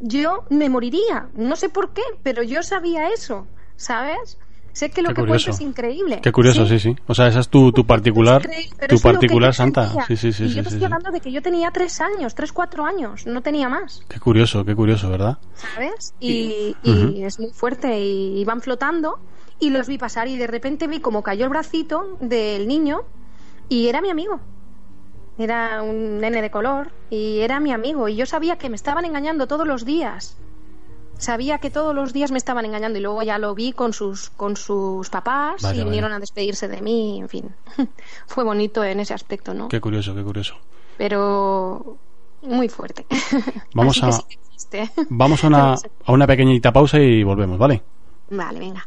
yo 0.00 0.44
me 0.50 0.68
moriría. 0.68 1.28
No 1.34 1.56
sé 1.56 1.68
por 1.68 1.92
qué, 1.92 2.02
pero 2.22 2.42
yo 2.42 2.62
sabía 2.62 3.08
eso, 3.08 3.46
¿sabes? 3.76 4.38
Sé 4.72 4.90
que 4.90 5.02
lo 5.02 5.12
que 5.12 5.24
cuento 5.26 5.50
es 5.50 5.60
increíble. 5.60 6.20
Qué 6.22 6.32
curioso, 6.32 6.66
sí, 6.66 6.78
sí. 6.78 6.96
O 7.06 7.14
sea, 7.14 7.28
esa 7.28 7.40
es 7.40 7.48
tu, 7.48 7.72
tu 7.72 7.84
particular, 7.86 8.48
tu 8.88 8.98
particular 9.00 9.54
santa. 9.54 10.06
Sí, 10.06 10.16
sí, 10.16 10.32
sí. 10.32 10.44
Y 10.44 10.54
yo 10.54 10.62
te 10.62 10.70
estoy 10.70 10.84
hablando 10.84 11.10
de 11.10 11.20
que 11.20 11.30
yo 11.30 11.42
tenía 11.42 11.70
tres 11.70 12.00
años, 12.00 12.34
tres, 12.34 12.52
cuatro 12.52 12.84
años, 12.84 13.26
no 13.26 13.42
tenía 13.42 13.68
más. 13.68 14.02
Qué 14.08 14.18
curioso, 14.18 14.64
qué 14.64 14.74
curioso, 14.74 15.10
¿verdad? 15.10 15.38
¿Sabes? 15.54 16.14
Y, 16.20 16.74
es 17.22 17.38
muy 17.38 17.50
fuerte 17.52 18.00
y 18.00 18.40
iban 18.40 18.62
flotando 18.62 19.18
y 19.60 19.70
los 19.70 19.86
vi 19.86 19.98
pasar 19.98 20.26
y 20.28 20.38
de 20.38 20.46
repente 20.46 20.86
vi 20.86 21.00
como 21.00 21.22
cayó 21.22 21.44
el 21.44 21.50
bracito 21.50 22.16
del 22.20 22.66
niño 22.66 23.02
y 23.68 23.88
era 23.88 24.00
mi 24.00 24.08
amigo. 24.08 24.40
Era 25.38 25.82
un 25.82 26.20
nene 26.20 26.42
de 26.42 26.50
color 26.50 26.90
y 27.10 27.40
era 27.40 27.58
mi 27.60 27.72
amigo 27.72 28.08
y 28.08 28.16
yo 28.16 28.26
sabía 28.26 28.56
que 28.56 28.68
me 28.68 28.76
estaban 28.76 29.04
engañando 29.04 29.46
todos 29.46 29.66
los 29.66 29.84
días. 29.84 30.36
Sabía 31.18 31.58
que 31.58 31.70
todos 31.70 31.94
los 31.94 32.12
días 32.12 32.32
me 32.32 32.38
estaban 32.38 32.64
engañando 32.64 32.98
y 32.98 33.02
luego 33.02 33.22
ya 33.22 33.38
lo 33.38 33.54
vi 33.54 33.72
con 33.72 33.92
sus 33.92 34.30
con 34.30 34.56
sus 34.56 35.08
papás 35.08 35.62
y 35.72 35.84
vinieron 35.84 36.12
a 36.12 36.18
despedirse 36.18 36.68
de 36.68 36.82
mí, 36.82 37.20
en 37.20 37.28
fin. 37.28 37.50
Fue 38.26 38.44
bonito 38.44 38.82
en 38.84 39.00
ese 39.00 39.14
aspecto, 39.14 39.54
¿no? 39.54 39.68
Qué 39.68 39.80
curioso, 39.80 40.14
qué 40.14 40.22
curioso. 40.22 40.56
Pero 40.98 41.96
muy 42.42 42.68
fuerte. 42.68 43.06
Vamos 43.74 44.02
a 44.02 44.10
Vamos 45.10 45.44
a 45.44 45.46
una, 45.46 45.74
a 46.06 46.12
una 46.12 46.26
pequeñita 46.26 46.72
pausa 46.72 46.98
y 46.98 47.22
volvemos, 47.22 47.58
¿vale? 47.58 47.82
Vale, 48.30 48.58
venga. 48.58 48.86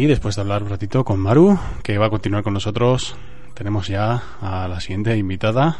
Y 0.00 0.06
después 0.06 0.34
de 0.34 0.40
hablar 0.40 0.62
un 0.62 0.70
ratito 0.70 1.04
con 1.04 1.20
Maru, 1.20 1.58
que 1.82 1.98
va 1.98 2.06
a 2.06 2.08
continuar 2.10 2.42
con 2.42 2.54
nosotros, 2.54 3.16
tenemos 3.52 3.86
ya 3.86 4.22
a 4.40 4.66
la 4.66 4.80
siguiente 4.80 5.14
invitada, 5.14 5.76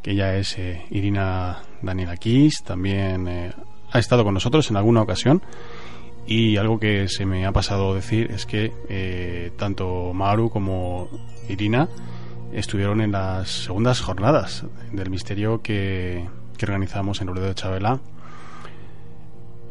que 0.00 0.14
ya 0.14 0.36
es 0.36 0.56
eh, 0.56 0.86
Irina 0.88 1.64
Daniela 1.82 2.16
Kiss, 2.16 2.62
también 2.62 3.26
eh, 3.26 3.52
ha 3.90 3.98
estado 3.98 4.22
con 4.22 4.34
nosotros 4.34 4.70
en 4.70 4.76
alguna 4.76 5.02
ocasión. 5.02 5.42
Y 6.28 6.56
algo 6.58 6.78
que 6.78 7.08
se 7.08 7.26
me 7.26 7.44
ha 7.44 7.50
pasado 7.50 7.92
decir 7.92 8.30
es 8.30 8.46
que 8.46 8.72
eh, 8.88 9.50
tanto 9.58 10.12
Maru 10.14 10.48
como 10.48 11.08
Irina 11.48 11.88
estuvieron 12.52 13.00
en 13.00 13.10
las 13.10 13.64
segundas 13.64 14.00
jornadas 14.00 14.64
del 14.92 15.10
misterio 15.10 15.60
que, 15.60 16.24
que 16.56 16.66
organizamos 16.66 17.20
en 17.20 17.26
Loredo 17.26 17.48
de 17.48 17.54
Chabela 17.56 17.98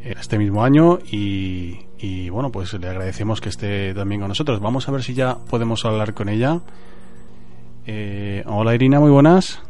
este 0.04 0.36
mismo 0.36 0.64
año 0.64 0.98
y, 1.10 1.86
y 2.02 2.30
bueno, 2.30 2.50
pues 2.50 2.72
le 2.72 2.88
agradecemos 2.88 3.40
que 3.40 3.48
esté 3.48 3.94
también 3.94 4.20
con 4.20 4.28
nosotros. 4.28 4.58
Vamos 4.58 4.88
a 4.88 4.92
ver 4.92 5.04
si 5.04 5.14
ya 5.14 5.36
podemos 5.36 5.84
hablar 5.84 6.14
con 6.14 6.28
ella. 6.28 6.60
Eh, 7.86 8.42
hola 8.46 8.74
Irina, 8.74 8.98
muy 8.98 9.10
buenas. 9.10 9.60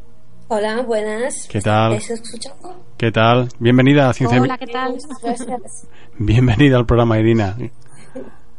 Hola, 0.49 0.81
buenas. 0.81 1.47
¿Qué 1.51 1.61
tal? 1.61 1.99
¿Qué 2.97 3.13
tal? 3.13 3.51
Bienvenida 3.59 4.09
a 4.09 4.15
Ciencia 4.15 4.41
Hola, 4.41 4.57
¿qué 4.57 4.67
tal? 4.67 4.97
Gracias. 5.23 5.89
Bienvenida 6.19 6.79
al 6.79 6.87
programa, 6.87 7.19
Irina. 7.19 7.55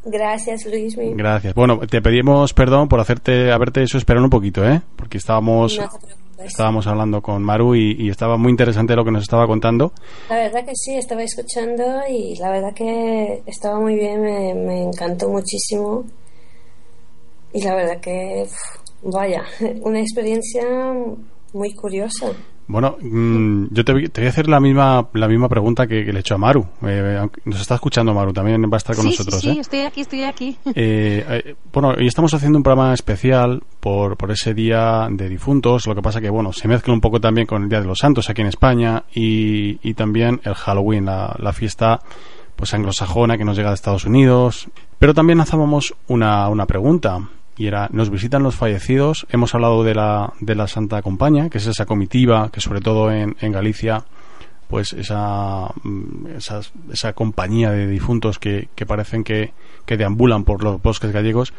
Gracias, 0.06 0.68
Luis. 0.68 0.96
Gracias. 1.16 1.56
Bueno, 1.56 1.80
te 1.80 2.00
pedimos 2.00 2.54
perdón 2.54 2.88
por 2.88 3.00
hacerte 3.00 3.52
haberte 3.52 3.82
eso 3.82 3.98
esperado 3.98 4.24
un 4.24 4.30
poquito, 4.30 4.64
¿eh? 4.64 4.82
Porque 4.96 5.18
estábamos 5.18 5.80
Estábamos 6.40 6.88
hablando 6.88 7.22
con 7.22 7.42
Maru 7.44 7.76
y, 7.76 8.10
estaba 8.10 8.38
muy 8.38 8.52
interesante 8.52 8.96
lo 8.96 9.06
que 9.06 9.12
nos 9.12 9.24
estaba 9.24 9.48
contando. 9.48 9.94
La 10.30 10.38
verdad 10.38 10.66
que 10.66 10.76
sí, 10.76 10.96
estaba 10.96 11.24
escuchando 11.24 11.84
y 12.10 12.36
la 12.38 12.52
verdad 12.52 12.74
que 12.74 13.44
estaba 13.46 13.80
muy 13.80 13.96
bien, 13.96 14.22
me, 14.22 14.84
encantó 14.84 15.30
muchísimo. 15.30 16.06
Y 17.54 17.64
la 17.64 17.76
verdad 17.76 18.02
que, 18.02 18.46
vaya, 19.04 19.44
una 19.82 20.00
experiencia 20.00 20.64
muy 21.54 21.74
curiosa. 21.74 22.32
Bueno, 22.68 22.98
mm, 23.02 23.66
yo 23.72 23.84
te, 23.84 23.94
voy 23.94 24.12
a 24.26 24.30
hacer 24.30 24.48
la 24.48 24.60
misma 24.60 25.08
la 25.14 25.28
misma 25.28 25.50
pregunta 25.50 25.86
que, 25.86 26.04
le 26.04 26.14
he 26.14 26.20
hecho 26.20 26.36
a 26.36 26.38
Maru. 26.38 26.66
Eh, 26.84 27.28
nos 27.46 27.62
está 27.62 27.76
escuchando 27.76 28.14
Maru, 28.14 28.32
también 28.32 28.64
va 28.64 28.76
a 28.76 28.78
estar 28.78 28.96
con 28.96 29.06
nosotros. 29.06 29.42
Sí, 29.42 29.52
sí, 29.52 29.58
¿eh? 29.58 29.62
estoy 29.62 29.80
aquí, 29.82 30.02
estoy 30.02 30.24
aquí. 30.24 30.58
Eh, 30.76 31.56
bueno, 31.72 31.90
hoy 31.90 32.08
estamos 32.08 32.34
haciendo 32.34 32.58
un 32.58 32.64
programa 32.64 32.94
especial 32.94 33.62
por, 33.80 34.18
por 34.18 34.32
ese 34.32 34.54
día 34.54 35.08
de 35.10 35.30
difuntos. 35.30 35.86
Lo 35.88 35.96
que 35.96 36.02
pasa 36.02 36.20
que, 36.20 36.30
bueno, 36.30 36.52
se 36.52 36.68
mezcla 36.68 36.94
un 36.94 37.02
poco 37.02 37.20
también 37.20 37.46
con 37.46 37.64
el 37.64 37.70
Día 37.70 37.80
de 37.80 37.86
los 37.86 38.00
Santos 38.00 38.30
aquí 38.30 38.42
en 38.42 38.48
España 38.48 39.04
y, 39.14 39.80
y 39.88 39.94
también 39.94 40.42
el 40.44 40.56
Halloween, 40.56 41.06
la, 41.06 41.36
la 41.40 41.54
fiesta 41.54 42.02
pues 42.56 42.74
anglosajona 42.74 43.38
que 43.38 43.46
nos 43.46 43.56
llega 43.56 43.70
de 43.70 43.76
Estados 43.76 44.06
Unidos. 44.06 44.68
Pero 45.00 45.14
también 45.14 45.38
lanzábamos 45.38 45.94
una, 46.08 46.48
una 46.50 46.66
pregunta 46.66 47.20
y 47.58 47.68
era 47.68 47.90
nos 47.92 48.10
visitan 48.10 48.44
los 48.44 48.56
fallecidos. 48.56 49.26
Hemos 49.30 49.54
hablado 49.56 49.84
de 49.84 49.96
la 49.96 50.34
de 50.40 50.56
la 50.56 50.68
Santa 50.68 51.02
Compañía 51.02 51.50
que 51.50 51.58
es 51.58 51.68
esa 51.68 51.86
comitiva 51.86 52.50
que 52.52 52.62
sobre 52.62 52.82
todo 52.82 53.12
en, 53.12 53.36
en 53.42 53.52
Galicia 53.52 54.06
pues 54.70 54.94
esa, 54.94 55.72
mm, 55.84 56.38
esa, 56.38 56.62
esa 56.92 57.14
compañía 57.14 57.70
de 57.70 57.88
difuntos 57.88 58.40
que, 58.40 58.70
que 58.74 58.88
parecen 58.88 59.24
que, 59.24 59.54
que, 59.86 59.98
deambulan 59.98 60.46
por 60.46 60.64
los 60.64 60.82
bosques 60.82 61.12
gallegos. 61.12 61.54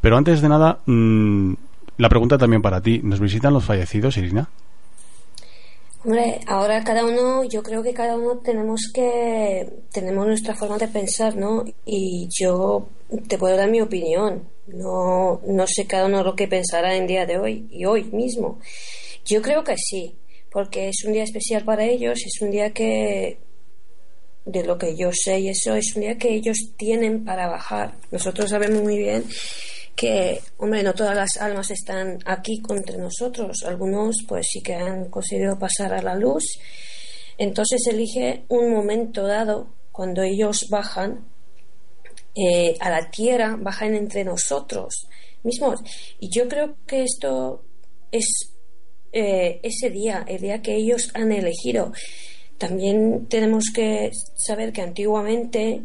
Pero 0.00 0.16
antes 0.16 0.40
de 0.42 0.48
nada 0.48 0.78
mmm, 0.86 1.54
la 1.98 2.08
pregunta 2.08 2.38
también 2.38 2.62
para 2.62 2.80
ti. 2.80 3.00
¿nos 3.02 3.20
visitan 3.20 3.52
los 3.52 3.64
fallecidos 3.64 4.16
Irina? 4.16 4.48
Hombre, 6.04 6.40
ahora 6.48 6.82
cada 6.82 7.04
uno, 7.04 7.44
yo 7.44 7.62
creo 7.62 7.80
que 7.80 7.94
cada 7.94 8.16
uno 8.16 8.38
tenemos 8.38 8.90
que, 8.92 9.68
tenemos 9.92 10.26
nuestra 10.26 10.54
forma 10.56 10.76
de 10.76 10.88
pensar, 10.88 11.36
¿no? 11.36 11.64
Y 11.84 12.28
yo 12.28 12.88
te 13.28 13.38
puedo 13.38 13.56
dar 13.56 13.70
mi 13.70 13.80
opinión. 13.80 14.48
No, 14.66 15.40
no 15.46 15.64
sé 15.68 15.86
cada 15.86 16.06
uno 16.06 16.24
lo 16.24 16.34
que 16.34 16.48
pensará 16.48 16.96
en 16.96 17.06
día 17.06 17.24
de 17.24 17.38
hoy 17.38 17.68
y 17.70 17.84
hoy 17.84 18.02
mismo. 18.04 18.58
Yo 19.24 19.40
creo 19.42 19.62
que 19.62 19.76
sí, 19.76 20.16
porque 20.50 20.88
es 20.88 21.04
un 21.04 21.12
día 21.12 21.22
especial 21.22 21.64
para 21.64 21.84
ellos, 21.84 22.18
es 22.26 22.42
un 22.42 22.50
día 22.50 22.72
que, 22.72 23.38
de 24.44 24.64
lo 24.64 24.78
que 24.78 24.96
yo 24.96 25.10
sé 25.12 25.38
y 25.38 25.50
eso, 25.50 25.76
es 25.76 25.94
un 25.94 26.02
día 26.02 26.18
que 26.18 26.34
ellos 26.34 26.72
tienen 26.76 27.24
para 27.24 27.46
bajar. 27.46 27.94
Nosotros 28.10 28.50
sabemos 28.50 28.82
muy 28.82 28.98
bien 28.98 29.24
que, 29.94 30.40
hombre, 30.58 30.82
no 30.82 30.94
todas 30.94 31.14
las 31.14 31.36
almas 31.36 31.70
están 31.70 32.18
aquí 32.24 32.60
contra 32.60 32.96
nosotros. 32.96 33.62
Algunos, 33.66 34.16
pues 34.26 34.46
sí 34.50 34.62
que 34.62 34.74
han 34.74 35.08
conseguido 35.10 35.58
pasar 35.58 35.92
a 35.92 36.02
la 36.02 36.14
luz. 36.14 36.44
Entonces 37.38 37.80
elige 37.90 38.44
un 38.48 38.72
momento 38.72 39.26
dado, 39.26 39.74
cuando 39.90 40.22
ellos 40.22 40.68
bajan, 40.70 41.26
eh, 42.34 42.76
a 42.80 42.90
la 42.90 43.10
tierra, 43.10 43.56
bajan 43.58 43.94
entre 43.94 44.24
nosotros 44.24 45.06
mismos. 45.42 45.80
Y 46.18 46.30
yo 46.30 46.48
creo 46.48 46.76
que 46.86 47.02
esto 47.02 47.64
es 48.10 48.52
eh, 49.12 49.60
ese 49.62 49.90
día, 49.90 50.24
el 50.26 50.40
día 50.40 50.62
que 50.62 50.74
ellos 50.74 51.10
han 51.14 51.32
elegido. 51.32 51.92
También 52.58 53.26
tenemos 53.28 53.64
que 53.74 54.10
saber 54.36 54.72
que 54.72 54.82
antiguamente 54.82 55.82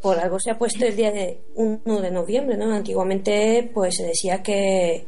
por 0.00 0.18
algo 0.18 0.38
se 0.40 0.50
ha 0.50 0.58
puesto 0.58 0.84
el 0.84 0.96
día 0.96 1.12
de 1.12 1.40
1 1.54 2.00
de 2.00 2.10
noviembre, 2.10 2.56
¿no? 2.56 2.72
Antiguamente 2.72 3.70
pues 3.72 3.96
se 3.96 4.06
decía 4.06 4.42
que 4.42 5.06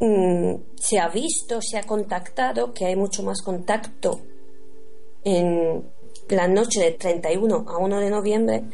mm, 0.00 0.54
se 0.76 0.98
ha 0.98 1.08
visto, 1.08 1.60
se 1.62 1.78
ha 1.78 1.82
contactado, 1.82 2.72
que 2.72 2.86
hay 2.86 2.96
mucho 2.96 3.22
más 3.22 3.42
contacto 3.42 4.20
en 5.24 5.82
la 6.28 6.48
noche 6.48 6.80
de 6.80 6.92
31 6.92 7.64
a 7.68 7.78
1 7.78 8.00
de 8.00 8.10
noviembre 8.10 8.64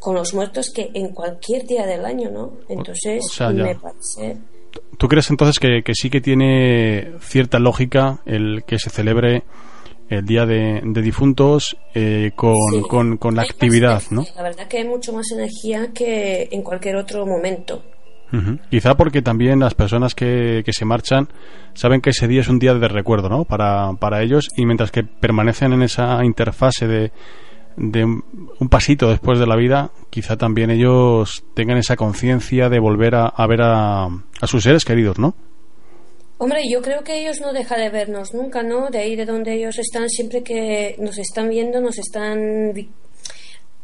con 0.00 0.14
los 0.14 0.34
muertos 0.34 0.70
que 0.70 0.90
en 0.94 1.08
cualquier 1.08 1.66
día 1.66 1.86
del 1.86 2.04
año, 2.04 2.30
¿no? 2.30 2.52
Entonces, 2.68 3.24
me 3.52 3.74
parece... 3.74 4.36
¿Tú 4.96 5.08
crees 5.08 5.30
entonces 5.30 5.58
que, 5.58 5.82
sí 5.94 6.10
que 6.10 6.20
tiene 6.20 7.12
cierta 7.20 7.58
lógica 7.58 8.20
el 8.26 8.64
que 8.64 8.78
se 8.78 8.90
celebre 8.90 9.44
el 10.08 10.24
Día 10.24 10.46
de, 10.46 10.80
Difuntos 11.02 11.76
eh, 11.94 12.32
con, 12.34 13.16
con, 13.18 13.34
la 13.34 13.42
actividad, 13.42 14.02
¿no? 14.10 14.24
La 14.36 14.42
verdad 14.42 14.68
que 14.68 14.78
hay 14.78 14.88
mucho 14.88 15.12
más 15.12 15.30
energía 15.32 15.90
que 15.92 16.48
en 16.50 16.62
cualquier 16.62 16.96
otro 16.96 17.26
momento. 17.26 17.82
Quizá 18.70 18.94
porque 18.94 19.22
también 19.22 19.58
las 19.58 19.72
personas 19.74 20.14
que, 20.14 20.62
que, 20.62 20.72
se 20.74 20.84
marchan 20.84 21.28
saben 21.72 22.02
que 22.02 22.10
ese 22.10 22.28
día 22.28 22.42
es 22.42 22.48
un 22.48 22.58
día 22.58 22.74
de 22.74 22.86
recuerdo, 22.86 23.30
¿no? 23.30 23.44
Para, 23.44 23.94
para 23.94 24.22
ellos 24.22 24.50
y 24.54 24.66
mientras 24.66 24.90
que 24.90 25.02
permanecen 25.02 25.72
en 25.72 25.82
esa 25.82 26.22
interfase 26.22 26.86
de, 26.86 27.12
de 27.78 28.04
un 28.04 28.68
pasito 28.68 29.08
después 29.08 29.38
de 29.38 29.46
la 29.46 29.56
vida, 29.56 29.92
quizá 30.10 30.36
también 30.36 30.70
ellos 30.70 31.44
tengan 31.54 31.78
esa 31.78 31.96
conciencia 31.96 32.68
de 32.68 32.78
volver 32.80 33.14
a, 33.14 33.46
ver 33.46 33.62
a, 33.62 34.06
a, 34.06 34.46
sus 34.46 34.64
seres 34.64 34.84
queridos, 34.84 35.18
¿no? 35.18 35.34
Hombre, 36.40 36.62
yo 36.70 36.80
creo 36.82 37.02
que 37.02 37.20
ellos 37.20 37.40
no 37.40 37.52
dejan 37.52 37.80
de 37.80 37.90
vernos 37.90 38.32
nunca, 38.32 38.62
¿no? 38.62 38.90
De 38.90 38.98
ahí 38.98 39.16
de 39.16 39.26
donde 39.26 39.54
ellos 39.54 39.76
están, 39.76 40.08
siempre 40.08 40.44
que 40.44 40.94
nos 41.00 41.18
están 41.18 41.48
viendo, 41.48 41.80
nos 41.80 41.98
están 41.98 42.72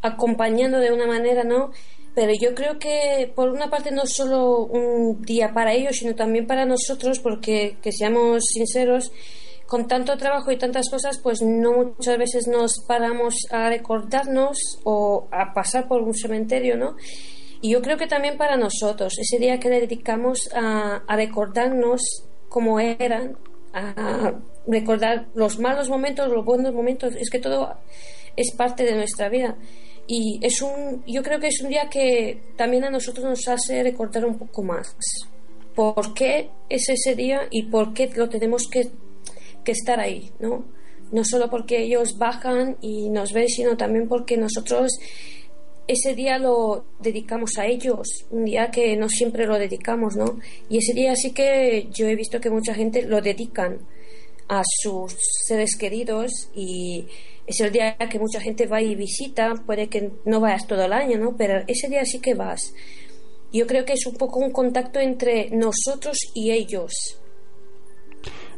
acompañando 0.02 0.78
de 0.78 0.92
una 0.92 1.08
manera, 1.08 1.42
¿no? 1.42 1.72
Pero 2.14 2.30
yo 2.40 2.54
creo 2.54 2.78
que 2.78 3.32
por 3.34 3.50
una 3.50 3.70
parte 3.70 3.90
no 3.90 4.06
solo 4.06 4.66
un 4.66 5.20
día 5.22 5.52
para 5.52 5.72
ellos, 5.72 5.96
sino 5.96 6.14
también 6.14 6.46
para 6.46 6.64
nosotros, 6.64 7.18
porque 7.18 7.76
que 7.82 7.90
seamos 7.90 8.44
sinceros, 8.52 9.10
con 9.66 9.88
tanto 9.88 10.16
trabajo 10.16 10.52
y 10.52 10.56
tantas 10.56 10.88
cosas, 10.88 11.18
pues 11.18 11.42
no 11.42 11.72
muchas 11.72 12.18
veces 12.18 12.46
nos 12.46 12.78
paramos 12.86 13.34
a 13.50 13.68
recordarnos 13.68 14.78
o 14.84 15.26
a 15.32 15.52
pasar 15.54 15.88
por 15.88 16.02
un 16.02 16.14
cementerio, 16.14 16.76
¿no? 16.76 16.94
Y 17.60 17.72
yo 17.72 17.82
creo 17.82 17.96
que 17.96 18.06
también 18.06 18.36
para 18.36 18.56
nosotros, 18.56 19.18
ese 19.18 19.40
día 19.40 19.58
que 19.58 19.70
dedicamos 19.70 20.48
a 20.54 21.02
recordarnos 21.16 22.28
cómo 22.54 22.78
eran, 22.78 23.36
recordar 24.64 25.26
los 25.34 25.58
malos 25.58 25.88
momentos, 25.88 26.30
los 26.30 26.44
buenos 26.44 26.72
momentos, 26.72 27.16
es 27.16 27.28
que 27.28 27.40
todo 27.40 27.74
es 28.36 28.54
parte 28.54 28.84
de 28.84 28.94
nuestra 28.94 29.28
vida. 29.28 29.56
Y 30.06 30.38
es 30.40 30.62
un, 30.62 31.02
yo 31.04 31.20
creo 31.24 31.40
que 31.40 31.48
es 31.48 31.60
un 31.64 31.70
día 31.70 31.88
que 31.90 32.40
también 32.56 32.84
a 32.84 32.90
nosotros 32.90 33.24
nos 33.24 33.48
hace 33.48 33.82
recordar 33.82 34.24
un 34.24 34.38
poco 34.38 34.62
más 34.62 34.94
por 35.74 36.14
qué 36.14 36.50
es 36.68 36.88
ese 36.88 37.16
día 37.16 37.40
y 37.50 37.64
por 37.64 37.92
qué 37.92 38.08
lo 38.14 38.28
tenemos 38.28 38.68
que 38.70 38.88
que 39.64 39.72
estar 39.72 39.98
ahí, 39.98 40.30
¿no? 40.38 40.64
No 41.10 41.24
solo 41.24 41.50
porque 41.50 41.82
ellos 41.82 42.18
bajan 42.18 42.76
y 42.80 43.08
nos 43.10 43.32
ven, 43.32 43.48
sino 43.48 43.76
también 43.76 44.06
porque 44.06 44.36
nosotros 44.36 44.92
ese 45.86 46.14
día 46.14 46.38
lo 46.38 46.84
dedicamos 46.98 47.58
a 47.58 47.66
ellos, 47.66 48.26
un 48.30 48.44
día 48.44 48.70
que 48.70 48.96
no 48.96 49.08
siempre 49.08 49.46
lo 49.46 49.58
dedicamos, 49.58 50.16
¿no? 50.16 50.38
Y 50.68 50.78
ese 50.78 50.94
día 50.94 51.14
sí 51.14 51.32
que 51.32 51.88
yo 51.90 52.06
he 52.06 52.16
visto 52.16 52.40
que 52.40 52.50
mucha 52.50 52.74
gente 52.74 53.02
lo 53.02 53.20
dedican 53.20 53.78
a 54.48 54.62
sus 54.82 55.14
seres 55.46 55.76
queridos 55.76 56.50
y 56.54 57.06
es 57.46 57.60
el 57.60 57.72
día 57.72 57.96
que 57.96 58.18
mucha 58.18 58.40
gente 58.40 58.66
va 58.66 58.80
y 58.80 58.94
visita, 58.94 59.54
puede 59.66 59.88
que 59.88 60.10
no 60.24 60.40
vayas 60.40 60.66
todo 60.66 60.84
el 60.84 60.92
año, 60.92 61.18
¿no? 61.18 61.36
Pero 61.36 61.62
ese 61.66 61.88
día 61.88 62.04
sí 62.04 62.20
que 62.20 62.34
vas. 62.34 62.74
Yo 63.52 63.66
creo 63.66 63.84
que 63.84 63.92
es 63.92 64.06
un 64.06 64.14
poco 64.14 64.40
un 64.40 64.50
contacto 64.50 64.98
entre 64.98 65.50
nosotros 65.50 66.18
y 66.34 66.50
ellos 66.50 66.92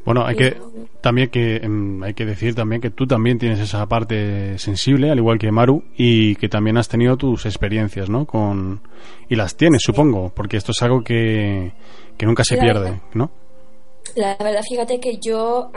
bueno, 0.07 0.25
hay 0.25 0.37
que 0.37 0.57
también 1.01 1.31
que 1.31 1.57
em, 1.57 2.01
hay 2.05 2.14
que 2.14 2.25
decir 2.25 2.55
también 2.55 2.81
que 2.81 2.90
tú 2.90 3.09
también 3.09 3.38
tienes 3.38 3.59
esa 3.59 3.87
parte 3.87 4.57
sensible, 4.57 5.11
al 5.11 5.19
igual 5.19 5.37
que 5.37 5.51
Maru, 5.51 5.83
y 5.97 6.37
que 6.37 6.49
también 6.49 6.77
has 6.79 6.88
tenido 6.88 7.16
tus 7.16 7.45
experiencias, 7.45 8.09
¿no? 8.09 8.25
Con 8.25 8.81
y 9.29 9.35
las 9.35 9.57
tienes, 9.57 9.83
supongo, 9.83 10.33
porque 10.33 10.59
esto 10.59 10.71
es 10.71 10.81
algo 10.83 11.03
que, 11.03 11.73
nunca 12.21 12.45
se 12.45 12.57
pierde, 12.57 13.01
¿no? 13.14 13.33
La 14.14 14.37
verdad, 14.37 14.62
fíjate 14.62 15.01
que 15.01 15.19
yo 15.21 15.73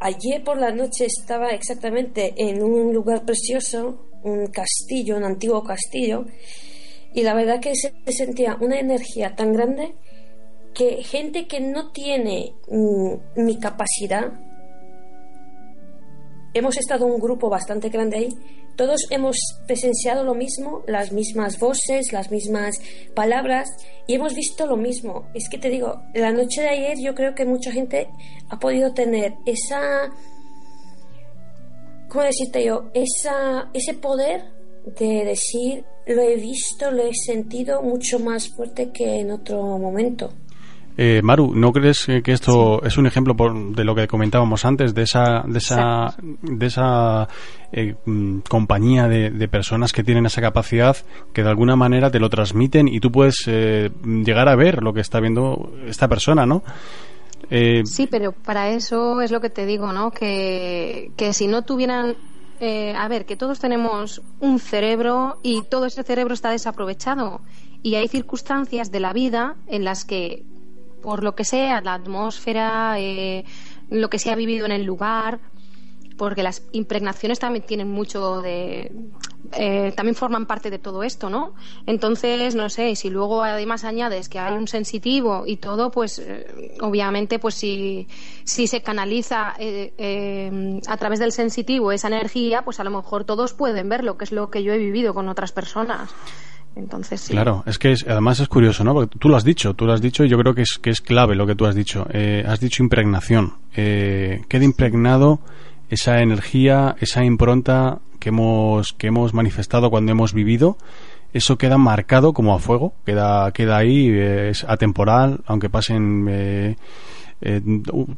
ayer 0.00 0.42
por 0.44 0.58
la 0.58 0.72
noche 0.72 1.06
estaba 1.06 1.50
exactamente 1.50 2.34
en 2.36 2.64
un 2.64 2.92
lugar 2.92 3.24
precioso, 3.24 4.08
un 4.24 4.48
castillo, 4.48 5.16
un 5.16 5.24
antiguo 5.24 5.62
castillo, 5.62 6.24
y 7.14 7.22
la 7.22 7.34
verdad 7.34 7.60
que 7.60 7.76
se 7.76 7.92
sentía 8.08 8.56
una 8.60 8.80
energía 8.80 9.36
tan 9.36 9.52
grande 9.52 9.94
que 10.74 11.02
gente 11.02 11.46
que 11.46 11.60
no 11.60 11.90
tiene 11.90 12.54
mm, 12.68 13.42
mi 13.44 13.58
capacidad, 13.58 14.32
hemos 16.54 16.76
estado 16.76 17.06
un 17.06 17.20
grupo 17.20 17.48
bastante 17.48 17.88
grande 17.88 18.16
ahí, 18.16 18.28
todos 18.76 19.06
hemos 19.10 19.36
presenciado 19.66 20.24
lo 20.24 20.34
mismo, 20.34 20.82
las 20.86 21.12
mismas 21.12 21.58
voces, 21.58 22.12
las 22.12 22.30
mismas 22.30 22.76
palabras 23.14 23.68
y 24.06 24.14
hemos 24.14 24.34
visto 24.34 24.66
lo 24.66 24.76
mismo. 24.76 25.26
Es 25.34 25.50
que 25.50 25.58
te 25.58 25.68
digo, 25.68 26.00
la 26.14 26.32
noche 26.32 26.62
de 26.62 26.70
ayer 26.70 26.96
yo 26.98 27.14
creo 27.14 27.34
que 27.34 27.44
mucha 27.44 27.72
gente 27.72 28.08
ha 28.48 28.58
podido 28.58 28.94
tener 28.94 29.34
esa, 29.44 30.10
¿cómo 32.08 32.24
decirte 32.24 32.64
yo? 32.64 32.90
Esa, 32.94 33.70
ese 33.74 33.94
poder 33.94 34.44
de 34.98 35.26
decir, 35.26 35.84
lo 36.06 36.22
he 36.22 36.36
visto, 36.36 36.90
lo 36.90 37.02
he 37.02 37.14
sentido 37.14 37.82
mucho 37.82 38.18
más 38.18 38.48
fuerte 38.48 38.90
que 38.92 39.20
en 39.20 39.30
otro 39.30 39.62
momento. 39.78 40.32
Eh, 41.02 41.22
Maru, 41.22 41.54
¿no 41.54 41.72
crees 41.72 42.04
que 42.04 42.30
esto 42.30 42.82
es 42.82 42.98
un 42.98 43.06
ejemplo 43.06 43.34
de 43.70 43.84
lo 43.84 43.94
que 43.94 44.06
comentábamos 44.06 44.66
antes, 44.66 44.94
de 44.94 45.04
esa, 45.04 45.42
de 45.46 45.56
esa, 45.56 46.14
de 46.20 46.66
esa 46.66 47.26
eh, 47.72 47.94
mm, 48.04 48.40
compañía 48.40 49.08
de, 49.08 49.48
personas 49.48 49.94
que 49.94 50.04
tienen 50.04 50.26
esa 50.26 50.42
capacidad 50.42 50.94
que 51.32 51.42
de 51.42 51.48
alguna 51.48 51.74
manera 51.74 52.10
te 52.10 52.20
lo 52.20 52.28
transmiten 52.28 52.86
y 52.86 53.00
tú 53.00 53.10
puedes 53.10 53.44
eh, 53.46 53.90
llegar 54.04 54.50
a 54.50 54.56
ver 54.56 54.82
lo 54.82 54.92
que 54.92 55.00
está 55.00 55.20
viendo 55.20 55.72
esta 55.86 56.06
persona, 56.06 56.44
¿no? 56.44 56.62
sí, 57.48 58.06
pero 58.06 58.32
para 58.32 58.68
eso 58.68 59.22
es 59.22 59.30
lo 59.30 59.40
que 59.40 59.48
te 59.48 59.64
digo, 59.64 59.94
¿no? 59.94 60.10
Que, 60.10 61.12
que 61.16 61.32
si 61.32 61.46
no 61.46 61.62
tuvieran 61.62 62.14
a 62.60 63.08
ver, 63.08 63.24
que 63.24 63.36
todos 63.36 63.58
tenemos 63.58 64.20
un 64.38 64.58
cerebro 64.58 65.38
y 65.42 65.62
todo 65.62 65.86
ese 65.86 66.02
cerebro 66.02 66.34
está 66.34 66.50
desaprovechado. 66.50 67.40
Y 67.82 67.94
hay 67.94 68.06
circunstancias 68.06 68.92
de 68.92 69.00
la 69.00 69.14
vida 69.14 69.56
en 69.66 69.84
las 69.84 70.04
que 70.04 70.44
por 71.00 71.22
lo 71.22 71.34
que 71.34 71.44
sea, 71.44 71.80
la 71.80 71.94
atmósfera, 71.94 72.98
eh, 72.98 73.44
lo 73.88 74.10
que 74.10 74.18
se 74.18 74.30
ha 74.30 74.34
vivido 74.34 74.66
en 74.66 74.72
el 74.72 74.84
lugar, 74.84 75.40
porque 76.16 76.42
las 76.42 76.62
impregnaciones 76.72 77.38
también 77.38 77.64
tienen 77.64 77.90
mucho 77.90 78.42
de. 78.42 78.92
Eh, 79.52 79.92
también 79.96 80.14
forman 80.14 80.46
parte 80.46 80.70
de 80.70 80.78
todo 80.78 81.02
esto, 81.02 81.30
¿no? 81.30 81.54
Entonces, 81.86 82.54
no 82.54 82.68
sé, 82.68 82.94
si 82.94 83.10
luego 83.10 83.42
además 83.42 83.84
añades 83.84 84.28
que 84.28 84.38
hay 84.38 84.54
un 84.54 84.68
sensitivo 84.68 85.44
y 85.46 85.56
todo, 85.56 85.90
pues 85.90 86.18
eh, 86.18 86.76
obviamente, 86.82 87.38
pues 87.38 87.54
si, 87.54 88.06
si 88.44 88.66
se 88.66 88.82
canaliza 88.82 89.54
a 89.56 90.96
través 90.98 91.18
del 91.18 91.32
sensitivo 91.32 91.90
esa 91.90 92.08
energía, 92.08 92.62
pues 92.62 92.80
a 92.80 92.84
lo 92.84 92.90
mejor 92.90 93.24
todos 93.24 93.54
pueden 93.54 93.88
verlo, 93.88 94.18
que 94.18 94.24
es 94.24 94.32
lo 94.32 94.50
que 94.50 94.62
yo 94.62 94.72
he 94.72 94.78
vivido 94.78 95.14
con 95.14 95.28
otras 95.28 95.52
personas. 95.52 96.10
Claro, 97.34 97.64
es 97.66 97.78
que 97.78 97.94
además 98.08 98.40
es 98.40 98.48
curioso, 98.48 98.84
¿no? 98.84 98.94
Porque 98.94 99.18
tú 99.18 99.28
lo 99.28 99.36
has 99.36 99.44
dicho, 99.44 99.74
tú 99.74 99.86
lo 99.86 99.92
has 99.92 100.00
dicho 100.00 100.24
y 100.24 100.28
yo 100.28 100.38
creo 100.38 100.54
que 100.54 100.62
es, 100.62 100.78
que 100.80 100.90
es 100.90 101.00
clave 101.00 101.34
lo 101.34 101.46
que 101.46 101.54
tú 101.54 101.66
has 101.66 101.74
dicho. 101.74 102.06
Eh, 102.12 102.44
has 102.46 102.60
dicho 102.60 102.82
impregnación. 102.82 103.54
Eh, 103.74 104.42
queda 104.48 104.64
impregnado 104.64 105.40
esa 105.88 106.20
energía, 106.20 106.96
esa 107.00 107.24
impronta 107.24 107.98
que 108.18 108.28
hemos, 108.28 108.92
que 108.92 109.08
hemos 109.08 109.34
manifestado 109.34 109.90
cuando 109.90 110.12
hemos 110.12 110.32
vivido. 110.32 110.78
Eso 111.32 111.58
queda 111.58 111.78
marcado 111.78 112.32
como 112.32 112.54
a 112.54 112.58
fuego, 112.58 112.94
queda, 113.04 113.50
queda 113.52 113.76
ahí, 113.76 114.08
es 114.10 114.64
atemporal, 114.64 115.42
aunque 115.46 115.70
pasen 115.70 116.26
eh, 116.28 116.76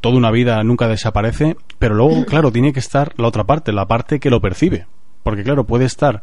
toda 0.00 0.16
una 0.16 0.30
vida, 0.30 0.62
nunca 0.62 0.88
desaparece. 0.88 1.56
Pero 1.78 1.94
luego, 1.94 2.24
claro, 2.26 2.50
tiene 2.52 2.72
que 2.72 2.80
estar 2.80 3.12
la 3.16 3.28
otra 3.28 3.44
parte, 3.44 3.72
la 3.72 3.86
parte 3.86 4.18
que 4.18 4.30
lo 4.30 4.40
percibe. 4.40 4.86
Porque 5.22 5.44
claro, 5.44 5.64
puede 5.64 5.84
estar 5.84 6.22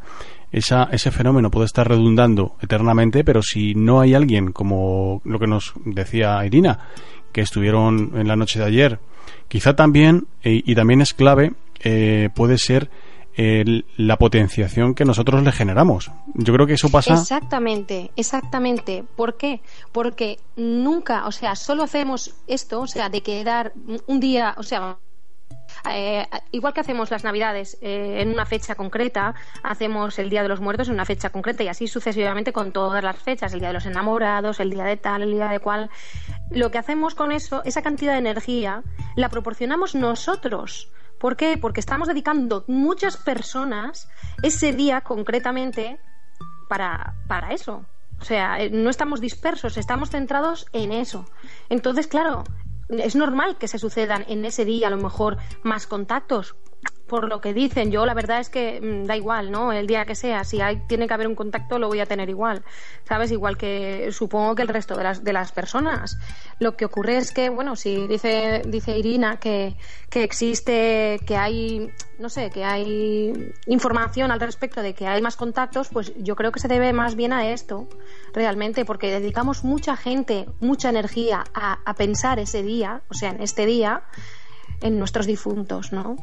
esa, 0.52 0.90
ese 0.92 1.12
fenómeno 1.12 1.52
puede 1.52 1.66
estar 1.66 1.88
redundando 1.88 2.56
eternamente, 2.62 3.24
pero 3.24 3.42
si 3.42 3.76
no 3.76 4.02
hay 4.02 4.14
alguien, 4.14 4.52
como 4.52 5.22
lo 5.24 5.40
que 5.40 5.48
nos 5.48 5.74
decía 5.86 6.44
Irina, 6.46 6.80
que 7.32 7.42
estuvieron 7.42 8.14
en 8.16 8.28
la 8.28 8.36
noche 8.36 8.60
de 8.60 8.66
ayer, 8.66 9.00
quizá 9.48 9.76
también, 9.76 10.28
eh, 10.44 10.62
y 10.66 10.76
también 10.76 11.02
es 11.02 11.14
clave, 11.14 11.54
eh, 11.82 12.30
puede 12.34 12.58
ser 12.58 12.90
la 13.96 14.18
potenciación 14.18 14.94
que 14.94 15.06
nosotros 15.06 15.42
le 15.42 15.54
generamos. 15.54 16.12
Yo 16.34 16.54
creo 16.54 16.68
que 16.68 16.74
eso 16.74 16.90
pasa. 16.90 17.14
Exactamente, 17.14 18.12
exactamente. 18.18 19.06
¿Por 19.16 19.38
qué? 19.38 19.62
Porque 19.94 20.40
nunca, 20.58 21.26
o 21.26 21.32
sea, 21.32 21.56
solo 21.56 21.84
hacemos 21.84 22.36
esto, 22.48 22.82
o 22.82 22.88
sea, 22.88 23.08
de 23.08 23.22
quedar 23.22 23.72
un 24.08 24.20
día, 24.20 24.56
o 24.58 24.64
sea, 24.64 24.98
eh, 25.92 26.28
igual 26.52 26.74
que 26.74 26.82
hacemos 26.82 27.12
las 27.12 27.24
Navidades 27.24 27.78
eh, 27.82 28.22
en 28.22 28.30
una 28.30 28.46
fecha 28.46 28.76
concreta, 28.76 29.36
hacemos 29.64 30.20
el 30.20 30.30
Día 30.30 30.44
de 30.44 30.50
los 30.50 30.62
Muertos 30.62 30.88
en 30.88 30.96
una 30.96 31.06
fecha 31.06 31.30
concreta 31.30 31.64
y 31.64 31.68
así 31.68 31.88
sucesivamente 31.88 32.54
con 32.54 32.72
todas 32.72 33.04
las 33.04 33.18
fechas, 33.18 33.54
el 33.54 33.60
Día 33.60 33.70
de 33.70 33.76
los 33.76 33.86
Enamorados, 33.86 34.60
el 34.60 34.70
Día 34.70 34.84
de 34.84 34.98
tal, 34.98 35.24
el 35.24 35.32
Día 35.32 35.50
de 35.50 35.60
cual. 35.60 35.90
lo 36.52 36.72
que 36.72 36.78
hacemos 36.78 37.16
con 37.16 37.32
eso, 37.32 37.62
esa 37.66 37.82
cantidad 37.82 38.14
de 38.14 38.20
energía, 38.20 38.84
la 39.16 39.30
proporcionamos 39.30 39.96
nosotros. 39.96 40.92
¿Por 41.20 41.36
qué? 41.36 41.58
Porque 41.58 41.82
estamos 41.82 42.08
dedicando 42.08 42.64
muchas 42.68 43.18
personas 43.18 44.10
ese 44.42 44.72
día 44.72 45.02
concretamente 45.02 46.00
para, 46.70 47.16
para 47.28 47.52
eso. 47.54 47.86
O 48.22 48.26
sea, 48.26 48.62
eh, 48.62 48.70
no 48.70 48.90
estamos 48.90 49.22
dispersos, 49.22 49.78
estamos 49.78 50.10
centrados 50.10 50.66
en 50.74 50.92
eso. 50.92 51.26
Entonces, 51.70 52.08
claro, 52.08 52.44
es 52.90 53.16
normal 53.16 53.58
que 53.58 53.68
se 53.68 53.80
sucedan 53.80 54.26
en 54.28 54.46
ese 54.46 54.66
día 54.66 54.88
a 54.88 54.90
lo 54.92 54.98
mejor 54.98 55.38
más 55.64 55.88
contactos, 55.88 56.56
por 57.10 57.28
lo 57.28 57.42
que 57.42 57.54
dicen. 57.54 57.92
Yo 57.92 58.06
la 58.06 58.14
verdad 58.14 58.40
es 58.40 58.50
que 58.50 58.80
mm, 58.80 59.06
da 59.06 59.18
igual, 59.18 59.52
¿no? 59.52 59.74
El 59.74 59.88
día 59.88 60.06
que 60.06 60.16
sea, 60.16 60.46
si 60.46 60.62
hay, 60.62 60.78
tiene 60.88 61.08
que 61.08 61.14
haber 61.14 61.28
un 61.28 61.36
contacto, 61.36 61.78
lo 61.78 61.88
voy 61.90 62.00
a 62.00 62.06
tener 62.06 62.30
igual, 62.30 62.64
¿sabes? 63.04 63.32
Igual 63.32 63.58
que 63.58 64.10
supongo 64.14 64.56
que 64.56 64.62
el 64.62 64.70
resto 64.70 64.96
de 64.96 65.04
las, 65.04 65.24
de 65.24 65.34
las 65.34 65.52
personas. 65.52 66.18
Lo 66.60 66.78
que 66.78 66.86
ocurre 66.86 67.18
es 67.18 67.34
que, 67.34 67.50
bueno, 67.50 67.76
si 67.76 68.08
dice, 68.08 68.62
dice 68.66 68.98
Irina 68.98 69.38
que, 69.38 69.76
que 70.10 70.24
existe, 70.24 71.20
que 71.26 71.36
hay, 71.36 71.92
no 72.20 72.30
sé, 72.30 72.50
que 72.50 72.64
hay 72.64 73.54
información 73.68 74.32
al 74.32 74.40
respecto 74.40 74.82
de 74.82 74.94
que 74.94 75.08
hay 75.08 75.22
más 75.22 75.36
contactos, 75.36 75.90
pues 75.90 76.14
yo 76.18 76.36
creo 76.36 76.52
que 76.52 76.60
se 76.60 76.70
debe 76.70 76.94
más 76.94 77.16
bien 77.16 77.34
a 77.34 77.50
esto, 77.50 77.90
realmente, 78.34 78.86
porque 78.86 79.12
dedicamos 79.12 79.64
mucha 79.64 79.98
gente, 79.98 80.46
mucha 80.62 80.90
energía 80.90 81.44
a, 81.54 81.80
a 81.84 81.94
pensar 81.96 82.40
ese 82.40 82.64
día, 82.64 83.02
o 83.10 83.14
sea, 83.14 83.32
en 83.32 83.42
este 83.42 83.66
día, 83.66 84.04
en 84.82 85.00
nuestros 85.00 85.26
difuntos, 85.26 85.92
¿no? 85.92 86.16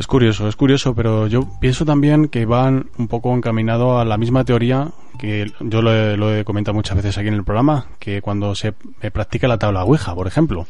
Es 0.00 0.06
curioso, 0.06 0.48
es 0.48 0.56
curioso, 0.56 0.94
pero 0.94 1.26
yo 1.26 1.46
pienso 1.60 1.84
también 1.84 2.28
que 2.28 2.46
van 2.46 2.88
un 2.96 3.06
poco 3.06 3.34
encaminado 3.34 3.98
a 3.98 4.06
la 4.06 4.16
misma 4.16 4.46
teoría 4.46 4.92
que 5.18 5.52
yo 5.60 5.82
lo 5.82 6.34
he, 6.34 6.42
comentado 6.42 6.74
muchas 6.74 6.96
veces 6.96 7.18
aquí 7.18 7.28
en 7.28 7.34
el 7.34 7.44
programa, 7.44 7.84
que 7.98 8.22
cuando 8.22 8.54
se 8.54 8.72
practica 8.72 9.46
la 9.46 9.58
tabla 9.58 9.84
Ouija, 9.84 10.14
por 10.14 10.26
ejemplo. 10.26 10.66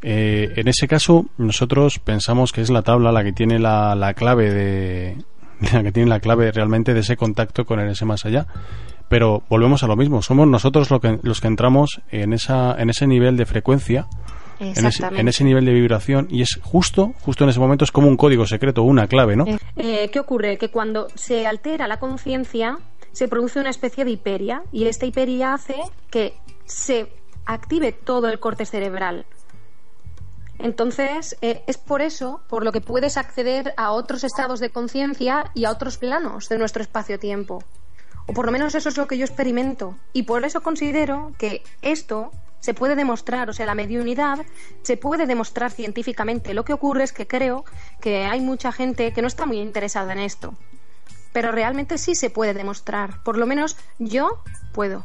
Eh, 0.00 0.54
en 0.56 0.68
ese 0.68 0.88
caso, 0.88 1.26
nosotros 1.36 1.98
pensamos 1.98 2.52
que 2.52 2.62
es 2.62 2.70
la 2.70 2.80
tabla 2.80 3.12
la 3.12 3.24
que 3.24 3.34
tiene 3.34 3.58
la, 3.58 3.94
la 3.94 4.14
clave 4.14 4.50
de 4.54 5.18
la 5.74 5.82
que 5.82 5.92
tiene 5.92 6.08
la 6.08 6.20
clave 6.20 6.50
realmente 6.50 6.94
de 6.94 7.00
ese 7.00 7.18
contacto 7.18 7.66
con 7.66 7.78
el 7.78 7.90
ese 7.90 8.06
más 8.06 8.24
allá. 8.24 8.46
Pero 9.10 9.42
volvemos 9.50 9.82
a 9.82 9.86
lo 9.86 9.96
mismo, 9.96 10.22
somos 10.22 10.48
nosotros 10.48 10.90
lo 10.90 10.98
que, 10.98 11.18
los 11.22 11.42
que 11.42 11.48
entramos 11.48 12.00
en 12.10 12.32
esa 12.32 12.74
en 12.80 12.88
ese 12.88 13.06
nivel 13.06 13.36
de 13.36 13.44
frecuencia 13.44 14.06
en 14.64 15.28
ese, 15.28 15.44
nivel 15.44 15.64
de 15.64 15.72
vibración 15.72 16.28
y 16.30 16.42
es 16.42 16.58
justo, 16.62 17.14
justo 17.20 17.44
en 17.44 17.50
ese 17.50 17.60
momento 17.60 17.84
es 17.84 17.92
como 17.92 18.08
un 18.08 18.16
código 18.16 18.46
secreto, 18.46 18.82
una 18.82 19.06
clave, 19.06 19.36
¿no? 19.36 19.46
Eh, 19.46 19.58
eh, 19.76 20.10
¿Qué 20.12 20.20
ocurre? 20.20 20.58
Que 20.58 20.70
cuando 20.70 21.08
se 21.14 21.46
altera 21.46 21.86
la 21.88 21.98
conciencia 21.98 22.78
se 23.12 23.28
produce 23.28 23.60
una 23.60 23.70
especie 23.70 24.04
de 24.04 24.12
hiperia 24.12 24.62
y 24.72 24.86
esta 24.86 25.06
hiperia 25.06 25.54
hace 25.54 25.76
que 26.10 26.34
se 26.64 27.08
active 27.46 27.92
todo 27.92 28.28
el 28.28 28.40
corte 28.40 28.64
cerebral. 28.66 29.26
Entonces, 30.58 31.36
eh, 31.42 31.62
es 31.66 31.78
por 31.78 32.00
eso 32.00 32.40
por 32.48 32.64
lo 32.64 32.72
que 32.72 32.80
puedes 32.80 33.16
acceder 33.16 33.74
a 33.76 33.90
otros 33.90 34.24
estados 34.24 34.60
de 34.60 34.70
conciencia 34.70 35.50
y 35.54 35.64
a 35.64 35.70
otros 35.70 35.98
planos 35.98 36.48
de 36.48 36.58
nuestro 36.58 36.82
espacio-tiempo. 36.82 37.62
O 38.26 38.32
por 38.32 38.46
lo 38.46 38.52
menos 38.52 38.74
eso 38.74 38.88
es 38.88 38.96
lo 38.96 39.06
que 39.06 39.18
yo 39.18 39.24
experimento. 39.24 39.96
Y 40.12 40.22
por 40.22 40.44
eso 40.44 40.62
considero 40.62 41.32
que 41.38 41.62
esto 41.82 42.30
se 42.64 42.72
puede 42.72 42.96
demostrar, 42.96 43.50
o 43.50 43.52
sea, 43.52 43.66
la 43.66 43.74
mediunidad 43.74 44.38
se 44.80 44.96
puede 44.96 45.26
demostrar 45.26 45.70
científicamente. 45.70 46.54
Lo 46.54 46.64
que 46.64 46.72
ocurre 46.72 47.04
es 47.04 47.12
que 47.12 47.26
creo 47.26 47.66
que 48.00 48.24
hay 48.24 48.40
mucha 48.40 48.72
gente 48.72 49.12
que 49.12 49.20
no 49.20 49.28
está 49.28 49.44
muy 49.44 49.60
interesada 49.60 50.14
en 50.14 50.20
esto. 50.20 50.54
Pero 51.34 51.52
realmente 51.52 51.98
sí 51.98 52.14
se 52.14 52.30
puede 52.30 52.54
demostrar. 52.54 53.22
Por 53.22 53.36
lo 53.36 53.44
menos 53.44 53.76
yo 53.98 54.42
puedo. 54.72 55.04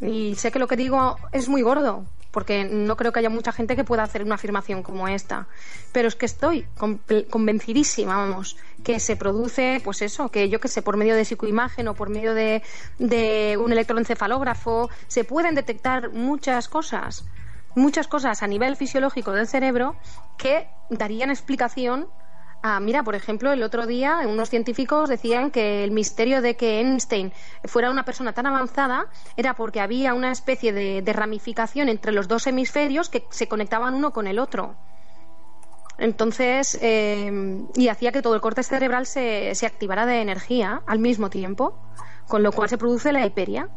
Y 0.00 0.34
sé 0.34 0.50
que 0.50 0.58
lo 0.58 0.66
que 0.66 0.74
digo 0.74 1.18
es 1.30 1.48
muy 1.48 1.62
gordo, 1.62 2.04
porque 2.32 2.64
no 2.64 2.96
creo 2.96 3.12
que 3.12 3.20
haya 3.20 3.30
mucha 3.30 3.52
gente 3.52 3.76
que 3.76 3.84
pueda 3.84 4.02
hacer 4.02 4.24
una 4.24 4.34
afirmación 4.34 4.82
como 4.82 5.06
esta. 5.06 5.46
Pero 5.92 6.08
es 6.08 6.16
que 6.16 6.26
estoy 6.26 6.66
convencidísima, 7.30 8.16
vamos, 8.16 8.56
que 8.82 9.00
se 9.00 9.16
produce, 9.16 9.80
pues 9.84 10.02
eso, 10.02 10.30
que 10.30 10.48
yo 10.48 10.60
que 10.60 10.68
sé, 10.68 10.82
por 10.82 10.96
medio 10.96 11.14
de 11.14 11.24
psicoimagen 11.24 11.88
o 11.88 11.94
por 11.94 12.08
medio 12.08 12.34
de, 12.34 12.62
de 12.98 13.58
un 13.58 13.72
electroencefalógrafo, 13.72 14.90
se 15.06 15.24
pueden 15.24 15.54
detectar 15.54 16.10
muchas 16.12 16.68
cosas, 16.68 17.24
muchas 17.74 18.08
cosas 18.08 18.42
a 18.42 18.46
nivel 18.46 18.76
fisiológico 18.76 19.32
del 19.32 19.46
cerebro 19.46 19.96
que 20.36 20.68
darían 20.90 21.30
explicación 21.30 22.08
Ah, 22.62 22.78
mira, 22.78 23.02
por 23.02 23.14
ejemplo, 23.14 23.52
el 23.52 23.62
otro 23.62 23.86
día 23.86 24.18
unos 24.26 24.50
científicos 24.50 25.08
decían 25.08 25.50
que 25.50 25.82
el 25.82 25.92
misterio 25.92 26.42
de 26.42 26.56
que 26.56 26.80
Einstein 26.80 27.32
fuera 27.64 27.90
una 27.90 28.04
persona 28.04 28.34
tan 28.34 28.46
avanzada 28.46 29.06
era 29.38 29.54
porque 29.54 29.80
había 29.80 30.12
una 30.12 30.30
especie 30.30 30.74
de, 30.74 31.10
ramificación 31.10 31.88
entre 31.88 32.12
los 32.12 32.28
dos 32.28 32.46
hemisferios 32.46 33.08
que 33.08 33.24
se 33.30 33.48
conectaban 33.48 33.94
uno 33.94 34.12
con 34.12 34.26
el 34.26 34.38
otro. 34.38 34.76
Entonces, 36.00 36.78
eh, 36.80 37.62
y 37.74 37.88
hacía 37.88 38.10
que 38.10 38.22
todo 38.22 38.34
el 38.34 38.40
corte 38.40 38.62
cerebral 38.62 39.06
se, 39.06 39.54
se 39.54 39.66
activara 39.66 40.06
de 40.06 40.22
energía 40.22 40.82
al 40.86 40.98
mismo 40.98 41.30
tiempo, 41.30 41.78
con 42.26 42.42
lo 42.42 42.50
cual 42.50 42.68
se 42.68 42.78
produce 42.78 43.12
la 43.12 43.24
hiperia. 43.24 43.68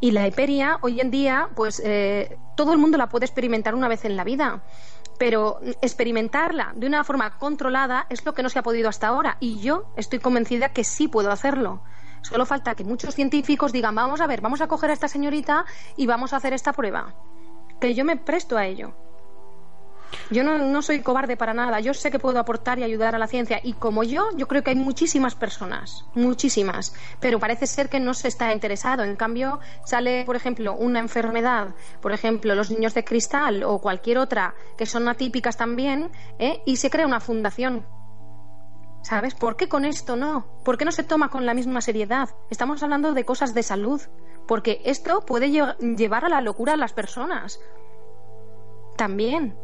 Y 0.00 0.12
la 0.12 0.28
hiperia, 0.28 0.78
hoy 0.82 1.00
en 1.00 1.10
día, 1.10 1.48
pues 1.56 1.82
eh, 1.84 2.38
todo 2.56 2.72
el 2.72 2.78
mundo 2.78 2.96
la 2.96 3.08
puede 3.08 3.26
experimentar 3.26 3.74
una 3.74 3.88
vez 3.88 4.04
en 4.04 4.16
la 4.16 4.24
vida 4.24 4.62
pero 5.18 5.58
experimentarla 5.82 6.72
de 6.76 6.86
una 6.86 7.02
forma 7.02 7.38
controlada 7.38 8.06
es 8.08 8.24
lo 8.24 8.34
que 8.34 8.44
no 8.44 8.48
se 8.48 8.60
ha 8.60 8.62
podido 8.62 8.88
hasta 8.88 9.08
ahora 9.08 9.36
y 9.40 9.58
yo 9.58 9.92
estoy 9.96 10.20
convencida 10.20 10.68
que 10.68 10.84
sí 10.84 11.08
puedo 11.08 11.32
hacerlo. 11.32 11.82
Solo 12.22 12.46
falta 12.46 12.74
que 12.74 12.84
muchos 12.84 13.14
científicos 13.14 13.72
digan, 13.72 13.94
vamos 13.94 14.20
a 14.20 14.26
ver, 14.26 14.40
vamos 14.40 14.60
a 14.60 14.68
coger 14.68 14.90
a 14.90 14.92
esta 14.92 15.08
señorita 15.08 15.64
y 15.96 16.06
vamos 16.06 16.32
a 16.32 16.36
hacer 16.36 16.52
esta 16.52 16.72
prueba. 16.72 17.14
Que 17.80 17.94
yo 17.94 18.04
me 18.04 18.16
presto 18.16 18.56
a 18.56 18.66
ello. 18.66 18.94
Yo 20.30 20.44
no, 20.44 20.82
soy 20.82 21.00
cobarde 21.00 21.36
para 21.36 21.54
nada, 21.54 21.80
yo 21.80 21.94
sé 21.94 22.10
que 22.10 22.18
puedo 22.18 22.38
aportar 22.38 22.78
y 22.78 22.82
ayudar 22.82 23.14
a 23.14 23.18
la 23.18 23.26
ciencia 23.26 23.60
y 23.62 23.74
como 23.74 24.04
yo, 24.04 24.28
yo 24.36 24.46
creo 24.46 24.62
que 24.62 24.70
hay 24.70 24.76
muchísimas 24.76 25.34
personas, 25.34 26.04
muchísimas, 26.14 26.94
pero 27.20 27.38
parece 27.38 27.66
ser 27.66 27.88
que 27.88 28.00
no 28.00 28.14
se 28.14 28.28
está 28.28 28.52
interesado. 28.52 29.04
En 29.04 29.16
cambio, 29.16 29.60
sale, 29.84 30.24
por 30.24 30.36
ejemplo, 30.36 30.74
una 30.74 31.00
enfermedad, 31.00 31.74
por 32.00 32.12
ejemplo, 32.12 32.54
los 32.54 32.70
niños 32.70 32.94
de 32.94 33.04
cristal 33.04 33.62
o 33.62 33.78
cualquier 33.78 34.18
otra 34.18 34.54
que 34.76 34.86
son 34.86 35.08
atípicas 35.08 35.56
también, 35.56 36.10
¿eh? 36.38 36.62
y 36.66 36.76
se 36.76 36.90
crea 36.90 37.06
una 37.06 37.20
fundación. 37.20 37.86
¿Sabes? 39.02 39.34
¿Por 39.34 39.56
qué 39.56 39.68
con 39.68 39.84
esto 39.84 40.16
no? 40.16 40.46
¿Por 40.64 40.76
qué 40.76 40.84
no 40.84 40.92
se 40.92 41.04
toma 41.04 41.30
con 41.30 41.46
la 41.46 41.54
misma 41.54 41.80
seriedad? 41.80 42.28
Estamos 42.50 42.82
hablando 42.82 43.12
de 43.12 43.24
cosas 43.24 43.54
de 43.54 43.62
salud, 43.62 44.02
porque 44.46 44.82
esto 44.84 45.24
puede 45.24 45.50
llevar 45.50 46.24
a 46.24 46.28
la 46.28 46.40
locura 46.40 46.74
a 46.74 46.76
las 46.76 46.92
personas. 46.92 47.60
También. 48.96 49.56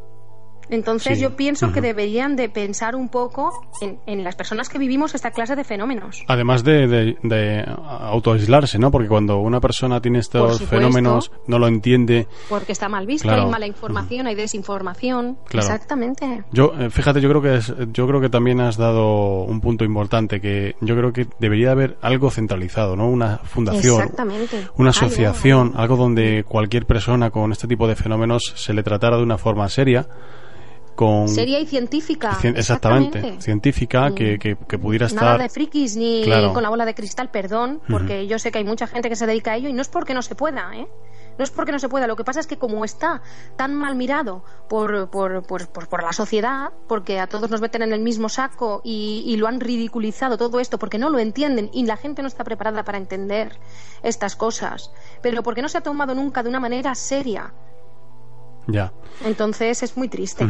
Entonces 0.69 1.21
yo 1.21 1.37
pienso 1.37 1.73
que 1.73 1.81
deberían 1.81 2.37
de 2.37 2.49
pensar 2.49 2.97
un 2.97 3.09
poco 3.09 3.53
en, 3.81 4.25
las 4.25 4.37
personas 4.37 4.69
que 4.69 4.79
vivimos 4.79 5.15
esta 5.15 5.31
clase 5.31 5.57
de 5.57 5.65
fenómenos. 5.65 6.25
Además 6.29 6.65
de, 6.65 7.17
de, 7.23 7.65
autoaislarse, 7.67 8.79
¿no? 8.79 8.91
Porque 8.91 9.09
cuando 9.09 9.39
una 9.39 9.61
persona 9.61 10.01
tiene 10.01 10.21
estos 10.21 10.63
fenómenos 10.63 11.31
no 11.47 11.59
lo 11.59 11.69
entiende. 11.69 12.27
Porque 12.49 12.73
está 12.73 12.89
mal 12.89 13.07
visto, 13.07 13.31
hay 13.31 13.47
mala 13.47 13.67
información, 13.67 14.27
hay 14.27 14.35
desinformación. 14.35 15.39
Exactamente. 15.53 16.45
Yo, 16.53 16.73
eh, 16.79 16.91
fíjate, 16.91 17.21
yo 17.21 17.29
creo 17.29 17.43
que 17.43 17.61
yo 17.93 18.07
creo 18.07 18.21
que 18.21 18.29
también 18.29 18.61
has 18.61 18.77
dado 18.77 19.43
un 19.43 19.61
punto 19.61 19.85
importante 19.85 20.41
que 20.41 20.77
yo 20.81 20.97
creo 20.97 21.13
que 21.13 21.27
debería 21.39 21.73
haber 21.73 21.97
algo 22.01 22.31
centralizado, 22.31 22.97
¿no? 22.97 23.09
Una 23.09 23.39
fundación, 23.39 24.11
una 24.77 24.91
asociación, 24.91 25.73
algo 25.77 25.97
donde 25.97 26.45
cualquier 26.45 26.87
persona 26.87 27.31
con 27.31 27.53
este 27.53 27.67
tipo 27.67 27.87
de 27.87 27.97
fenómenos 27.97 28.55
se 28.57 28.73
le 28.73 28.83
tratara 28.83 29.17
de 29.17 29.23
una 29.23 29.39
forma 29.39 29.69
seria 29.69 30.07
con... 30.95 31.29
Seria 31.29 31.59
y 31.61 31.67
científica. 31.67 32.39
exactamente, 32.43 33.41
científica, 33.41 34.15
que, 34.15 34.39
que, 34.39 34.79
pudiera 34.79 35.07
estar... 35.07 35.25
Nada 35.25 35.39
de 35.39 35.49
frikis 35.49 35.97
ni 35.97 36.25
con 36.53 36.63
la 36.63 36.69
bola 36.69 36.85
de 36.85 36.95
cristal, 36.95 37.31
perdón, 37.31 37.81
porque 37.89 38.27
yo 38.27 38.39
sé 38.39 38.53
que 38.53 38.59
hay 38.59 38.65
mucha 38.65 38.87
gente 38.87 39.09
que 39.09 39.17
se 39.17 39.27
dedica 39.27 39.53
a 39.53 39.57
ello 39.57 39.69
y 39.69 39.73
no 39.73 39.83
es 39.83 39.89
porque 39.89 40.15
no 40.15 40.23
se 40.23 40.35
pueda, 40.35 40.71
¿eh? 40.75 40.87
No 41.37 41.43
es 41.43 41.51
porque 41.51 41.73
no 41.73 41.81
se 41.81 41.89
pueda, 41.89 42.07
lo 42.07 42.15
que 42.15 42.23
pasa 42.23 42.39
es 42.39 42.47
que 42.47 42.59
como 42.59 42.85
está 42.85 43.23
tan 43.57 43.75
mal 43.75 43.97
mirado 43.97 44.45
por, 44.69 45.11
por, 45.11 45.43
por, 45.45 45.69
por, 45.69 46.03
la 46.03 46.13
sociedad, 46.13 46.71
porque 46.87 47.19
a 47.19 47.27
todos 47.27 47.51
nos 47.51 47.61
meten 47.61 47.83
en 47.83 47.93
el 47.93 48.01
mismo 48.01 48.29
saco 48.29 48.81
y, 48.85 49.25
y, 49.27 49.37
lo 49.37 49.49
han 49.49 49.59
ridiculizado 49.59 50.39
todo 50.39 50.61
esto, 50.61 50.79
porque 50.79 50.99
no 50.99 51.11
lo 51.11 51.19
entienden 51.19 51.71
y 51.73 51.85
la 51.87 51.97
gente 51.97 52.23
no 52.23 52.29
está 52.29 52.45
preparada 52.45 52.85
para 52.85 52.99
entender 52.99 53.59
estas 54.05 54.37
cosas, 54.37 54.93
pero 55.23 55.43
porque 55.43 55.63
no 55.63 55.69
se 55.69 55.79
ha 55.79 55.81
tomado 55.81 56.15
nunca 56.15 56.45
de 56.45 56.51
una 56.51 56.61
manera 56.61 56.95
seria 56.95 57.53
ya. 58.67 58.93
Entonces 59.25 59.83
es 59.83 59.97
muy 59.97 60.09
triste. 60.09 60.45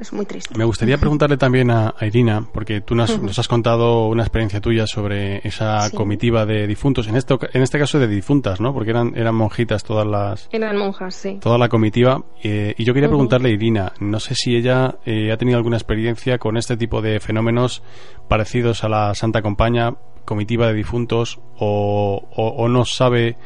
es, 0.00 0.12
muy 0.12 0.26
triste. 0.26 0.56
Me 0.56 0.64
gustaría 0.64 0.98
preguntarle 0.98 1.36
también 1.36 1.70
a, 1.70 1.94
Irina, 2.00 2.46
porque 2.52 2.80
tú 2.80 2.94
nos, 2.94 3.38
has 3.38 3.48
contado 3.48 4.08
una 4.08 4.22
experiencia 4.22 4.60
tuya 4.60 4.86
sobre 4.86 5.46
esa 5.46 5.88
comitiva 5.90 6.44
de 6.44 6.66
difuntos, 6.66 7.06
en 7.06 7.16
este, 7.16 7.36
en 7.52 7.62
este 7.62 7.78
caso 7.78 7.98
de 7.98 8.08
difuntas, 8.08 8.60
¿no? 8.60 8.72
Porque 8.74 8.90
eran, 8.90 9.12
eran 9.16 9.34
monjitas 9.34 9.84
todas 9.84 10.06
las... 10.06 10.48
Eran 10.52 10.76
monjas, 10.76 11.14
sí. 11.14 11.38
Toda 11.40 11.58
la 11.58 11.68
comitiva. 11.68 12.24
Eh, 12.42 12.74
y 12.76 12.84
yo 12.84 12.94
quería 12.94 13.08
preguntarle 13.08 13.50
a 13.50 13.52
Irina, 13.52 13.92
no 14.00 14.18
sé 14.18 14.34
si 14.34 14.56
ella 14.56 14.96
eh, 15.06 15.30
ha 15.32 15.36
tenido 15.36 15.56
alguna 15.56 15.76
experiencia 15.76 16.38
con 16.38 16.56
este 16.56 16.76
tipo 16.76 17.00
de 17.00 17.20
fenómenos 17.20 17.82
parecidos 18.28 18.84
a 18.84 18.88
la 18.88 19.14
Santa 19.14 19.42
Compañía, 19.42 19.94
comitiva 20.24 20.66
de 20.68 20.74
difuntos, 20.74 21.40
o, 21.58 22.28
o 22.34 22.68
no 22.68 22.84
sabe 22.84 23.36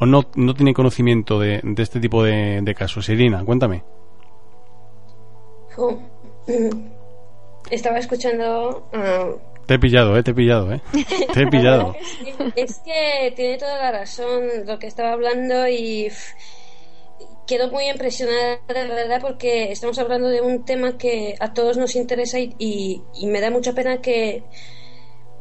o 0.00 0.06
no, 0.06 0.22
no 0.34 0.54
tiene 0.54 0.74
conocimiento 0.74 1.38
de, 1.38 1.60
de 1.62 1.82
este 1.82 2.00
tipo 2.00 2.22
de, 2.22 2.60
de 2.62 2.74
casos? 2.74 3.08
Irina, 3.08 3.44
cuéntame. 3.44 3.82
Oh, 5.76 5.98
estaba 7.70 7.98
escuchando... 7.98 8.88
Ah, 8.92 9.30
te 9.66 9.74
he 9.74 9.78
pillado, 9.80 10.16
¿eh? 10.16 10.22
Te 10.22 10.30
he 10.30 10.34
pillado, 10.34 10.72
¿eh? 10.72 10.80
Te 11.34 11.42
he 11.42 11.46
pillado. 11.50 11.94
es 12.54 12.80
que 12.84 13.32
tiene 13.34 13.58
toda 13.58 13.78
la 13.78 13.90
razón 13.90 14.44
lo 14.64 14.78
que 14.78 14.86
estaba 14.86 15.12
hablando 15.12 15.66
y 15.68 16.08
quedo 17.46 17.70
muy 17.70 17.88
impresionada 17.88 18.58
de 18.68 18.86
verdad 18.86 19.20
porque 19.20 19.70
estamos 19.72 19.98
hablando 19.98 20.28
de 20.28 20.40
un 20.40 20.64
tema 20.64 20.96
que 20.98 21.34
a 21.40 21.52
todos 21.52 21.76
nos 21.76 21.96
interesa 21.96 22.38
y, 22.38 22.54
y, 22.58 23.26
me 23.26 23.40
da 23.40 23.50
mucha 23.50 23.72
pena 23.72 24.00
que 24.00 24.42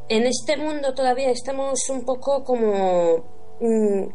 en 0.09 0.25
este 0.25 0.57
mundo 0.57 0.93
todavía 0.93 1.31
estamos 1.31 1.89
un 1.89 2.05
poco 2.05 2.43
como 2.43 3.25
mm, 3.59 4.05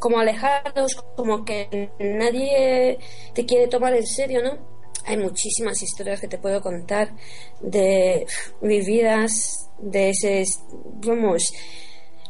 como 0.00 0.18
alejados 0.18 0.96
como 1.16 1.44
que 1.44 1.90
nadie 2.00 2.98
te 3.34 3.46
quiere 3.46 3.68
tomar 3.68 3.94
en 3.94 4.06
serio 4.06 4.42
no 4.42 4.58
hay 5.06 5.16
muchísimas 5.16 5.80
historias 5.82 6.20
que 6.20 6.28
te 6.28 6.38
puedo 6.38 6.60
contar 6.60 7.12
de 7.60 8.26
vividas 8.60 9.70
de 9.78 10.10
ese 10.10 10.44
vamos 11.06 11.52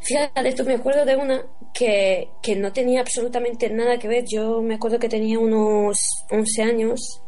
fíjate 0.01 0.53
tú 0.53 0.63
me 0.65 0.75
acuerdo 0.75 1.05
de 1.05 1.15
una 1.15 1.45
que, 1.73 2.29
que 2.41 2.55
no 2.55 2.73
tenía 2.73 3.01
absolutamente 3.01 3.69
nada 3.69 3.97
que 3.97 4.07
ver. 4.07 4.25
Yo 4.27 4.61
me 4.61 4.75
acuerdo 4.75 4.99
que 4.99 5.09
tenía 5.09 5.39
unos 5.39 5.97
11 6.29 6.63
años 6.63 7.21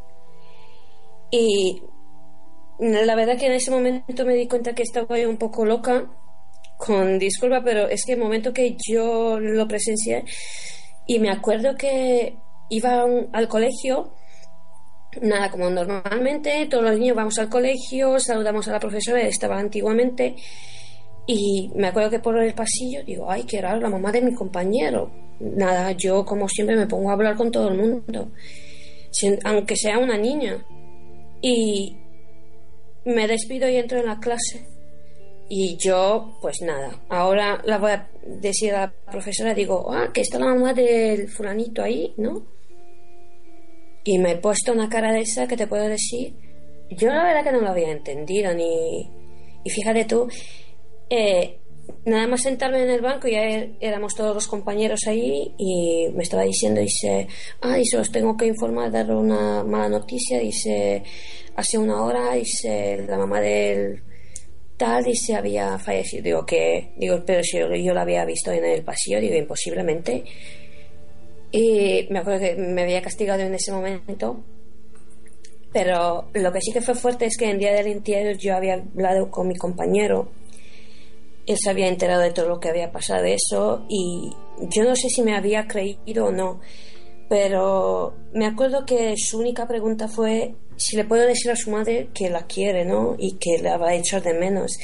y 1.32 1.84
la 2.80 3.16
verdad 3.16 3.38
que 3.38 3.48
en 3.48 3.54
ese 3.54 3.72
momento 3.72 4.26
me 4.26 4.36
di 4.36 4.48
cuenta 4.48 4.74
que 4.76 4.84
estaba 4.84 5.16
un 5.28 5.38
poco 5.38 5.66
loca 5.66 6.10
con 6.86 7.18
disculpa 7.20 7.62
pero 7.64 7.88
es 7.88 8.04
que 8.06 8.14
el 8.14 8.20
momento 8.20 8.52
que 8.52 8.76
yo 8.90 9.40
lo 9.40 9.68
presencié 9.68 10.24
y 11.08 11.20
me 11.20 11.30
acuerdo 11.30 11.76
que 11.76 12.36
iba 12.70 13.06
al 13.32 13.48
colegio 13.48 14.14
nada, 15.22 15.50
como 15.50 15.70
normalmente, 15.70 16.66
todos 16.70 16.84
los 16.84 16.98
niños 16.98 17.16
vamos 17.16 17.38
al 17.38 17.50
colegio, 17.50 18.20
saludamos 18.20 18.68
a 18.68 18.72
la 18.72 18.80
profesora, 18.80 19.22
estaba 19.22 19.60
antiguamente, 19.60 20.36
y 21.26 21.72
me 21.76 21.88
acuerdo 21.88 22.10
que 22.10 22.20
por 22.20 22.38
el 22.38 22.54
pasillo 22.54 23.04
digo, 23.06 23.30
ay, 23.30 23.44
qué 23.44 23.62
raro, 23.62 23.80
la 23.80 23.90
mamá 23.90 24.12
de 24.12 24.22
mi 24.22 24.34
compañero. 24.34 25.12
Nada, 25.40 25.92
yo 25.94 26.26
como 26.26 26.48
siempre 26.48 26.76
me 26.76 26.88
pongo 26.88 27.10
a 27.10 27.14
hablar 27.14 27.36
con 27.36 27.52
todo 27.52 27.70
el 27.70 27.78
mundo, 27.78 28.32
aunque 29.46 29.76
sea 29.76 30.00
una 30.00 30.18
niña. 30.18 30.66
Y 31.42 31.98
me 33.06 33.28
despido 33.28 33.68
y 33.70 33.76
entro 33.78 34.00
en 34.00 34.08
la 34.08 34.20
clase. 34.20 34.73
Y 35.50 35.78
yo, 35.78 36.38
pues 36.42 36.62
nada, 36.62 37.02
ahora 37.10 37.62
la 37.66 37.78
voy 37.78 37.92
a 37.92 38.10
decir 38.26 38.74
a 38.74 38.82
la 38.82 38.94
profesora, 39.12 39.54
digo, 39.54 39.92
ah, 39.92 40.10
que 40.14 40.22
está 40.22 40.40
la 40.40 40.48
mamá 40.48 40.74
del 40.74 41.28
fulanito 41.28 41.84
ahí, 41.84 42.14
¿no? 42.18 42.46
Y 44.04 44.20
me 44.20 44.32
he 44.32 44.38
puesto 44.38 44.72
una 44.72 44.90
cara 44.90 45.12
de 45.12 45.22
esa 45.22 45.48
que 45.48 45.58
te 45.58 45.68
puedo 45.68 45.88
decir. 45.88 46.34
Yo 46.90 47.10
la 47.10 47.24
verdad 47.24 47.44
que 47.44 47.52
no 47.52 47.62
lo 47.62 47.70
había 47.70 47.92
entendido, 47.92 48.54
ni. 48.54 49.10
Y 49.64 49.70
fíjate 49.70 50.06
tú, 50.06 50.28
eh, 51.10 51.60
nada 52.06 52.28
más 52.28 52.42
sentarme 52.42 52.84
en 52.84 52.90
el 52.90 53.02
banco, 53.02 53.28
ya 53.28 53.44
er, 53.44 53.72
éramos 53.80 54.16
todos 54.16 54.34
los 54.34 54.48
compañeros 54.48 55.02
ahí 55.08 55.54
y 55.58 56.08
me 56.14 56.24
estaba 56.24 56.44
diciendo, 56.44 56.82
dice, 56.82 57.28
ah, 57.62 57.76
dice, 57.76 57.98
os 57.98 58.12
tengo 58.12 58.36
que 58.36 58.48
informar, 58.48 58.92
dar 58.92 59.12
una 59.12 59.64
mala 59.64 59.90
noticia, 59.90 60.40
dice, 60.40 61.04
hace 61.56 61.78
una 61.78 62.04
hora, 62.04 62.34
dice, 62.34 63.06
la 63.08 63.18
mamá 63.18 63.40
del 63.40 64.02
tal, 64.78 65.04
dice, 65.04 65.36
había 65.36 65.78
fallecido. 65.80 66.24
Digo, 66.24 66.46
que, 66.46 66.94
digo, 66.98 67.24
pero 67.26 67.44
si 67.44 67.58
yo 67.58 67.94
la 67.94 68.02
había 68.02 68.26
visto 68.26 68.52
en 68.52 68.66
el 68.66 68.84
pasillo, 68.84 69.20
digo, 69.20 69.36
imposiblemente. 69.36 70.24
Y 71.52 72.08
me 72.10 72.20
acuerdo 72.20 72.40
que 72.40 72.56
me 72.56 72.82
había 72.82 73.02
castigado 73.02 73.42
en 73.42 73.54
ese 73.54 73.72
momento. 73.72 74.44
Pero 75.72 76.30
lo 76.34 76.52
que 76.52 76.62
sí 76.62 76.72
que 76.72 76.82
fue 76.82 76.96
fuerte 76.96 77.26
es 77.26 77.36
que 77.38 77.50
en 77.50 77.58
Día 77.58 77.74
del 77.74 77.88
Entierro 77.88 78.38
yo 78.38 78.56
había 78.56 78.76
hablado 78.76 79.30
con 79.32 79.48
mi 79.48 79.56
compañero. 79.56 80.30
Él 81.46 81.58
se 81.60 81.70
había 81.70 81.88
enterado 81.88 82.22
de 82.22 82.32
todo 82.32 82.48
lo 82.48 82.60
que 82.60 82.70
había 82.70 82.92
pasado 82.92 83.24
de 83.24 83.34
eso 83.34 83.86
y 83.90 84.32
yo 84.70 84.84
no 84.84 84.96
sé 84.96 85.10
si 85.10 85.24
me 85.24 85.36
había 85.36 85.68
creído 85.68 86.26
o 86.26 86.32
no. 86.32 86.62
Pero 87.30 88.16
me 88.34 88.46
acuerdo 88.46 88.86
que 88.86 89.16
su 89.18 89.40
única 89.40 89.68
pregunta 89.68 90.08
fue 90.08 90.56
si 90.76 90.98
le 90.98 91.06
puedo 91.06 91.26
decir 91.26 91.52
a 91.52 91.56
su 91.56 91.72
madre 91.72 92.10
que 92.14 92.30
la 92.30 92.46
quiere, 92.46 92.86
¿no? 92.86 93.16
Y 93.18 93.38
que 93.38 93.58
la 93.62 93.78
va 93.78 93.90
a 93.90 93.96
echar 93.96 94.22
de 94.22 94.34
menos. 94.34 94.78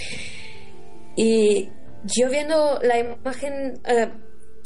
Y 1.15 1.69
yo 2.03 2.29
viendo 2.29 2.79
la 2.81 2.99
imagen... 2.99 3.81
Eh, 3.85 4.09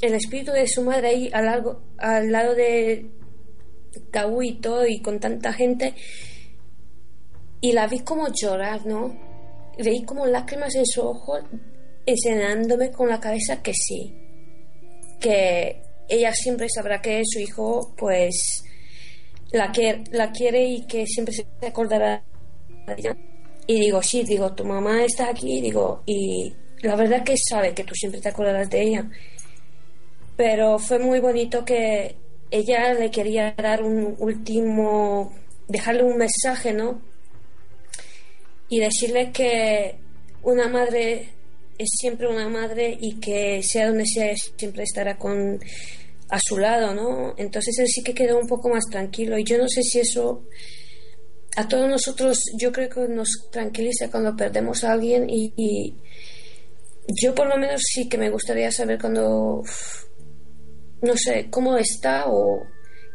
el 0.04 0.16
espíritu 0.16 0.52
de 0.52 0.68
su 0.68 0.82
madre 0.84 1.08
ahí 1.08 1.32
al, 1.32 2.32
lado 2.32 2.56
de 2.56 3.10
Taú 4.12 4.42
y 4.42 4.60
todo 4.60 4.86
y 4.86 5.02
con 5.02 5.18
tanta 5.20 5.54
gente 5.54 5.94
y 7.62 7.72
la 7.72 7.88
vi 7.88 8.00
como 8.00 8.28
llorar, 8.28 8.86
¿no? 8.86 9.18
Veí 9.78 10.04
como 10.04 10.26
lágrimas 10.26 10.76
en 10.76 10.86
su 10.86 11.02
ojo 11.02 11.38
enseñándome 12.06 12.92
con 12.92 13.08
la 13.08 13.22
cabeza 13.22 13.64
que 13.64 13.74
sí, 13.74 14.14
que 15.22 15.83
ella 16.10 16.34
siempre 16.34 16.68
sabrá 16.70 17.02
que 17.02 17.22
su 17.26 17.40
hijo 17.40 17.94
pues 17.98 18.64
la, 19.52 19.72
que, 19.72 20.04
la 20.12 20.32
quiere 20.32 20.66
y 20.66 20.86
que 20.86 21.06
siempre 21.08 21.34
se 21.34 21.46
acordará 21.66 22.24
de 22.88 22.96
ella. 22.98 23.18
Y 23.66 23.80
digo, 23.80 24.02
sí, 24.02 24.24
digo, 24.24 24.54
tu 24.54 24.66
mamá 24.66 25.04
está 25.04 25.30
aquí, 25.30 25.62
digo, 25.62 26.04
y 26.06 26.54
la 26.82 26.96
verdad 26.96 27.24
que 27.24 27.36
sabe 27.38 27.74
que 27.74 27.86
tú 27.86 27.96
siempre 27.96 28.20
te 28.20 28.30
acordarás 28.30 28.70
de 28.70 28.82
ella 28.82 29.10
pero 30.36 30.80
fue 30.80 31.00
muy 31.00 31.20
bonito 31.20 31.64
que 31.64 32.16
ella 32.50 32.94
le 32.94 33.12
quería 33.12 33.54
dar 33.58 33.84
un 33.84 34.16
último, 34.20 35.34
dejarle 35.68 36.04
un 36.04 36.18
mensaje, 36.18 36.74
¿no? 36.74 37.02
Y 38.70 38.80
decirle 38.80 39.32
que 39.32 40.00
una 40.42 40.68
madre 40.68 41.30
es 41.78 41.90
siempre 42.00 42.28
una 42.28 42.50
madre 42.50 42.98
y 43.00 43.20
que 43.20 43.62
sea 43.64 43.88
donde 43.88 44.06
sea 44.06 44.34
siempre 44.58 44.84
estará 44.84 45.18
con 45.18 45.60
a 46.30 46.40
su 46.44 46.58
lado, 46.58 46.94
¿no? 46.94 47.36
Entonces 47.38 47.78
él 47.80 47.88
sí 47.88 48.02
que 48.04 48.14
quedó 48.14 48.40
un 48.40 48.48
poco 48.48 48.70
más 48.70 48.86
tranquilo 48.90 49.38
y 49.38 49.44
yo 49.44 49.58
no 49.58 49.68
sé 49.68 49.84
si 49.84 50.00
eso 50.00 50.48
a 51.56 51.68
todos 51.68 51.88
nosotros 51.88 52.40
yo 52.58 52.72
creo 52.72 52.90
que 52.90 53.08
nos 53.08 53.30
tranquiliza 53.52 54.10
cuando 54.10 54.36
perdemos 54.36 54.84
a 54.84 54.94
alguien 54.94 55.30
y, 55.30 55.96
yo 57.22 57.36
por 57.36 57.48
lo 57.48 57.58
menos 57.58 57.82
sí 57.84 58.08
que 58.08 58.18
me 58.18 58.30
gustaría 58.30 58.72
saber 58.72 58.98
cuando 59.00 59.62
no 61.02 61.18
sé 61.18 61.50
cómo 61.50 61.78
está 61.78 62.24
o 62.28 62.66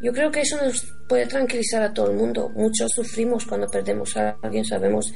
yo 0.03 0.13
creo 0.13 0.31
que 0.31 0.43
eso 0.43 0.63
nos 0.63 0.87
puede 1.09 1.27
tranquilizar 1.27 1.83
a 1.83 1.93
todo 1.93 2.11
el 2.11 2.17
mundo. 2.19 2.51
Muchos 2.51 2.91
sufrimos 2.95 3.47
cuando 3.47 3.67
perdemos 3.67 4.15
a 4.17 4.37
alguien, 4.43 4.65
sabemos 4.65 5.13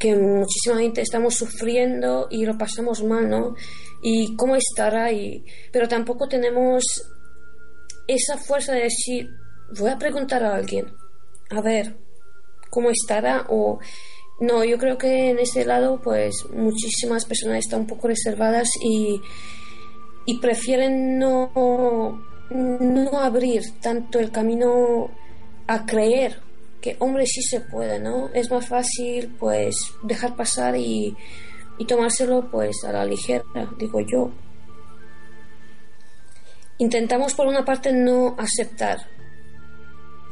que 0.00 0.16
muchísima 0.16 0.78
gente 0.78 1.02
estamos 1.02 1.34
sufriendo 1.34 2.26
y 2.30 2.46
lo 2.46 2.56
pasamos 2.56 3.04
mal, 3.04 3.28
¿no? 3.28 3.54
Y 4.02 4.34
cómo 4.34 4.56
estará 4.56 5.12
y 5.12 5.44
pero 5.70 5.86
tampoco 5.86 6.26
tenemos 6.26 6.82
esa 8.08 8.38
fuerza 8.38 8.72
de 8.72 8.84
decir, 8.84 9.28
voy 9.78 9.90
a 9.90 9.98
preguntar 9.98 10.42
a 10.42 10.56
alguien, 10.56 10.86
a 11.50 11.60
ver 11.60 11.96
cómo 12.70 12.90
estará 12.90 13.46
o 13.50 13.78
no, 14.40 14.64
yo 14.64 14.78
creo 14.78 14.96
que 14.96 15.30
en 15.30 15.38
ese 15.38 15.66
lado 15.66 16.00
pues 16.02 16.46
muchísimas 16.50 17.26
personas 17.26 17.58
están 17.58 17.80
un 17.80 17.86
poco 17.86 18.08
reservadas 18.08 18.70
y 18.82 19.20
y 20.24 20.38
prefieren 20.38 21.18
no, 21.18 21.50
no 22.50 23.20
abrir 23.20 23.62
tanto 23.80 24.18
el 24.18 24.30
camino 24.30 25.10
a 25.66 25.84
creer 25.84 26.49
que 26.80 26.96
hombre 26.98 27.26
sí 27.26 27.42
se 27.42 27.60
puede, 27.60 27.98
¿no? 27.98 28.30
Es 28.32 28.50
más 28.50 28.66
fácil 28.66 29.34
pues 29.38 29.76
dejar 30.02 30.36
pasar 30.36 30.76
y, 30.76 31.16
y 31.78 31.84
tomárselo 31.86 32.50
pues 32.50 32.76
a 32.86 32.92
la 32.92 33.04
ligera, 33.04 33.44
digo 33.78 34.00
yo. 34.00 34.30
Intentamos 36.78 37.34
por 37.34 37.46
una 37.46 37.64
parte 37.64 37.92
no 37.92 38.34
aceptar 38.38 38.98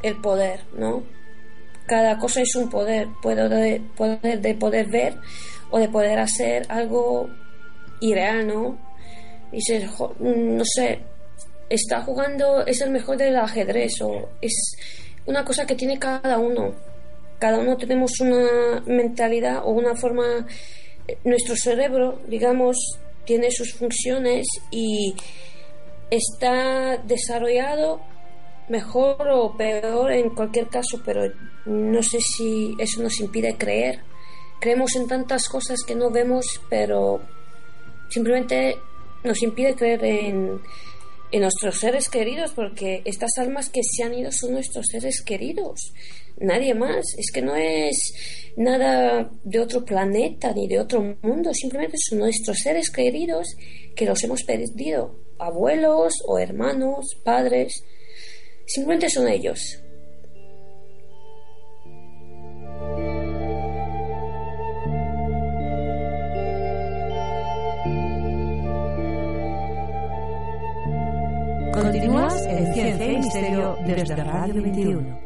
el 0.01 0.19
poder, 0.19 0.61
¿no? 0.73 1.03
Cada 1.85 2.17
cosa 2.17 2.41
es 2.41 2.55
un 2.55 2.69
poder, 2.69 3.07
poder 3.21 3.49
de, 3.49 3.81
poder 3.95 4.41
de 4.41 4.55
poder 4.55 4.87
ver 4.89 5.15
o 5.71 5.79
de 5.79 5.89
poder 5.89 6.19
hacer 6.19 6.65
algo 6.69 7.29
irreal, 7.99 8.47
¿no? 8.47 8.89
dices, 9.51 9.89
no 10.19 10.63
sé, 10.65 10.99
está 11.69 12.01
jugando, 12.01 12.65
es 12.65 12.81
el 12.81 12.91
mejor 12.91 13.17
del 13.17 13.35
ajedrez 13.37 14.01
o 14.01 14.29
es 14.41 14.77
una 15.25 15.43
cosa 15.43 15.65
que 15.65 15.75
tiene 15.75 15.99
cada 15.99 16.37
uno. 16.37 16.73
Cada 17.39 17.59
uno 17.59 17.77
tenemos 17.77 18.11
una 18.19 18.81
mentalidad 18.85 19.61
o 19.63 19.71
una 19.71 19.95
forma, 19.95 20.45
nuestro 21.23 21.55
cerebro, 21.55 22.19
digamos, 22.27 22.77
tiene 23.25 23.49
sus 23.51 23.73
funciones 23.73 24.47
y 24.71 25.15
está 26.09 26.97
desarrollado 26.97 28.01
mejor 28.67 29.27
o 29.31 29.55
peor 29.55 30.11
en 30.11 30.29
cualquier 30.31 30.67
caso, 30.67 31.01
pero 31.05 31.31
no 31.65 32.03
sé 32.03 32.19
si 32.21 32.75
eso 32.79 33.01
nos 33.01 33.19
impide 33.19 33.57
creer. 33.57 34.01
Creemos 34.59 34.95
en 34.95 35.07
tantas 35.07 35.47
cosas 35.47 35.79
que 35.85 35.95
no 35.95 36.11
vemos, 36.11 36.45
pero 36.69 37.21
simplemente 38.09 38.77
nos 39.23 39.41
impide 39.41 39.75
creer 39.75 40.03
en, 40.03 40.61
en 41.31 41.41
nuestros 41.41 41.79
seres 41.79 42.09
queridos, 42.09 42.51
porque 42.51 43.01
estas 43.05 43.31
almas 43.37 43.69
que 43.69 43.81
se 43.83 44.03
han 44.03 44.13
ido 44.13 44.31
son 44.31 44.53
nuestros 44.53 44.85
seres 44.89 45.21
queridos, 45.21 45.93
nadie 46.37 46.73
más. 46.73 47.05
Es 47.17 47.31
que 47.31 47.41
no 47.41 47.55
es 47.55 48.13
nada 48.57 49.29
de 49.43 49.59
otro 49.59 49.85
planeta 49.85 50.51
ni 50.53 50.67
de 50.67 50.79
otro 50.79 51.17
mundo, 51.21 51.53
simplemente 51.53 51.97
son 51.97 52.19
nuestros 52.19 52.57
seres 52.59 52.89
queridos 52.89 53.47
que 53.95 54.05
los 54.05 54.23
hemos 54.23 54.43
perdido, 54.43 55.15
abuelos 55.37 56.13
o 56.27 56.39
hermanos, 56.39 57.17
padres, 57.23 57.83
simplemente 58.65 59.09
son 59.09 59.27
ellos. 59.27 59.79
Desde 73.85 74.23
Radio 74.23 74.61
21. 74.63 75.18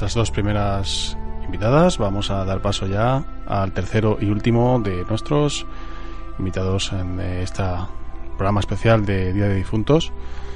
Nuestras 0.00 0.14
dos 0.14 0.30
primeras 0.30 1.18
invitadas, 1.44 1.98
vamos 1.98 2.30
a 2.30 2.42
dar 2.46 2.62
paso 2.62 2.86
ya 2.86 3.22
al 3.46 3.72
tercero 3.72 4.16
y 4.18 4.30
último 4.30 4.80
de 4.80 5.04
nuestros 5.04 5.66
invitados 6.38 6.90
en 6.94 7.20
este 7.20 7.62
programa 8.38 8.60
especial 8.60 9.04
de 9.04 9.34
Día 9.34 9.46
de 9.46 9.56
Difuntos. 9.56 10.10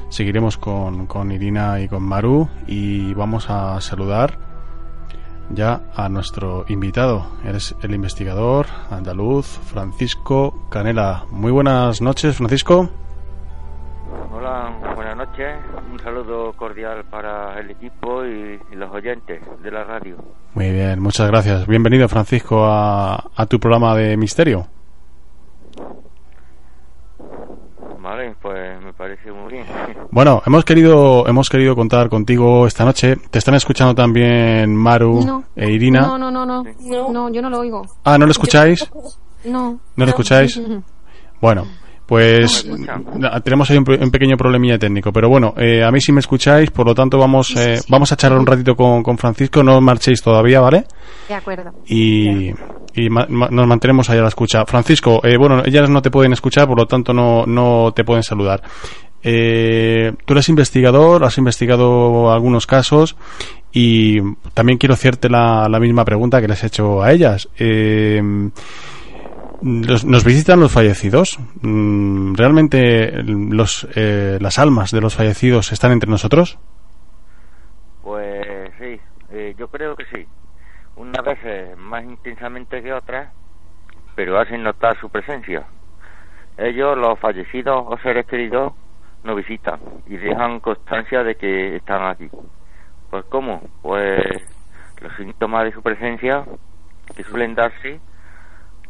Seguiremos 0.09 0.57
con, 0.57 1.07
con 1.07 1.31
Irina 1.31 1.79
y 1.79 1.89
con 1.89 2.05
Maru 2.05 2.49
y 2.67 3.13
vamos 3.13 3.51
a 3.51 3.79
saludar 3.83 4.39
ya 5.51 5.83
a 5.95 6.09
nuestro 6.09 6.65
invitado. 6.69 7.27
Eres 7.45 7.75
el 7.83 7.95
investigador 7.95 8.65
andaluz 8.89 9.45
Francisco 9.47 10.67
Canela. 10.71 11.27
Muy 11.31 11.53
buenas 11.53 12.01
noches, 12.01 12.37
Francisco. 12.37 12.89
Noches. 15.35 15.57
Un 15.91 15.99
saludo 15.99 16.53
cordial 16.53 17.05
para 17.11 17.59
el 17.59 17.71
equipo 17.71 18.25
y, 18.25 18.61
los 18.73 18.91
oyentes 18.93 19.43
de 19.63 19.71
la 19.71 19.83
radio. 19.83 20.17
Muy 20.55 20.71
bien, 20.71 21.01
muchas 21.01 21.27
gracias. 21.29 21.67
Bienvenido, 21.67 22.09
Francisco, 22.09 22.65
a, 22.65 23.47
tu 23.49 23.59
programa 23.59 23.97
de 23.97 24.17
misterio. 24.17 24.69
Vale, 27.99 28.37
pues 28.41 28.81
me 28.81 28.93
parece 28.93 29.33
muy 29.33 29.55
bien. 29.55 29.67
Bueno, 30.13 30.41
hemos 30.47 30.65
querido 30.65 31.27
hemos 31.27 31.49
querido 31.49 31.75
contar 31.75 32.09
contigo 32.09 32.69
esta 32.69 32.85
noche. 32.85 33.17
Te 33.17 33.39
están 33.39 33.57
escuchando 33.57 33.93
también 33.93 34.77
Maru 34.77 35.45
e 35.57 35.69
Irina. 35.69 36.03
No, 36.03 36.17
no, 36.19 36.31
no, 36.31 36.47
no, 36.47 36.63
no, 37.11 37.29
yo 37.31 37.43
no 37.43 37.51
lo 37.51 37.59
oigo. 37.59 37.83
Ah, 38.05 38.17
¿no 38.19 38.27
lo 38.27 38.31
escucháis? 38.31 38.89
No. 39.45 39.81
¿No 39.97 40.05
lo 40.05 40.11
escucháis? 40.11 40.61
Bueno, 41.41 41.67
pues 42.07 42.69
tenemos 43.43 43.71
ahí 43.71 43.79
un, 43.79 43.85
pequeño 43.85 44.37
problemilla 44.37 44.79
técnico, 44.79 45.13
pero 45.13 45.29
bueno, 45.29 45.55
eh, 45.57 45.83
a 45.83 45.91
mí 45.91 46.01
si 46.01 46.13
me 46.13 46.21
escucháis, 46.21 46.71
por 46.71 46.87
lo 46.87 46.95
tanto 46.95 47.19
vamos 47.19 47.55
eh, 47.57 47.81
vamos 47.89 48.13
a 48.13 48.17
charlar 48.17 48.39
un 48.39 48.47
ratito 48.47 48.77
con, 48.77 49.03
con, 49.03 49.17
Francisco, 49.17 49.63
no 49.63 49.81
marchéis 49.81 50.21
todavía, 50.21 50.61
¿vale? 50.61 50.85
De 51.29 51.35
acuerdo. 51.35 51.73
Y, 51.87 52.51
y 52.95 53.09
nos 53.09 53.67
mantenemos 53.67 54.09
ahí 54.11 54.19
a 54.19 54.23
la 54.23 54.29
escucha. 54.29 54.65
Francisco, 54.67 55.21
eh, 55.25 55.37
bueno, 55.37 55.63
ellas 55.65 55.91
no 55.91 56.01
te 56.01 56.11
pueden 56.11 56.33
escuchar, 56.33 56.69
por 56.69 56.79
lo 56.79 56.87
tanto 56.87 57.13
no, 57.13 57.45
no 57.47 57.93
te 57.95 58.05
pueden 58.05 58.23
saludar. 58.23 58.63
Eh, 59.23 60.13
tú 60.27 60.35
eres 60.35 60.49
investigador, 60.51 61.25
has 61.25 61.39
investigado 61.39 62.31
algunos 62.31 62.67
casos 62.67 63.17
y 63.73 64.21
también 64.53 64.79
quiero 64.79 64.95
hacerte 64.95 65.31
la, 65.31 65.67
la 65.69 65.81
misma 65.81 66.05
pregunta 66.05 66.41
que 66.41 66.49
les 66.49 66.63
he 66.63 66.67
hecho 66.67 67.03
a 67.03 67.11
ellas. 67.11 67.49
Eh, 67.59 68.23
¿Nos 69.63 70.25
visitan 70.25 70.61
los 70.61 70.73
fallecidos? 70.73 71.39
Mm, 71.63 72.35
¿Realmente 72.35 73.23
los, 73.23 73.89
eh, 73.95 74.39
las 74.41 74.59
almas 74.59 74.91
de 74.91 75.01
los 75.01 75.15
fallecidos 75.15 75.73
están 75.73 75.93
entre 75.93 76.11
nosotros? 76.11 76.59
Pues 78.03 78.71
sí, 78.79 79.01
eh, 79.31 79.55
yo 79.59 79.69
creo 79.69 79.97
que 79.97 80.05
sí. 80.07 80.27
Unas 80.97 81.25
veces 81.25 81.77
más 81.79 82.05
intensamente 82.05 82.83
que 82.83 82.93
otras, 82.93 83.33
pero 84.15 84.39
hacen 84.39 84.63
notar 84.63 84.99
su 85.01 85.09
presencia. 85.09 85.65
Ellos, 86.57 86.97
los 86.97 87.19
fallecidos 87.19 87.85
o 87.87 87.99
seres 87.99 88.27
queridos, 88.27 88.73
nos 89.25 89.37
visitan 89.37 89.81
y 90.07 90.17
dejan 90.17 90.61
constancia 90.61 91.25
de 91.25 91.35
que 91.35 91.77
están 91.77 92.07
aquí. 92.07 92.29
Pues 93.11 93.25
¿cómo? 93.27 93.63
Pues 93.83 94.21
los 95.01 95.17
síntomas 95.17 95.65
de 95.65 95.73
su 95.73 95.83
presencia 95.83 96.45
que 97.17 97.25
suelen 97.25 97.55
darse 97.55 98.01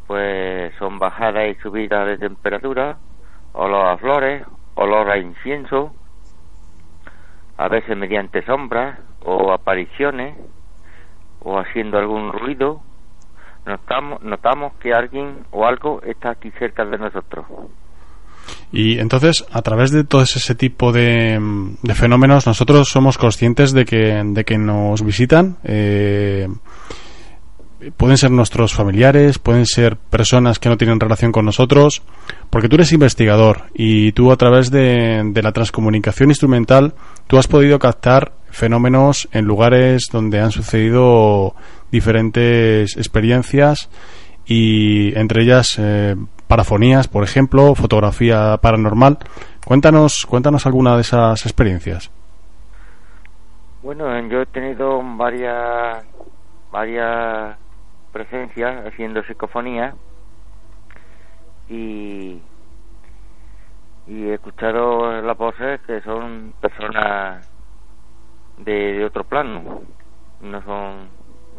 pues 0.07 0.75
son 0.79 0.99
bajadas 0.99 1.49
y 1.51 1.55
subidas 1.61 2.07
de 2.07 2.19
temperatura, 2.19 2.99
olor 3.53 3.87
a 3.89 3.97
flores, 3.97 4.45
olor 4.75 5.11
a 5.11 5.19
incienso, 5.19 5.95
a 7.57 7.69
veces 7.69 7.97
mediante 7.97 8.45
sombras 8.45 8.99
o 9.25 9.53
apariciones 9.53 10.37
o 11.41 11.59
haciendo 11.59 11.99
algún 11.99 12.33
ruido, 12.33 12.81
notamos, 13.67 14.23
notamos 14.23 14.73
que 14.81 14.93
alguien 14.93 15.45
o 15.51 15.67
algo 15.67 16.03
está 16.03 16.31
aquí 16.31 16.51
cerca 16.59 16.85
de 16.85 16.99
nosotros. 16.99 17.47
Y 18.73 18.99
entonces, 18.99 19.47
a 19.53 19.63
través 19.63 19.91
de 19.91 20.05
todo 20.05 20.23
ese 20.23 20.55
tipo 20.55 20.93
de, 20.93 21.39
fenómenos, 21.95 22.47
nosotros 22.47 22.89
somos 22.89 23.17
conscientes 23.17 23.73
de 23.73 23.85
que, 23.85 24.23
de 24.25 24.45
que 24.45 24.59
nos 24.59 25.03
visitan. 25.03 25.57
Eh, 25.65 26.49
pueden 27.97 28.16
ser 28.16 28.30
nuestros 28.30 28.74
familiares, 28.74 29.39
pueden 29.39 29.66
ser 29.66 29.97
personas 29.97 30.59
que 30.59 30.68
no 30.68 30.76
tienen 30.76 31.01
relación 31.01 31.32
con 31.32 31.45
nosotros, 31.45 32.03
porque 32.51 32.68
tú 32.68 32.76
eres 32.76 32.93
investigador 32.93 33.64
y 33.74 34.12
tú 34.12 34.32
a 34.32 34.37
través 34.37 34.70
de, 34.70 35.32
la 35.43 35.53
transcomunicación 35.53 36.30
instrumental, 36.30 36.95
tú 37.26 37.39
has 37.39 37.49
podido 37.49 37.78
captar 37.78 38.32
fenómenos 38.51 39.28
en 39.32 39.45
lugares 39.45 40.09
donde 40.12 40.41
han 40.41 40.53
sucedido 40.53 41.55
diferentes 41.91 42.97
experiencias 42.97 43.91
y 44.47 45.16
entre 45.18 45.43
ellas 45.43 45.76
eh, 45.78 46.16
parafonías, 46.47 47.09
por 47.09 47.24
ejemplo, 47.24 47.74
fotografía 47.74 48.57
paranormal. 48.59 49.18
Cuéntanos, 49.64 50.26
cuéntanos 50.26 50.66
alguna 50.66 50.95
de 50.95 51.01
esas 51.01 51.45
experiencias. 51.47 52.11
Bueno, 53.82 54.07
yo 54.28 54.43
he 54.43 54.47
tenido 54.47 55.03
varias 55.16 56.05
varias 56.74 57.57
presencia 58.15 58.85
haciendo 58.87 59.23
psicofonía. 59.25 59.95
Y 61.69 62.41
y 64.07 64.25
he 64.29 64.35
escuchado 64.35 65.23
las 65.23 65.37
voces 65.37 65.81
que 65.87 66.01
son 66.03 66.53
personas 66.61 67.51
de, 68.59 69.05
otro 69.05 69.25
plano 69.25 69.83
no 70.41 70.62
son 70.62 71.09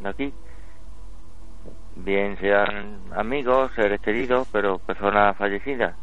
de 0.01 0.09
aquí. 0.09 0.33
Bien 1.95 2.37
sean 2.37 2.99
amigos 3.15 3.71
seres 3.75 3.99
queridos 4.01 4.47
pero 4.51 4.77
personas 4.79 5.35
fallecidas 5.37 5.95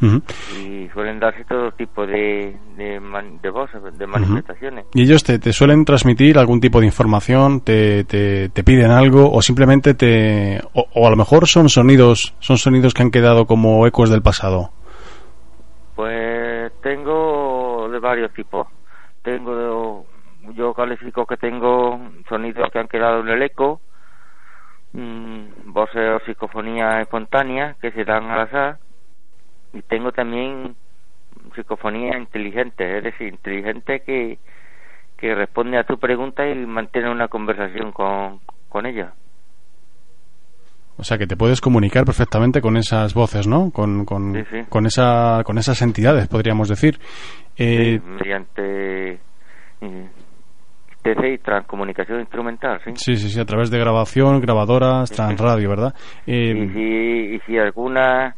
y 0.00 0.88
suelen 0.92 1.18
darse 1.18 1.44
todo 1.44 1.72
tipo 1.72 2.06
de, 2.06 2.56
de, 2.76 3.00
de 3.42 3.50
voces, 3.50 3.82
de 3.98 4.06
manifestaciones. 4.06 4.86
¿Y 4.94 5.02
ellos 5.02 5.24
te, 5.24 5.38
te, 5.38 5.52
suelen 5.52 5.84
transmitir 5.84 6.38
algún 6.38 6.60
tipo 6.60 6.80
de 6.80 6.86
información? 6.86 7.60
Te, 7.60 8.04
te, 8.04 8.48
te 8.48 8.64
piden 8.64 8.90
algo? 8.90 9.30
¿O 9.32 9.42
simplemente 9.42 9.94
te... 9.94 10.60
O, 10.72 11.06
a 11.06 11.10
lo 11.10 11.16
mejor 11.16 11.48
son 11.48 11.68
sonidos, 11.68 12.34
son 12.38 12.58
sonidos 12.58 12.94
que 12.94 13.02
han 13.02 13.10
quedado 13.10 13.46
como 13.46 13.86
ecos 13.86 14.10
del 14.10 14.22
pasado? 14.22 14.70
Pues 15.96 16.72
tengo 16.80 17.88
de 17.90 17.98
varios 17.98 18.32
tipos. 18.32 18.68
Tengo, 19.22 20.06
yo 20.54 20.72
califico 20.74 21.26
que 21.26 21.36
tengo 21.36 22.00
sonidos 22.28 22.70
que 22.72 22.78
han 22.78 22.88
quedado 22.88 23.20
en 23.20 23.28
el 23.28 23.42
eco, 23.42 23.80
mm, 24.92 25.72
voces 25.72 26.10
o 26.14 26.24
psicofonías 26.24 27.00
espontáneas 27.00 27.76
que 27.78 27.90
se 27.90 28.04
dan 28.04 28.30
al 28.30 28.42
azar, 28.42 28.78
y 29.72 29.82
tengo 29.82 30.12
también 30.12 30.74
psicofonía 31.54 32.18
inteligente, 32.18 32.98
es 32.98 33.04
decir, 33.04 33.28
inteligente 33.28 34.00
que, 34.00 34.38
que 35.16 35.34
responde 35.34 35.78
a 35.78 35.84
tu 35.84 35.98
pregunta 35.98 36.48
y 36.48 36.54
mantiene 36.54 37.10
una 37.10 37.28
conversación 37.28 37.92
con, 37.92 38.40
con 38.68 38.86
ella. 38.86 39.12
O 40.96 41.04
sea, 41.04 41.16
que 41.16 41.28
te 41.28 41.36
puedes 41.36 41.60
comunicar 41.60 42.04
perfectamente 42.04 42.60
con 42.60 42.76
esas 42.76 43.14
voces, 43.14 43.46
¿no? 43.46 43.70
Con, 43.70 44.04
con, 44.04 44.44
con, 44.68 44.86
esa, 44.86 45.42
con 45.44 45.56
esas 45.56 45.80
entidades, 45.82 46.26
podríamos 46.26 46.68
decir. 46.68 46.98
Eh, 47.56 48.00
mediante 48.00 49.20
TC 51.02 51.34
y 51.34 51.38
transcomunicación 51.38 52.18
instrumental, 52.18 52.80
¿sí? 52.84 52.90
Sí, 52.96 53.16
sí, 53.16 53.28
sí, 53.30 53.40
a 53.40 53.44
través 53.44 53.70
de 53.70 53.78
grabación, 53.78 54.40
grabadoras, 54.40 55.10
transradio, 55.10 55.70
¿verdad? 55.70 55.94
Eh, 56.26 56.52
y, 56.56 56.68
si, 56.70 57.34
y 57.36 57.40
si 57.46 57.58
alguna 57.58 58.34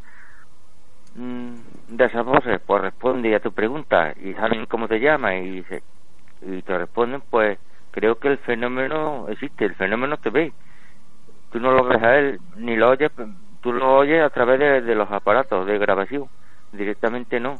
de 1.14 2.04
esas 2.04 2.24
voces 2.24 2.60
pues 2.64 2.82
responde 2.82 3.34
a 3.34 3.40
tu 3.40 3.52
pregunta 3.52 4.12
y 4.22 4.32
saben 4.34 4.66
cómo 4.66 4.86
te 4.88 5.00
llama 5.00 5.36
y, 5.36 5.64
y 6.42 6.62
te 6.62 6.78
responden, 6.78 7.22
pues 7.28 7.58
creo 7.90 8.16
que 8.16 8.28
el 8.28 8.38
fenómeno 8.38 9.28
existe, 9.28 9.64
el 9.64 9.74
fenómeno 9.74 10.16
te 10.16 10.30
ve 10.30 10.52
tú 11.50 11.58
no 11.58 11.72
lo 11.72 11.84
ves 11.84 12.02
a 12.02 12.16
él 12.16 12.40
ni 12.56 12.76
lo 12.76 12.90
oyes, 12.90 13.10
tú 13.60 13.72
lo 13.72 13.98
oyes 13.98 14.22
a 14.22 14.30
través 14.30 14.84
de, 14.84 14.94
los 14.94 15.10
aparatos 15.10 15.66
de 15.66 15.78
grabación, 15.78 16.24
directamente 16.72 17.40
no, 17.40 17.56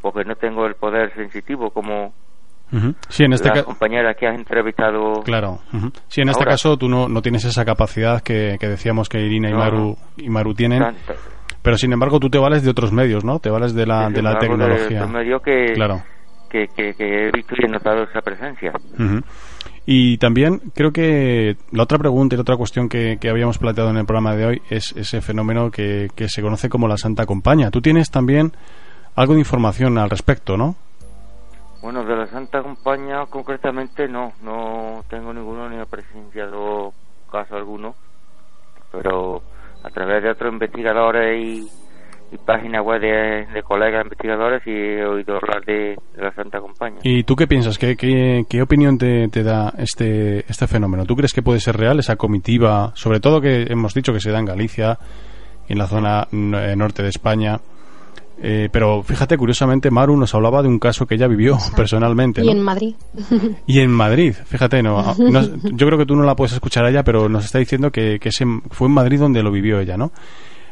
porque 0.00 0.24
no 0.24 0.34
tengo 0.36 0.66
el 0.66 0.74
poder 0.74 1.14
sensitivo 1.14 1.70
como 1.70 2.12
sí, 3.08 3.24
en 3.24 3.34
este 3.34 3.50
las 3.50 3.64
compañeras 3.64 4.16
que 4.16 4.26
has 4.26 4.34
entrevistado. 4.34 5.22
Claro. 5.22 5.60
Sí, 6.08 6.22
en 6.22 6.30
este 6.30 6.44
caso 6.44 6.76
tú 6.76 6.88
no, 6.88 7.08
no 7.08 7.22
tienes 7.22 7.44
esa 7.44 7.64
capacidad 7.64 8.20
que, 8.22 8.56
decíamos 8.60 9.08
que 9.08 9.20
Irina 9.20 9.50
y, 9.50 9.54
Maru, 9.54 9.96
y 10.16 10.28
Maru 10.28 10.54
tienen. 10.54 10.82
Pero 11.64 11.78
sin 11.78 11.94
embargo 11.94 12.20
tú 12.20 12.28
te 12.28 12.36
vales 12.36 12.62
de 12.62 12.70
otros 12.70 12.92
medios, 12.92 13.24
¿no? 13.24 13.38
Te 13.38 13.48
vales 13.48 13.74
de 13.74 13.86
la, 13.86 14.10
de 14.10 14.20
la 14.20 14.38
tecnología. 14.38 15.06
De 15.06 15.40
que, 15.42 15.72
claro. 15.72 16.02
que, 16.50 16.68
que, 16.68 16.90
he 16.98 17.30
visto 17.30 17.54
y 17.58 17.64
he 17.64 17.68
notado 17.68 18.02
esa 18.02 18.20
presencia. 18.20 18.70
Y 19.86 20.18
también 20.18 20.60
creo 20.74 20.92
que 20.92 21.56
la 21.72 21.84
otra 21.84 21.96
pregunta 21.96 22.34
y 22.34 22.36
la 22.36 22.42
otra 22.42 22.58
cuestión 22.58 22.90
que, 22.90 23.18
habíamos 23.30 23.56
planteado 23.56 23.88
en 23.88 23.96
el 23.96 24.04
programa 24.04 24.36
de 24.36 24.44
hoy 24.44 24.62
es 24.68 24.92
ese 24.94 25.22
fenómeno 25.22 25.70
que, 25.70 26.10
se 26.28 26.42
conoce 26.42 26.68
como 26.68 26.86
la 26.86 26.98
Santa 26.98 27.24
Compañía. 27.24 27.70
Tú 27.70 27.80
tienes 27.80 28.10
también 28.10 28.52
algo 29.16 29.32
de 29.32 29.40
información 29.40 29.96
al 29.96 30.10
respecto, 30.10 30.58
¿no? 30.58 30.76
Bueno, 31.80 32.04
de 32.04 32.14
la 32.14 32.26
Santa 32.26 32.62
Compañía 32.62 33.24
concretamente 33.30 34.06
no, 34.06 34.34
no 34.42 35.02
tengo 35.08 35.32
ninguno 35.32 35.70
ni 35.70 35.80
he 35.80 35.86
presenciado 35.86 36.92
caso 37.32 37.56
alguno, 37.56 37.94
pero 38.92 39.42
a 39.84 39.90
través 39.90 40.22
de 40.22 40.30
otros 40.30 40.52
investigadores 40.52 41.40
y 41.40 41.68
y 42.34 42.38
página 42.38 42.82
web 42.82 43.00
de, 43.00 43.62
colegas 43.62 44.04
investigadores 44.04 44.62
y 44.66 44.70
he 44.70 45.06
oído 45.06 45.36
hablar 45.36 45.64
de, 45.64 45.96
la 46.16 46.32
Santa 46.32 46.60
Compañía. 46.60 47.00
¿Y 47.02 47.22
tú 47.22 47.36
qué 47.36 47.46
piensas? 47.46 47.78
¿Qué, 47.78 47.96
qué, 47.96 48.62
opinión 48.62 48.98
te, 48.98 49.28
da 49.42 49.72
este, 49.78 50.40
este 50.50 50.66
fenómeno? 50.66 51.04
¿Tú 51.06 51.14
crees 51.14 51.32
que 51.32 51.42
puede 51.42 51.60
ser 51.60 51.76
real 51.76 51.98
esa 51.98 52.16
comitiva, 52.16 52.92
sobre 52.94 53.20
todo 53.20 53.40
que 53.40 53.66
hemos 53.68 53.94
dicho 53.94 54.12
que 54.12 54.20
se 54.20 54.30
da 54.30 54.38
en 54.38 54.46
Galicia, 54.46 54.98
en 55.68 55.78
la 55.78 55.86
zona 55.86 56.26
eh, 56.32 56.74
norte 56.76 57.02
de 57.02 57.08
España? 57.08 57.60
Eh, 58.42 58.68
pero 58.70 59.02
fíjate, 59.02 59.38
curiosamente, 59.38 59.90
Maru 59.90 60.16
nos 60.16 60.34
hablaba 60.34 60.60
de 60.60 60.68
un 60.68 60.78
caso 60.78 61.06
que 61.06 61.14
ella 61.14 61.28
vivió 61.28 61.56
personalmente. 61.76 62.44
Y 62.44 62.50
en 62.50 62.62
Madrid. 62.62 62.94
y 63.66 63.80
en 63.80 63.90
Madrid, 63.90 64.34
fíjate, 64.44 64.82
no, 64.82 65.14
yo 65.16 65.86
creo 65.86 65.98
que 65.98 66.06
tú 66.06 66.16
no 66.16 66.24
la 66.24 66.36
puedes 66.36 66.52
escuchar 66.52 66.84
a 66.84 66.90
ella, 66.90 67.04
pero 67.04 67.28
nos 67.28 67.44
está 67.44 67.58
diciendo 67.58 67.90
que, 67.90 68.18
que 68.18 68.30
fue 68.70 68.88
en 68.88 68.94
Madrid 68.94 69.18
donde 69.18 69.42
lo 69.42 69.50
vivió 69.50 69.80
ella, 69.80 69.96
¿no? 69.96 70.12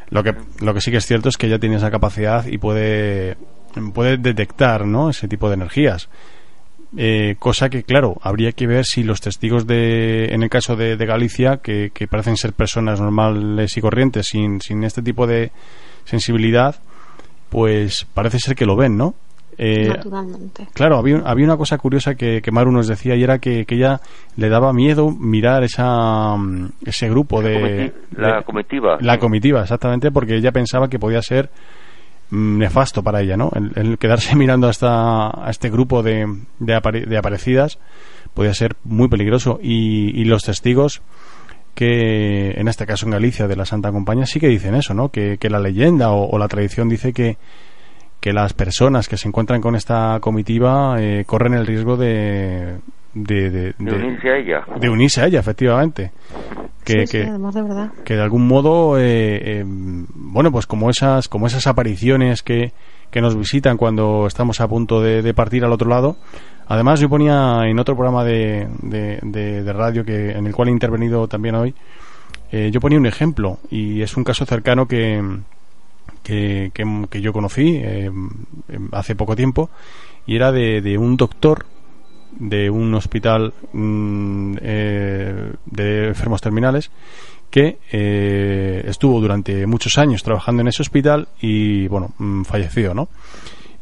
Lo 0.09 0.23
que, 0.23 0.35
lo 0.59 0.73
que 0.73 0.81
sí 0.81 0.91
que 0.91 0.97
es 0.97 1.05
cierto 1.05 1.29
es 1.29 1.37
que 1.37 1.47
ella 1.47 1.57
tiene 1.57 1.77
esa 1.77 1.89
capacidad 1.89 2.45
y 2.45 2.59
puede, 2.59 3.35
puede 3.93 4.17
detectar 4.17 4.85
¿no? 4.85 5.09
ese 5.09 5.27
tipo 5.27 5.47
de 5.47 5.55
energías. 5.55 6.09
Eh, 6.95 7.35
cosa 7.39 7.69
que, 7.69 7.81
claro, 7.81 8.17
habría 8.21 8.51
que 8.51 8.67
ver 8.67 8.85
si 8.85 9.03
los 9.03 9.21
testigos 9.21 9.65
de, 9.65 10.25
en 10.25 10.43
el 10.43 10.49
caso 10.49 10.75
de, 10.75 10.95
Galicia, 10.97 11.57
que, 11.57 11.89
parecen 12.07 12.37
ser 12.37 12.53
personas 12.53 13.01
normales 13.01 13.75
y 13.75 13.81
corrientes, 13.81 14.27
sin, 14.27 14.61
sin 14.61 14.83
este 14.83 15.01
tipo 15.01 15.25
de 15.25 15.51
sensibilidad, 16.05 16.75
pues 17.53 18.07
parece 18.15 18.39
ser 18.39 18.55
que 18.55 18.65
lo 18.65 18.75
ven, 18.75 18.97
¿no? 18.97 19.13
Eh, 19.59 19.87
Naturalmente. 19.87 20.67
Claro, 20.73 20.97
había, 20.97 21.17
había 21.19 21.45
una 21.45 21.55
cosa 21.55 21.77
curiosa 21.77 22.15
que, 22.15 22.41
que, 22.41 22.51
Maru 22.51 22.71
nos 22.71 22.87
decía 22.87 23.15
y 23.15 23.21
era 23.21 23.37
que, 23.37 23.65
que 23.65 23.75
ella 23.75 24.01
le 24.35 24.49
daba 24.49 24.73
miedo 24.73 25.11
mirar 25.11 25.63
esa, 25.63 26.35
mm, 26.35 26.69
ese 26.83 27.09
grupo 27.09 27.43
de... 27.43 27.93
La 28.17 28.41
comitiva. 28.41 28.97
La 29.01 29.19
comitiva, 29.19 29.61
exactamente, 29.61 30.09
porque 30.11 30.37
ella 30.37 30.51
pensaba 30.51 30.89
que 30.89 30.97
podía 30.97 31.21
ser 31.21 31.51
mm, 32.31 32.57
nefasto 32.57 33.03
para 33.03 33.21
ella, 33.21 33.37
¿no? 33.37 33.51
El, 33.75 33.99
quedarse 33.99 34.35
mirando 34.35 34.67
hasta 34.67 35.27
a 35.29 35.51
este 35.51 35.69
grupo 35.69 36.01
de, 36.01 36.25
de, 36.57 37.17
aparecidas 37.17 37.77
podía 38.33 38.55
ser 38.55 38.75
muy 38.83 39.09
peligroso 39.09 39.59
y, 39.61 40.19
y, 40.19 40.25
los 40.25 40.41
testigos 40.41 41.03
que 41.75 42.51
en 42.51 42.67
este 42.67 42.85
caso 42.85 43.05
en 43.05 43.11
Galicia 43.11 43.47
de 43.47 43.55
la 43.55 43.65
Santa 43.65 43.91
Compañía 43.91 44.25
sí 44.25 44.39
que 44.39 44.47
dicen 44.47 44.75
eso, 44.75 44.93
¿no? 44.93 45.09
Que, 45.09 45.37
que 45.37 45.49
la 45.49 45.59
leyenda 45.59 46.11
o 46.11 46.37
la 46.37 46.47
tradición 46.47 46.89
dice 46.89 47.13
que 47.13 47.37
que 48.23 48.31
las 48.31 48.53
personas 48.53 49.09
que 49.09 49.17
se 49.17 49.27
encuentran 49.27 49.59
con 49.59 49.75
esta 49.75 50.17
comitiva 50.21 50.95
eh, 50.97 51.25
corren 51.25 51.55
el 51.55 51.67
riesgo 51.67 51.97
de 51.97 52.77
de, 53.13 53.75
unirse 53.77 54.29
a 54.29 54.37
ella. 54.37 54.65
De 54.79 54.89
unirse 54.89 55.21
a 55.21 55.25
ella, 55.25 55.39
efectivamente. 55.41 56.11
Que, 56.85 57.03
que, 57.03 57.23
además 57.23 57.53
de 57.53 57.61
verdad. 57.61 57.91
que 58.05 58.15
de 58.15 58.21
algún 58.21 58.47
modo, 58.47 58.97
eh, 58.97 59.59
eh, 59.59 59.63
bueno, 59.65 60.53
pues 60.53 60.65
como 60.65 60.89
esas, 60.89 61.27
como 61.27 61.47
esas 61.47 61.67
apariciones 61.67 62.43
que, 62.43 62.71
que 63.11 63.21
nos 63.21 63.37
visitan 63.37 63.75
cuando 63.75 64.25
estamos 64.25 64.61
a 64.61 64.69
punto 64.69 65.01
de, 65.01 65.33
partir 65.33 65.65
al 65.65 65.73
otro 65.73 65.89
lado. 65.89 66.15
Además, 66.67 66.99
yo 66.99 67.09
ponía 67.09 67.61
en 67.65 67.77
otro 67.79 67.95
programa 67.95 68.23
de, 68.23 68.67
de, 68.81 69.73
radio 69.73 70.05
que 70.05 70.31
en 70.31 70.47
el 70.47 70.53
cual 70.53 70.69
he 70.69 70.71
intervenido 70.71 71.27
también 71.27 71.55
hoy, 71.55 71.75
yo 72.51 72.79
ponía 72.79 72.99
un 72.99 73.07
ejemplo 73.07 73.57
y 73.71 74.01
es 74.01 74.15
un 74.15 74.23
caso 74.23 74.45
cercano 74.45 74.87
que, 74.87 75.19
que, 76.23 76.71
que, 77.09 77.21
yo 77.21 77.33
conocí 77.33 77.77
eh, 77.81 78.09
hace 78.91 79.15
poco 79.15 79.35
tiempo 79.35 79.69
y 80.25 80.35
era 80.35 80.51
de, 80.51 80.97
un 80.97 81.17
doctor 81.17 81.65
de 82.31 82.69
un 82.69 82.93
hospital 82.95 83.53
mm, 83.73 84.55
eh, 84.61 85.53
de 85.65 86.07
enfermos 86.07 86.41
terminales 86.41 86.89
que 87.51 87.77
eh, 87.91 88.83
estuvo 88.87 89.21
durante 89.21 89.67
muchos 89.67 89.97
años 89.97 90.23
trabajando 90.23 90.61
en 90.61 90.69
ese 90.69 90.81
hospital 90.81 91.27
y 91.41 91.87
bueno 91.87 92.13
mm, 92.17 92.43
falleció 92.43 92.93
no 92.93 93.09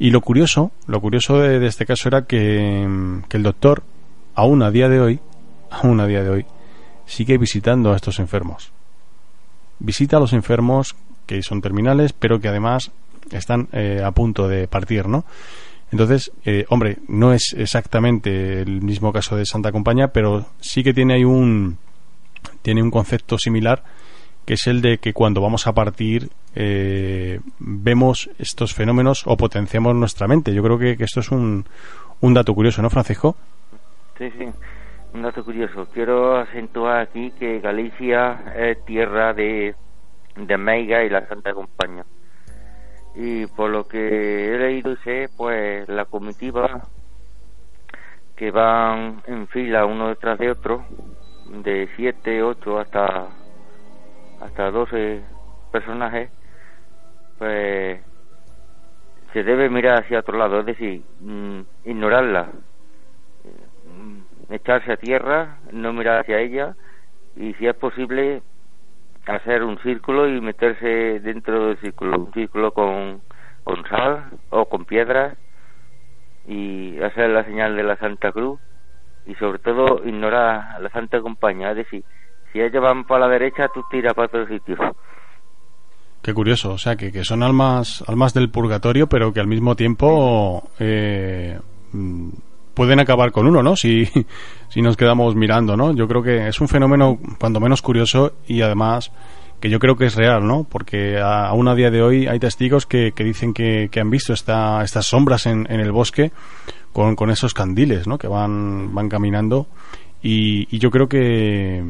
y 0.01 0.09
lo 0.09 0.21
curioso 0.21 0.71
lo 0.87 0.99
curioso 0.99 1.39
de, 1.39 1.65
este 1.65 1.85
caso 1.85 2.09
era 2.09 2.25
que, 2.25 2.85
mm, 2.87 3.23
que 3.29 3.37
el 3.37 3.43
doctor 3.43 3.83
aún 4.35 4.63
a 4.63 4.71
día 4.71 4.89
de 4.89 4.99
hoy 4.99 5.19
aún 5.69 5.99
a 5.99 6.07
día 6.07 6.23
de 6.23 6.29
hoy 6.29 6.45
sigue 7.05 7.37
visitando 7.37 7.93
a 7.93 7.95
estos 7.95 8.19
enfermos 8.19 8.71
visita 9.79 10.17
a 10.17 10.19
los 10.19 10.33
enfermos 10.33 10.95
que 11.25 11.41
son 11.43 11.61
terminales, 11.61 12.13
pero 12.13 12.39
que 12.39 12.47
además 12.47 12.91
están 13.31 13.69
eh, 13.71 14.01
a 14.03 14.11
punto 14.11 14.47
de 14.47 14.67
partir, 14.67 15.07
¿no? 15.07 15.23
Entonces, 15.91 16.31
eh, 16.45 16.65
hombre, 16.69 16.97
no 17.07 17.33
es 17.33 17.53
exactamente 17.57 18.61
el 18.61 18.81
mismo 18.81 19.11
caso 19.11 19.35
de 19.35 19.45
Santa 19.45 19.71
Compañía, 19.71 20.09
pero 20.09 20.45
sí 20.59 20.83
que 20.83 20.93
tiene 20.93 21.15
ahí 21.15 21.23
un 21.23 21.77
tiene 22.61 22.81
un 22.81 22.91
concepto 22.91 23.37
similar, 23.37 23.83
que 24.51 24.55
es 24.55 24.67
el 24.67 24.81
de 24.81 24.97
que 24.97 25.13
cuando 25.13 25.39
vamos 25.39 25.65
a 25.65 25.71
partir 25.71 26.27
eh, 26.55 27.39
vemos 27.57 28.29
estos 28.37 28.73
fenómenos 28.73 29.23
o 29.25 29.37
potenciamos 29.37 29.95
nuestra 29.95 30.27
mente. 30.27 30.53
Yo 30.53 30.61
creo 30.61 30.77
que, 30.77 30.97
esto 30.99 31.21
es 31.21 31.31
un, 31.31 31.63
un 32.19 32.33
dato 32.33 32.53
curioso, 32.53 32.81
¿no, 32.81 32.89
Francisco? 32.89 33.37
Sí, 34.17 34.29
sí, 34.37 34.49
un 35.13 35.21
dato 35.21 35.45
curioso. 35.45 35.87
Quiero 35.93 36.35
acentuar 36.35 36.99
aquí 36.99 37.31
que 37.39 37.61
Galicia 37.61 38.43
es 38.53 38.83
tierra 38.83 39.33
de 39.33 39.73
de 40.35 40.57
Meiga 40.57 41.01
y 41.05 41.09
la 41.09 41.25
Santa 41.29 41.53
Compañía. 41.53 42.03
Y 43.15 43.45
por 43.47 43.69
lo 43.69 43.87
que 43.87 44.53
he 44.53 44.57
leído 44.57 44.97
sé, 44.97 45.29
pues 45.37 45.87
la 45.87 46.03
comitiva 46.03 46.89
que 48.35 48.51
van 48.51 49.23
en 49.27 49.47
fila 49.47 49.85
uno 49.85 50.09
detrás 50.09 50.37
de 50.39 50.51
otro, 50.51 50.83
de 51.63 51.87
7, 51.95 52.43
8 52.43 52.79
hasta, 52.79 53.29
hasta 54.41 54.71
12 54.71 55.21
personajes, 55.71 56.29
pues 57.37 58.01
se 59.33 59.43
debe 59.43 59.69
mirar 59.69 60.03
hacia 60.03 60.19
otro 60.19 60.37
lado, 60.37 60.59
es 60.59 60.65
decir, 60.65 61.03
mm, 61.21 61.61
ignorarla, 61.85 62.49
mm, 63.85 64.53
echarse 64.53 64.91
a 64.91 64.97
tierra, 64.97 65.57
no 65.71 65.93
mirar 65.93 66.21
hacia 66.21 66.39
ella 66.39 66.75
y 67.35 67.53
si 67.53 67.67
es 67.67 67.75
posible 67.75 68.41
hacer 69.25 69.63
un 69.63 69.77
círculo 69.79 70.27
y 70.27 70.41
meterse 70.41 71.19
dentro 71.21 71.67
del 71.67 71.77
círculo, 71.77 72.19
un 72.19 72.33
círculo 72.33 72.71
con, 72.71 73.21
con 73.63 73.85
sal 73.85 74.31
o 74.49 74.65
con 74.65 74.85
piedras 74.85 75.37
y 76.47 76.99
hacer 77.01 77.29
la 77.29 77.45
señal 77.45 77.75
de 77.75 77.83
la 77.83 77.95
Santa 77.97 78.31
Cruz 78.31 78.59
y 79.25 79.35
sobre 79.35 79.59
todo 79.59 80.01
ignorar 80.05 80.75
a 80.75 80.79
la 80.79 80.89
Santa 80.89 81.21
Compañía, 81.21 81.71
es 81.71 81.77
decir, 81.77 82.03
si 82.51 82.59
ellos 82.59 82.81
van 82.81 83.03
para 83.03 83.27
la 83.27 83.33
derecha, 83.33 83.67
tú 83.73 83.83
tiras 83.89 84.13
para 84.13 84.27
otro 84.27 84.47
sitio. 84.47 84.77
Qué 86.21 86.33
curioso, 86.33 86.73
o 86.73 86.77
sea, 86.77 86.95
que, 86.95 87.11
que 87.11 87.23
son 87.23 87.41
almas, 87.41 88.03
almas 88.07 88.33
del 88.33 88.49
purgatorio, 88.49 89.07
pero 89.07 89.33
que 89.33 89.39
al 89.39 89.47
mismo 89.47 89.75
tiempo 89.75 90.69
eh, 90.79 91.59
mm, 91.93 92.29
pueden 92.75 92.99
acabar 92.99 93.31
con 93.31 93.47
uno, 93.47 93.63
¿no? 93.63 93.75
Si, 93.75 94.05
si 94.69 94.81
nos 94.81 94.97
quedamos 94.97 95.35
mirando, 95.35 95.75
¿no? 95.75 95.93
Yo 95.93 96.07
creo 96.07 96.21
que 96.21 96.47
es 96.47 96.61
un 96.61 96.67
fenómeno 96.67 97.17
cuando 97.39 97.59
menos 97.59 97.81
curioso 97.81 98.33
y 98.47 98.61
además 98.61 99.11
que 99.59 99.69
yo 99.69 99.79
creo 99.79 99.95
que 99.95 100.05
es 100.05 100.15
real, 100.15 100.45
¿no? 100.45 100.63
Porque 100.63 101.19
aún 101.19 101.67
a 101.67 101.75
día 101.75 101.91
de 101.91 102.01
hoy 102.01 102.27
hay 102.27 102.39
testigos 102.39 102.85
que, 102.85 103.11
que 103.11 103.23
dicen 103.23 103.53
que, 103.53 103.89
que, 103.91 103.99
han 103.99 104.09
visto 104.09 104.33
esta, 104.33 104.83
estas 104.83 105.05
sombras 105.05 105.45
en, 105.45 105.67
en 105.69 105.79
el 105.79 105.91
bosque 105.91 106.31
con, 106.91 107.15
con, 107.15 107.29
esos 107.29 107.53
candiles, 107.53 108.07
¿no? 108.07 108.17
Que 108.17 108.27
van, 108.27 108.93
van 108.93 109.07
caminando 109.07 109.67
y, 110.23 110.67
y 110.75 110.79
yo 110.79 110.89
creo 110.89 111.07
que, 111.07 111.83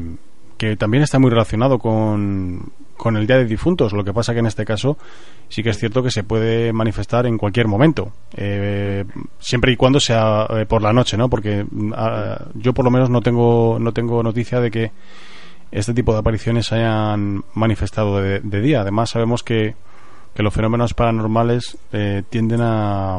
que 0.62 0.76
también 0.76 1.02
está 1.02 1.18
muy 1.18 1.28
relacionado 1.28 1.80
con, 1.80 2.70
con 2.96 3.16
el 3.16 3.26
Día 3.26 3.38
de 3.38 3.46
Difuntos. 3.46 3.92
Lo 3.92 4.04
que 4.04 4.12
pasa 4.12 4.32
que 4.32 4.38
en 4.38 4.46
este 4.46 4.64
caso 4.64 4.96
sí 5.48 5.60
que 5.60 5.70
es 5.70 5.76
cierto 5.76 6.04
que 6.04 6.12
se 6.12 6.22
puede 6.22 6.72
manifestar 6.72 7.26
en 7.26 7.36
cualquier 7.36 7.66
momento, 7.66 8.12
eh, 8.36 9.04
siempre 9.40 9.72
y 9.72 9.76
cuando 9.76 9.98
sea 9.98 10.46
eh, 10.50 10.64
por 10.66 10.80
la 10.80 10.92
noche, 10.92 11.16
¿no? 11.16 11.28
Porque 11.28 11.66
ah, 11.96 12.44
yo 12.54 12.72
por 12.74 12.84
lo 12.84 12.92
menos 12.92 13.10
no 13.10 13.22
tengo 13.22 13.78
no 13.80 13.90
tengo 13.90 14.22
noticia 14.22 14.60
de 14.60 14.70
que 14.70 14.92
este 15.72 15.94
tipo 15.94 16.12
de 16.12 16.20
apariciones 16.20 16.66
se 16.66 16.76
hayan 16.76 17.42
manifestado 17.54 18.18
de, 18.18 18.38
de 18.38 18.60
día. 18.60 18.82
Además 18.82 19.10
sabemos 19.10 19.42
que, 19.42 19.74
que 20.32 20.44
los 20.44 20.54
fenómenos 20.54 20.94
paranormales 20.94 21.76
eh, 21.92 22.22
tienden 22.30 22.60
a, 22.60 23.16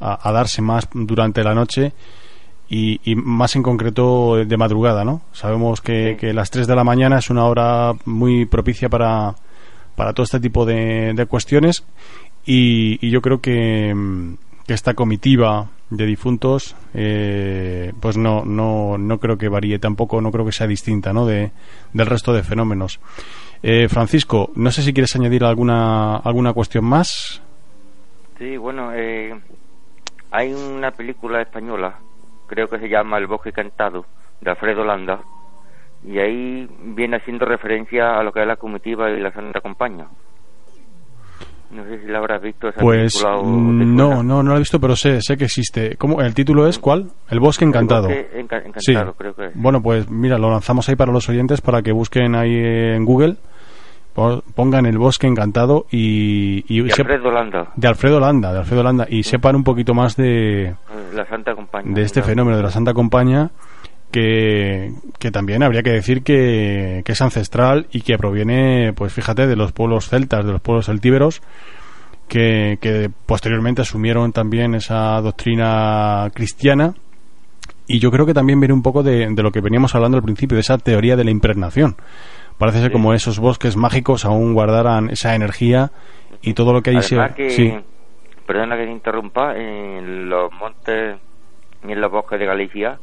a 0.00 0.32
darse 0.32 0.62
más 0.62 0.88
durante 0.92 1.44
la 1.44 1.54
noche 1.54 1.92
y, 2.68 3.00
y, 3.04 3.14
más 3.14 3.54
en 3.56 3.62
concreto 3.62 4.44
de 4.44 4.56
madrugada, 4.56 5.04
¿no? 5.04 5.22
Sabemos 5.32 5.80
que, 5.80 6.12
sí. 6.12 6.16
que, 6.16 6.32
las 6.32 6.50
3 6.50 6.66
de 6.66 6.74
la 6.74 6.84
mañana 6.84 7.18
es 7.18 7.30
una 7.30 7.44
hora 7.44 7.92
muy 8.04 8.46
propicia 8.46 8.88
para, 8.88 9.34
para 9.94 10.12
todo 10.12 10.24
este 10.24 10.40
tipo 10.40 10.64
de, 10.64 11.12
de 11.14 11.26
cuestiones 11.26 11.84
y, 12.44 12.98
y, 13.06 13.10
yo 13.10 13.20
creo 13.22 13.40
que, 13.40 13.94
que, 14.66 14.74
esta 14.74 14.94
comitiva 14.94 15.68
de 15.90 16.06
difuntos 16.06 16.74
eh, 16.94 17.92
pues 18.00 18.16
no, 18.16 18.44
no, 18.44 18.98
no 18.98 19.18
creo 19.18 19.38
que 19.38 19.48
varíe 19.48 19.78
tampoco, 19.78 20.20
no 20.20 20.32
creo 20.32 20.44
que 20.44 20.52
sea 20.52 20.66
distinta 20.66 21.12
¿no? 21.12 21.26
de, 21.26 21.52
del 21.92 22.06
resto 22.06 22.32
de 22.32 22.42
fenómenos. 22.42 23.00
Eh, 23.62 23.88
Francisco, 23.88 24.50
no 24.56 24.70
sé 24.70 24.82
si 24.82 24.92
quieres 24.92 25.14
añadir 25.16 25.44
alguna, 25.44 26.16
alguna 26.16 26.52
cuestión 26.52 26.84
más. 26.84 27.42
Sí, 28.38 28.56
bueno, 28.56 28.92
eh, 28.92 29.34
hay 30.30 30.52
una 30.52 30.90
película 30.90 31.40
española 31.40 31.98
creo 32.46 32.68
que 32.68 32.78
se 32.78 32.88
llama 32.88 33.18
El 33.18 33.26
bosque 33.26 33.52
cantado, 33.52 34.06
de 34.40 34.50
Alfredo 34.50 34.84
Landa, 34.84 35.20
y 36.04 36.18
ahí 36.18 36.68
viene 36.94 37.16
haciendo 37.16 37.44
referencia 37.46 38.18
a 38.18 38.22
lo 38.22 38.32
que 38.32 38.40
es 38.40 38.46
la 38.46 38.56
comitiva 38.56 39.10
y 39.10 39.20
la 39.20 39.32
Santa 39.32 39.60
Compañía. 39.60 40.06
No 41.70 41.84
sé 41.84 42.00
si 42.00 42.06
la 42.06 42.18
habrás 42.18 42.40
visto 42.40 42.68
esa 42.68 42.80
pues 42.80 43.12
película 43.12 43.38
o 43.38 43.44
no, 43.44 44.22
no, 44.22 44.42
no 44.42 44.50
la 44.50 44.56
he 44.56 44.60
visto, 44.60 44.80
pero 44.80 44.94
sé, 44.94 45.20
sé 45.20 45.36
que 45.36 45.44
existe. 45.44 45.96
¿Cómo? 45.96 46.22
¿El 46.22 46.32
título 46.32 46.68
es 46.68 46.78
cuál? 46.78 47.10
El 47.28 47.40
bosque 47.40 47.64
encantado. 47.64 48.08
El 48.08 48.22
bosque 48.22 48.40
enca 48.40 48.56
encantado, 48.58 49.10
sí. 49.10 49.14
creo 49.18 49.34
que 49.34 49.46
es. 49.46 49.52
Bueno, 49.56 49.82
pues 49.82 50.08
mira, 50.08 50.38
lo 50.38 50.48
lanzamos 50.48 50.88
ahí 50.88 50.94
para 50.94 51.10
los 51.10 51.28
oyentes 51.28 51.60
para 51.60 51.82
que 51.82 51.90
busquen 51.90 52.36
ahí 52.36 52.54
en 52.54 53.04
Google 53.04 53.36
pongan 54.54 54.86
el 54.86 54.98
bosque 54.98 55.26
encantado 55.26 55.86
y, 55.90 56.64
y 56.68 56.82
de 56.82 56.92
Alfredo 56.92 57.30
Landa. 57.30 57.72
de 57.76 57.88
Alfredo 57.88 58.18
Landa 58.18 58.52
de 58.52 58.58
Alfredo 58.60 58.82
Landa 58.82 59.06
y 59.08 59.22
sepan 59.22 59.56
un 59.56 59.64
poquito 59.64 59.94
más 59.94 60.16
de 60.16 60.74
la 61.14 61.26
Santa 61.26 61.54
Compañía 61.54 61.94
de 61.94 62.02
este 62.02 62.22
fenómeno 62.22 62.56
de 62.56 62.62
la 62.62 62.70
Santa 62.70 62.94
Compañía 62.94 63.50
que, 64.10 64.92
que 65.18 65.30
también 65.30 65.62
habría 65.62 65.82
que 65.82 65.90
decir 65.90 66.22
que, 66.22 67.02
que, 67.04 67.12
es 67.12 67.20
ancestral 67.20 67.88
y 67.92 68.00
que 68.00 68.16
proviene 68.16 68.92
pues 68.94 69.12
fíjate 69.12 69.46
de 69.46 69.56
los 69.56 69.72
pueblos 69.72 70.08
celtas 70.08 70.46
de 70.46 70.52
los 70.52 70.60
pueblos 70.62 70.86
celtíberos 70.86 71.42
que, 72.28 72.78
que 72.80 73.10
posteriormente 73.26 73.82
asumieron 73.82 74.32
también 74.32 74.74
esa 74.74 75.20
doctrina 75.20 76.30
cristiana. 76.34 76.94
Y 77.88 78.00
yo 78.00 78.10
creo 78.10 78.26
que 78.26 78.34
también 78.34 78.58
viene 78.58 78.74
un 78.74 78.82
poco 78.82 79.02
de, 79.04 79.28
de 79.30 79.42
lo 79.42 79.52
que 79.52 79.60
veníamos 79.60 79.94
hablando 79.94 80.16
al 80.16 80.24
principio 80.24 80.56
de 80.56 80.60
esa 80.60 80.76
teoría 80.76 81.14
de 81.14 81.24
la 81.24 81.30
impregnación 81.30 81.96
parece 82.58 82.78
ser 82.78 82.88
sí. 82.88 82.92
como 82.92 83.12
esos 83.14 83.38
bosques 83.38 83.76
mágicos 83.76 84.24
aún 84.24 84.54
guardaran 84.54 85.10
esa 85.10 85.34
energía 85.34 85.90
y 86.42 86.54
todo 86.54 86.72
lo 86.72 86.82
que 86.82 86.90
hay 86.90 87.02
se... 87.02 87.16
que, 87.34 87.50
sí. 87.50 87.74
perdona 88.46 88.76
que 88.76 88.84
te 88.84 88.90
interrumpa 88.90 89.56
en 89.56 90.28
los 90.28 90.52
montes 90.52 91.16
y 91.86 91.92
en 91.92 92.00
los 92.00 92.10
bosques 92.10 92.38
de 92.38 92.46
Galicia 92.46 92.98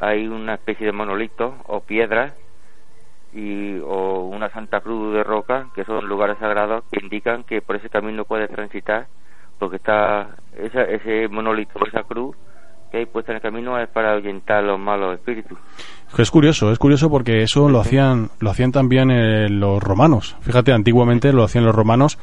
hay 0.00 0.26
una 0.26 0.54
especie 0.54 0.86
de 0.86 0.92
monolito 0.92 1.54
o 1.66 1.80
piedras 1.80 2.34
y 3.32 3.78
o 3.78 4.26
una 4.26 4.50
Santa 4.50 4.80
Cruz 4.80 5.14
de 5.14 5.24
roca 5.24 5.68
que 5.74 5.84
son 5.84 6.06
lugares 6.06 6.38
sagrados 6.38 6.84
que 6.90 7.00
indican 7.02 7.44
que 7.44 7.62
por 7.62 7.76
ese 7.76 7.88
camino 7.88 8.24
puedes 8.24 8.50
transitar 8.50 9.06
porque 9.58 9.76
está 9.76 10.36
esa, 10.56 10.82
ese 10.82 11.28
monolito 11.28 11.78
esa 11.86 12.02
cruz 12.02 12.36
que 12.92 12.98
hay 12.98 13.06
puesta 13.06 13.32
en 13.32 13.36
el 13.36 13.42
camino 13.42 13.78
es 13.80 13.88
para 13.88 14.12
ahuyentar 14.12 14.62
los 14.62 14.78
malos 14.78 15.14
espíritus. 15.14 15.58
Es 16.16 16.30
curioso, 16.30 16.70
es 16.70 16.78
curioso 16.78 17.08
porque 17.08 17.42
eso 17.42 17.70
lo 17.70 17.80
hacían, 17.80 18.28
lo 18.38 18.50
hacían 18.50 18.70
también 18.70 19.10
eh, 19.10 19.48
los 19.48 19.82
romanos. 19.82 20.36
Fíjate, 20.42 20.72
antiguamente 20.72 21.32
lo 21.32 21.42
hacían 21.42 21.64
los 21.64 21.74
romanos 21.74 22.18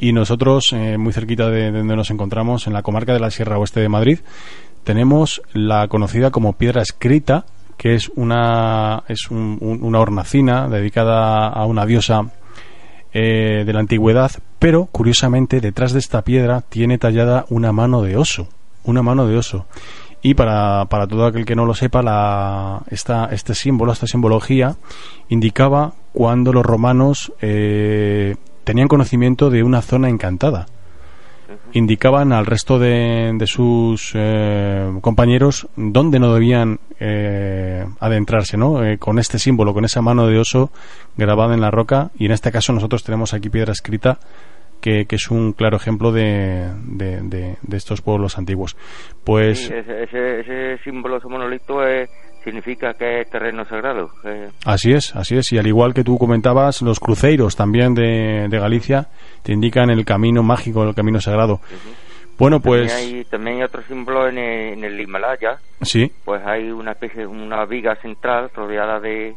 y 0.00 0.12
nosotros, 0.12 0.72
eh, 0.72 0.98
muy 0.98 1.12
cerquita 1.12 1.48
de, 1.48 1.70
de, 1.70 1.78
donde 1.78 1.94
nos 1.94 2.10
encontramos, 2.10 2.66
en 2.66 2.72
la 2.72 2.82
comarca 2.82 3.12
de 3.12 3.20
la 3.20 3.30
Sierra 3.30 3.56
Oeste 3.58 3.80
de 3.80 3.88
Madrid, 3.88 4.18
tenemos 4.82 5.42
la 5.52 5.86
conocida 5.86 6.32
como 6.32 6.54
piedra 6.54 6.82
escrita, 6.82 7.44
que 7.76 7.94
es 7.94 8.10
una, 8.16 9.04
es 9.06 9.30
un, 9.30 9.58
un, 9.60 9.84
una 9.84 10.00
hornacina 10.00 10.68
dedicada 10.68 11.48
a 11.48 11.66
una 11.66 11.86
diosa 11.86 12.32
eh, 13.12 13.62
de 13.64 13.72
la 13.72 13.80
antigüedad, 13.80 14.32
pero 14.58 14.86
curiosamente 14.86 15.60
detrás 15.60 15.92
de 15.92 16.00
esta 16.00 16.22
piedra 16.22 16.62
tiene 16.62 16.98
tallada 16.98 17.44
una 17.48 17.70
mano 17.72 18.02
de 18.02 18.16
oso 18.16 18.48
una 18.84 19.02
mano 19.02 19.26
de 19.26 19.36
oso. 19.36 19.66
Y 20.22 20.34
para, 20.34 20.84
para 20.86 21.06
todo 21.06 21.24
aquel 21.24 21.46
que 21.46 21.56
no 21.56 21.64
lo 21.64 21.74
sepa, 21.74 22.02
la, 22.02 22.82
esta, 22.90 23.26
este 23.32 23.54
símbolo, 23.54 23.92
esta 23.92 24.06
simbología, 24.06 24.76
indicaba 25.28 25.94
cuando 26.12 26.52
los 26.52 26.64
romanos 26.64 27.32
eh, 27.40 28.36
tenían 28.64 28.88
conocimiento 28.88 29.48
de 29.48 29.62
una 29.62 29.80
zona 29.80 30.08
encantada. 30.08 30.66
Indicaban 31.72 32.32
al 32.32 32.46
resto 32.46 32.78
de, 32.78 33.32
de 33.34 33.46
sus 33.46 34.12
eh, 34.14 34.92
compañeros 35.00 35.68
dónde 35.74 36.18
no 36.18 36.34
debían 36.34 36.78
eh, 37.00 37.86
adentrarse, 37.98 38.56
¿no? 38.56 38.84
Eh, 38.84 38.98
con 38.98 39.18
este 39.18 39.38
símbolo, 39.38 39.72
con 39.72 39.84
esa 39.84 40.00
mano 40.02 40.26
de 40.26 40.38
oso 40.38 40.70
grabada 41.16 41.54
en 41.54 41.60
la 41.60 41.70
roca. 41.70 42.10
Y 42.16 42.26
en 42.26 42.32
este 42.32 42.52
caso 42.52 42.72
nosotros 42.72 43.02
tenemos 43.02 43.34
aquí 43.34 43.48
piedra 43.50 43.72
escrita 43.72 44.18
que, 44.80 45.06
que, 45.06 45.16
es 45.16 45.30
un 45.30 45.52
claro 45.52 45.76
ejemplo 45.76 46.12
de, 46.12 46.72
de, 46.84 47.20
de, 47.22 47.56
de 47.60 47.76
estos 47.76 48.02
pueblos 48.02 48.38
antiguos. 48.38 48.76
Pues 49.24 49.66
sí, 49.66 49.74
ese, 49.74 50.02
ese, 50.04 50.40
ese, 50.40 50.82
símbolo, 50.82 51.18
ese 51.18 51.28
monolito 51.28 51.84
es, 51.86 52.08
significa 52.44 52.94
que 52.94 53.20
es 53.20 53.30
terreno 53.30 53.64
sagrado. 53.64 54.10
Eh. 54.24 54.48
Así 54.64 54.92
es, 54.92 55.14
así 55.14 55.36
es. 55.36 55.52
Y 55.52 55.58
al 55.58 55.66
igual 55.66 55.94
que 55.94 56.04
tú 56.04 56.18
comentabas, 56.18 56.82
los 56.82 57.00
cruceiros 57.00 57.56
también 57.56 57.94
de, 57.94 58.48
Galicia 58.50 59.08
te 59.42 59.52
indican 59.52 59.90
el 59.90 60.04
camino 60.04 60.42
mágico, 60.42 60.82
el 60.82 60.94
camino 60.94 61.20
sagrado. 61.20 61.60
Bueno, 62.38 62.60
pues. 62.60 62.90
También 62.90 63.16
hay, 63.16 63.24
también 63.24 63.56
hay 63.58 63.62
otro 63.64 63.82
símbolo 63.82 64.28
en 64.28 64.38
el, 64.38 64.72
en 64.72 64.84
el 64.84 65.00
Himalaya. 65.00 65.58
Sí. 65.82 66.10
Pues 66.24 66.42
hay 66.46 66.70
una 66.70 66.92
especie, 66.92 67.26
una 67.26 67.66
viga 67.66 67.94
central 67.96 68.50
rodeada 68.54 68.98
de, 68.98 69.36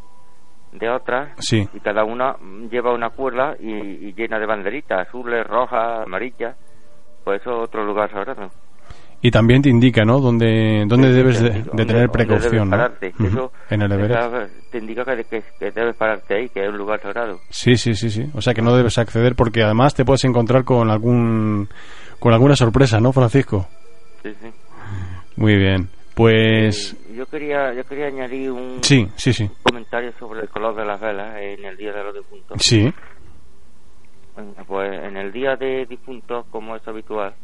de 0.74 0.90
otras 0.90 1.30
sí. 1.40 1.68
y 1.74 1.80
cada 1.80 2.04
una 2.04 2.36
lleva 2.70 2.94
una 2.94 3.10
cuerda 3.10 3.56
y, 3.60 3.72
y, 3.72 4.14
llena 4.14 4.40
de 4.40 4.46
banderitas 4.46 5.08
azules, 5.08 5.46
rojas, 5.46 6.06
amarillas. 6.06 6.56
Pues 7.24 7.42
eso 7.42 7.52
es 7.58 7.70
otro 7.70 7.86
lugar 7.86 8.12
sagrado. 8.12 8.50
Y 9.22 9.32
también 9.32 9.62
te 9.62 9.70
indica, 9.70 10.04
¿no? 10.04 10.20
Dónde, 10.20 10.84
dónde 10.86 11.08
sí, 11.08 11.14
debes 11.14 11.42
de, 11.42 11.50
de 11.50 11.62
dónde, 11.62 11.86
tener 11.86 12.10
precaución, 12.10 12.70
¿no? 12.70 12.76
Uh 12.76 12.80
-huh. 12.80 13.28
Eso 13.28 13.52
en 13.70 13.82
el 13.82 13.92
Everest. 13.94 14.70
te 14.70 14.78
indica 14.80 15.06
que, 15.06 15.24
que, 15.24 15.44
que, 15.58 15.72
debes 15.72 15.96
pararte 15.96 16.36
ahí, 16.36 16.50
que 16.50 16.64
es 16.66 16.70
un 16.70 16.78
lugar 16.78 17.00
sagrado. 17.02 17.40
Sí, 17.50 17.78
sí, 17.78 17.96
sí, 17.96 18.10
sí. 18.10 18.30
O 18.34 18.42
sea 18.42 18.54
que 18.54 18.62
no 18.62 18.76
debes 18.76 18.98
acceder 18.98 19.36
porque 19.36 19.64
además 19.64 19.96
te 19.96 20.04
puedes 20.04 20.26
encontrar 20.26 20.66
con 20.66 20.90
algún 20.90 21.70
con 22.20 22.34
alguna 22.34 22.58
sorpresa, 22.58 23.00
¿no, 23.00 23.14
Francisco? 23.14 23.66
Sí, 24.24 24.34
sí. 24.42 24.48
Muy 25.38 25.56
bien. 25.56 25.88
Pues 26.16 26.98
yo 27.14 27.26
quería 27.26 27.74
yo 27.74 27.84
quería 27.86 28.08
añadir 28.08 28.52
un, 28.52 28.84
sí, 28.84 29.10
sí, 29.16 29.34
sí. 29.34 29.50
comentario 29.62 30.12
sobre 30.20 30.42
el 30.42 30.50
color 30.50 30.76
de 30.76 30.86
las 30.86 31.00
velas 31.00 31.36
en 31.40 31.66
el 31.66 31.78
día 31.78 31.94
de 31.94 32.04
los 32.04 32.14
difuntos. 32.14 32.62
Sí. 32.62 32.94
Pues 34.68 35.04
en 35.04 35.18
el 35.18 35.32
día 35.32 35.56
de 35.56 35.86
difuntos, 35.86 36.46
como 36.50 36.76
es 36.76 36.88
habitual, 36.88 37.36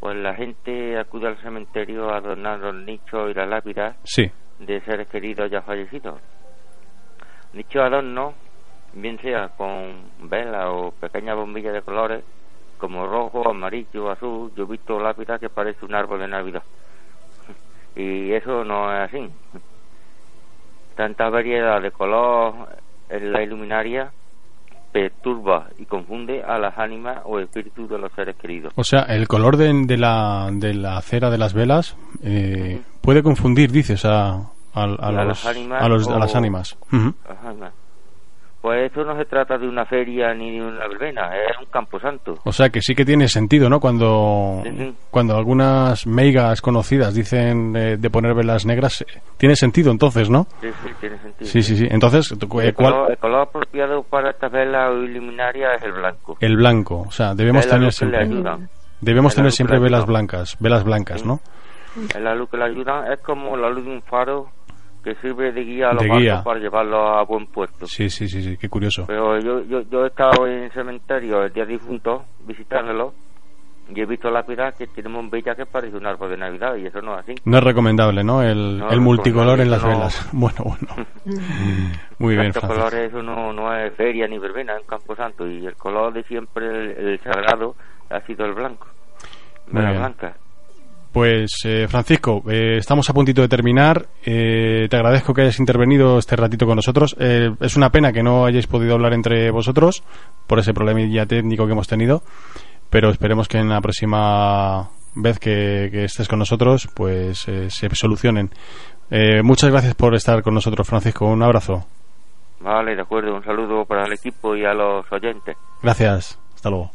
pues 0.00 0.16
la 0.16 0.34
gente 0.34 0.98
acude 0.98 1.28
al 1.28 1.40
cementerio 1.40 2.10
a 2.10 2.16
adornar 2.16 2.58
los 2.58 2.74
nichos 2.74 3.30
y 3.30 3.34
las 3.34 3.48
lápidas 3.48 3.96
sí. 4.04 4.30
de 4.58 4.80
seres 4.82 5.08
queridos 5.08 5.50
ya 5.50 5.62
fallecidos. 5.62 6.20
Dicho 7.52 7.80
adorno, 7.80 8.34
bien 8.92 9.18
sea 9.20 9.48
con 9.56 10.10
vela 10.28 10.70
o 10.70 10.90
pequeñas 10.90 11.36
bombillas 11.36 11.72
de 11.72 11.82
colores, 11.82 12.24
como 12.78 13.06
rojo, 13.06 13.48
amarillo, 13.48 14.10
azul. 14.10 14.52
Yo 14.56 14.64
he 14.64 14.66
visto 14.66 14.98
lápidas 14.98 15.40
que 15.40 15.48
parece 15.48 15.84
un 15.84 15.94
árbol 15.94 16.20
de 16.20 16.28
Navidad. 16.28 16.62
Y 17.98 18.32
eso 18.32 18.64
no 18.64 18.90
es 18.94 19.08
así. 19.12 19.28
Tanta 20.96 21.28
variedad 21.28 21.80
de 21.82 21.90
color 21.90 22.54
en 23.08 23.32
la 23.32 23.42
iluminaria 23.42 24.10
perturba 24.92 25.66
y 25.78 25.84
confunde 25.84 26.42
a 26.42 26.58
las 26.58 26.78
ánimas 26.78 27.18
o 27.24 27.38
espíritus 27.38 27.88
de 27.90 27.98
los 27.98 28.10
seres 28.12 28.36
queridos. 28.36 28.72
O 28.76 28.84
sea, 28.84 29.00
el 29.02 29.28
color 29.28 29.56
de, 29.56 29.72
de 29.84 29.96
la, 29.96 30.48
de 30.52 30.74
la 30.74 31.00
cera 31.02 31.30
de 31.30 31.38
las 31.38 31.52
velas 31.54 31.96
eh, 32.22 32.80
puede 33.02 33.22
confundir, 33.22 33.70
dices, 33.70 34.04
a, 34.04 34.28
a, 34.30 34.42
a, 34.74 34.82
a 34.82 35.12
los, 35.12 35.26
las 35.26 35.46
ánimas 35.46 35.82
a, 35.82 35.88
los- 35.88 36.08
a 36.08 36.38
ánimas. 36.38 36.78
Las 37.28 37.44
ánimas. 37.44 37.72
Pues 38.60 38.86
esto 38.86 39.04
no 39.04 39.16
se 39.16 39.24
trata 39.24 39.56
de 39.56 39.68
una 39.68 39.86
feria 39.86 40.34
ni 40.34 40.58
de 40.58 40.66
una 40.66 40.88
verbena, 40.88 41.30
es 41.48 41.56
un 41.60 41.66
camposanto. 41.66 42.34
O 42.44 42.50
sea 42.52 42.70
que 42.70 42.80
sí 42.82 42.94
que 42.94 43.04
tiene 43.04 43.28
sentido, 43.28 43.70
¿no? 43.70 43.78
Cuando, 43.78 44.62
Sí, 44.64 44.70
sí. 44.76 44.94
cuando 45.12 45.36
algunas 45.36 46.06
meigas 46.08 46.60
conocidas 46.60 47.14
dicen 47.14 47.76
eh, 47.76 47.96
de 47.96 48.10
poner 48.10 48.34
velas 48.34 48.66
negras, 48.66 49.02
eh, 49.02 49.20
tiene 49.36 49.54
sentido 49.54 49.92
entonces, 49.92 50.28
¿no? 50.28 50.48
Sí, 50.60 50.68
sí, 50.82 50.90
tiene 51.00 51.18
sentido. 51.18 51.50
Sí, 51.50 51.62
sí, 51.62 51.76
sí. 51.76 51.86
Entonces, 51.88 52.32
eh, 52.32 52.36
El, 52.40 52.74
¿cuál? 52.74 52.74
color, 52.74 53.10
el 53.12 53.18
color 53.18 53.40
apropiado 53.42 54.02
para 54.02 54.30
estas 54.30 54.50
velas 54.50 54.90
o 54.90 55.04
iluminarias 55.04 55.76
es 55.76 55.84
el 55.84 55.92
blanco. 55.92 56.36
El 56.40 56.56
blanco. 56.56 57.04
O 57.06 57.12
sea, 57.12 57.34
debemos 57.36 57.64
Es 57.64 57.70
tener 57.70 57.92
siempre, 57.92 58.26
debemos 59.00 59.34
tener 59.36 59.52
siempre 59.52 59.78
velas 59.78 60.04
blancas, 60.04 60.56
velas 60.58 60.82
blancas, 60.82 61.24
¿no? 61.24 61.38
Es 62.14 62.20
la 62.20 62.34
luz 62.34 62.50
que 62.50 62.56
le 62.56 62.64
ayuda, 62.64 63.12
es 63.12 63.20
como 63.20 63.56
la 63.56 63.70
luz 63.70 63.84
de 63.84 63.90
un 63.92 64.02
faro 64.02 64.48
que 65.02 65.14
sirve 65.16 65.52
de 65.52 65.62
guía 65.64 65.90
a 65.90 65.94
los 65.94 66.06
barcos 66.08 66.44
para 66.44 66.60
llevarlos 66.60 67.00
a 67.16 67.22
buen 67.22 67.46
puerto. 67.46 67.86
Sí, 67.86 68.08
sí, 68.10 68.28
sí, 68.28 68.42
sí. 68.42 68.56
Qué 68.56 68.68
curioso. 68.68 69.04
Pero 69.06 69.38
yo, 69.40 69.60
yo, 69.62 69.80
yo 69.82 70.04
he 70.04 70.08
estado 70.08 70.46
en 70.46 70.70
cementerio 70.72 71.42
el 71.44 71.52
día 71.52 71.64
difunto 71.64 72.24
visitándolo 72.46 73.14
y 73.88 74.00
he 74.02 74.04
visto 74.06 74.30
lápidas 74.30 74.74
que 74.76 74.86
tienen 74.88 75.14
bombillas 75.14 75.56
que 75.56 75.64
parece 75.64 75.96
un 75.96 76.04
árbol 76.06 76.28
de 76.30 76.36
Navidad 76.36 76.74
y 76.76 76.84
eso 76.86 77.00
no 77.00 77.14
es 77.14 77.20
así. 77.20 77.34
No 77.46 77.56
es 77.58 77.64
recomendable, 77.64 78.22
¿no? 78.22 78.42
El, 78.42 78.78
No, 78.80 78.90
el 78.90 79.00
multicolor 79.00 79.60
en 79.60 79.70
las 79.70 79.82
no. 79.82 79.88
velas. 79.88 80.28
Bueno, 80.32 80.56
bueno. 80.64 81.06
Muy 82.18 82.34
bien, 82.34 82.48
Estos 82.48 82.64
Francisco. 82.64 82.68
colores 82.90 83.08
eso 83.10 83.22
no, 83.22 83.52
no 83.52 83.74
es 83.74 83.94
feria 83.94 84.26
ni 84.26 84.38
verbena 84.38 84.74
en 84.76 84.82
Camposanto 84.86 85.46
y 85.46 85.64
el 85.64 85.76
color 85.76 86.12
de 86.12 86.22
siempre, 86.24 86.66
el, 86.66 87.08
el 87.08 87.20
sagrado, 87.20 87.76
ha 88.10 88.20
sido 88.26 88.44
el 88.44 88.52
blanco. 88.54 88.88
Muy 89.68 89.76
Velas 89.82 89.90
bien. 89.92 90.02
blancas. 90.02 90.36
Pues 91.18 91.50
eh, 91.64 91.88
Francisco, 91.88 92.44
eh, 92.48 92.76
estamos 92.76 93.10
a 93.10 93.12
puntito 93.12 93.42
de 93.42 93.48
terminar. 93.48 94.06
Eh, 94.24 94.86
te 94.88 94.96
agradezco 94.96 95.34
que 95.34 95.40
hayas 95.40 95.58
intervenido 95.58 96.16
este 96.16 96.36
ratito 96.36 96.64
con 96.64 96.76
nosotros. 96.76 97.16
Es 97.18 97.76
una 97.76 97.90
pena 97.90 98.12
que 98.12 98.22
no 98.22 98.44
hayáis 98.46 98.68
podido 98.68 98.94
hablar 98.94 99.14
entre 99.14 99.50
vosotros 99.50 100.04
por 100.46 100.60
ese 100.60 100.72
problemilla 100.72 101.26
técnico 101.26 101.66
que 101.66 101.72
hemos 101.72 101.88
tenido, 101.88 102.22
pero 102.88 103.10
esperemos 103.10 103.48
que 103.48 103.58
en 103.58 103.68
la 103.68 103.80
próxima 103.80 104.90
vez 105.16 105.40
que, 105.40 105.88
que 105.90 106.04
estés 106.04 106.28
con 106.28 106.38
nosotros, 106.38 106.88
pues 106.94 107.40
se 107.40 107.94
solucionen. 107.96 108.50
Muchas 109.42 109.72
gracias 109.72 109.96
por 109.96 110.14
estar 110.14 110.44
con 110.44 110.54
nosotros, 110.54 110.86
Francisco. 110.86 111.26
Un 111.26 111.42
abrazo. 111.42 111.84
Vale, 112.60 112.94
de 112.94 113.02
acuerdo. 113.02 113.34
Un 113.34 113.42
saludo 113.42 113.84
para 113.84 114.04
el 114.04 114.12
equipo 114.12 114.54
y 114.54 114.64
a 114.64 114.72
los 114.72 115.04
oyentes. 115.10 115.56
Gracias. 115.82 116.38
Hasta 116.54 116.70
luego. 116.70 116.92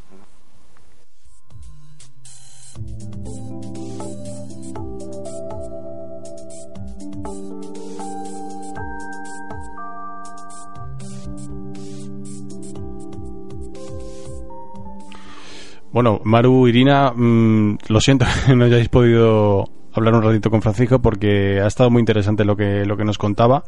Bueno, 15.94 16.20
Maru, 16.24 16.68
Irina, 16.68 17.14
mm, 17.16 17.78
lo 17.88 18.02
siento 18.02 18.26
que 18.48 18.56
no 18.56 18.66
hayáis 18.66 18.90
podido 18.90 19.66
hablar 19.94 20.16
un 20.16 20.24
ratito 20.24 20.50
con 20.50 20.64
Francisco 20.64 21.00
porque 21.00 21.62
ha 21.62 21.68
estado 21.68 21.92
muy 21.92 22.00
interesante 22.00 22.44
lo 22.44 22.58
que, 22.58 22.84
lo 22.84 22.98
que 22.98 23.06
nos 23.06 23.20
contaba. 23.20 23.64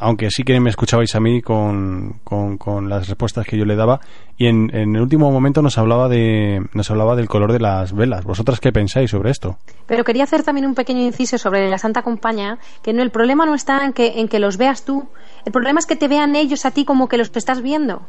Aunque 0.00 0.30
sí 0.30 0.44
que 0.44 0.58
me 0.58 0.70
escuchabais 0.70 1.14
a 1.14 1.20
mí 1.20 1.42
con, 1.42 2.20
con, 2.24 2.56
con 2.56 2.88
las 2.88 3.06
respuestas 3.06 3.46
que 3.46 3.58
yo 3.58 3.66
le 3.66 3.76
daba. 3.76 4.00
Y 4.38 4.46
en, 4.46 4.74
en 4.74 4.96
el 4.96 5.02
último 5.02 5.30
momento 5.30 5.60
nos 5.60 5.76
hablaba, 5.76 6.08
de, 6.08 6.66
nos 6.72 6.90
hablaba 6.90 7.14
del 7.14 7.28
color 7.28 7.52
de 7.52 7.60
las 7.60 7.92
velas. 7.92 8.24
¿Vosotras 8.24 8.58
qué 8.58 8.72
pensáis 8.72 9.10
sobre 9.10 9.30
esto? 9.30 9.58
Pero 9.84 10.04
quería 10.04 10.24
hacer 10.24 10.42
también 10.42 10.66
un 10.66 10.74
pequeño 10.74 11.02
inciso 11.02 11.36
sobre 11.36 11.68
la 11.68 11.76
Santa 11.76 12.00
Compañía, 12.00 12.58
que 12.82 12.94
no, 12.94 13.02
el 13.02 13.10
problema 13.10 13.44
no 13.44 13.54
está 13.54 13.84
en 13.84 13.92
que, 13.92 14.18
en 14.18 14.28
que 14.28 14.38
los 14.38 14.56
veas 14.56 14.86
tú, 14.86 15.06
el 15.44 15.52
problema 15.52 15.80
es 15.80 15.84
que 15.84 15.96
te 15.96 16.08
vean 16.08 16.34
ellos 16.34 16.64
a 16.64 16.70
ti 16.70 16.86
como 16.86 17.06
que 17.06 17.18
los 17.18 17.30
estás 17.36 17.60
viendo. 17.60 18.08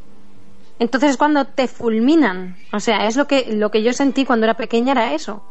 Entonces 0.79 1.11
es 1.11 1.17
cuando 1.17 1.45
te 1.45 1.67
fulminan. 1.67 2.57
O 2.71 2.79
sea, 2.79 3.07
es 3.07 3.15
lo 3.15 3.27
que, 3.27 3.53
lo 3.53 3.71
que 3.71 3.83
yo 3.83 3.93
sentí 3.93 4.25
cuando 4.25 4.45
era 4.45 4.55
pequeña 4.55 4.91
era 4.91 5.13
eso. 5.13 5.43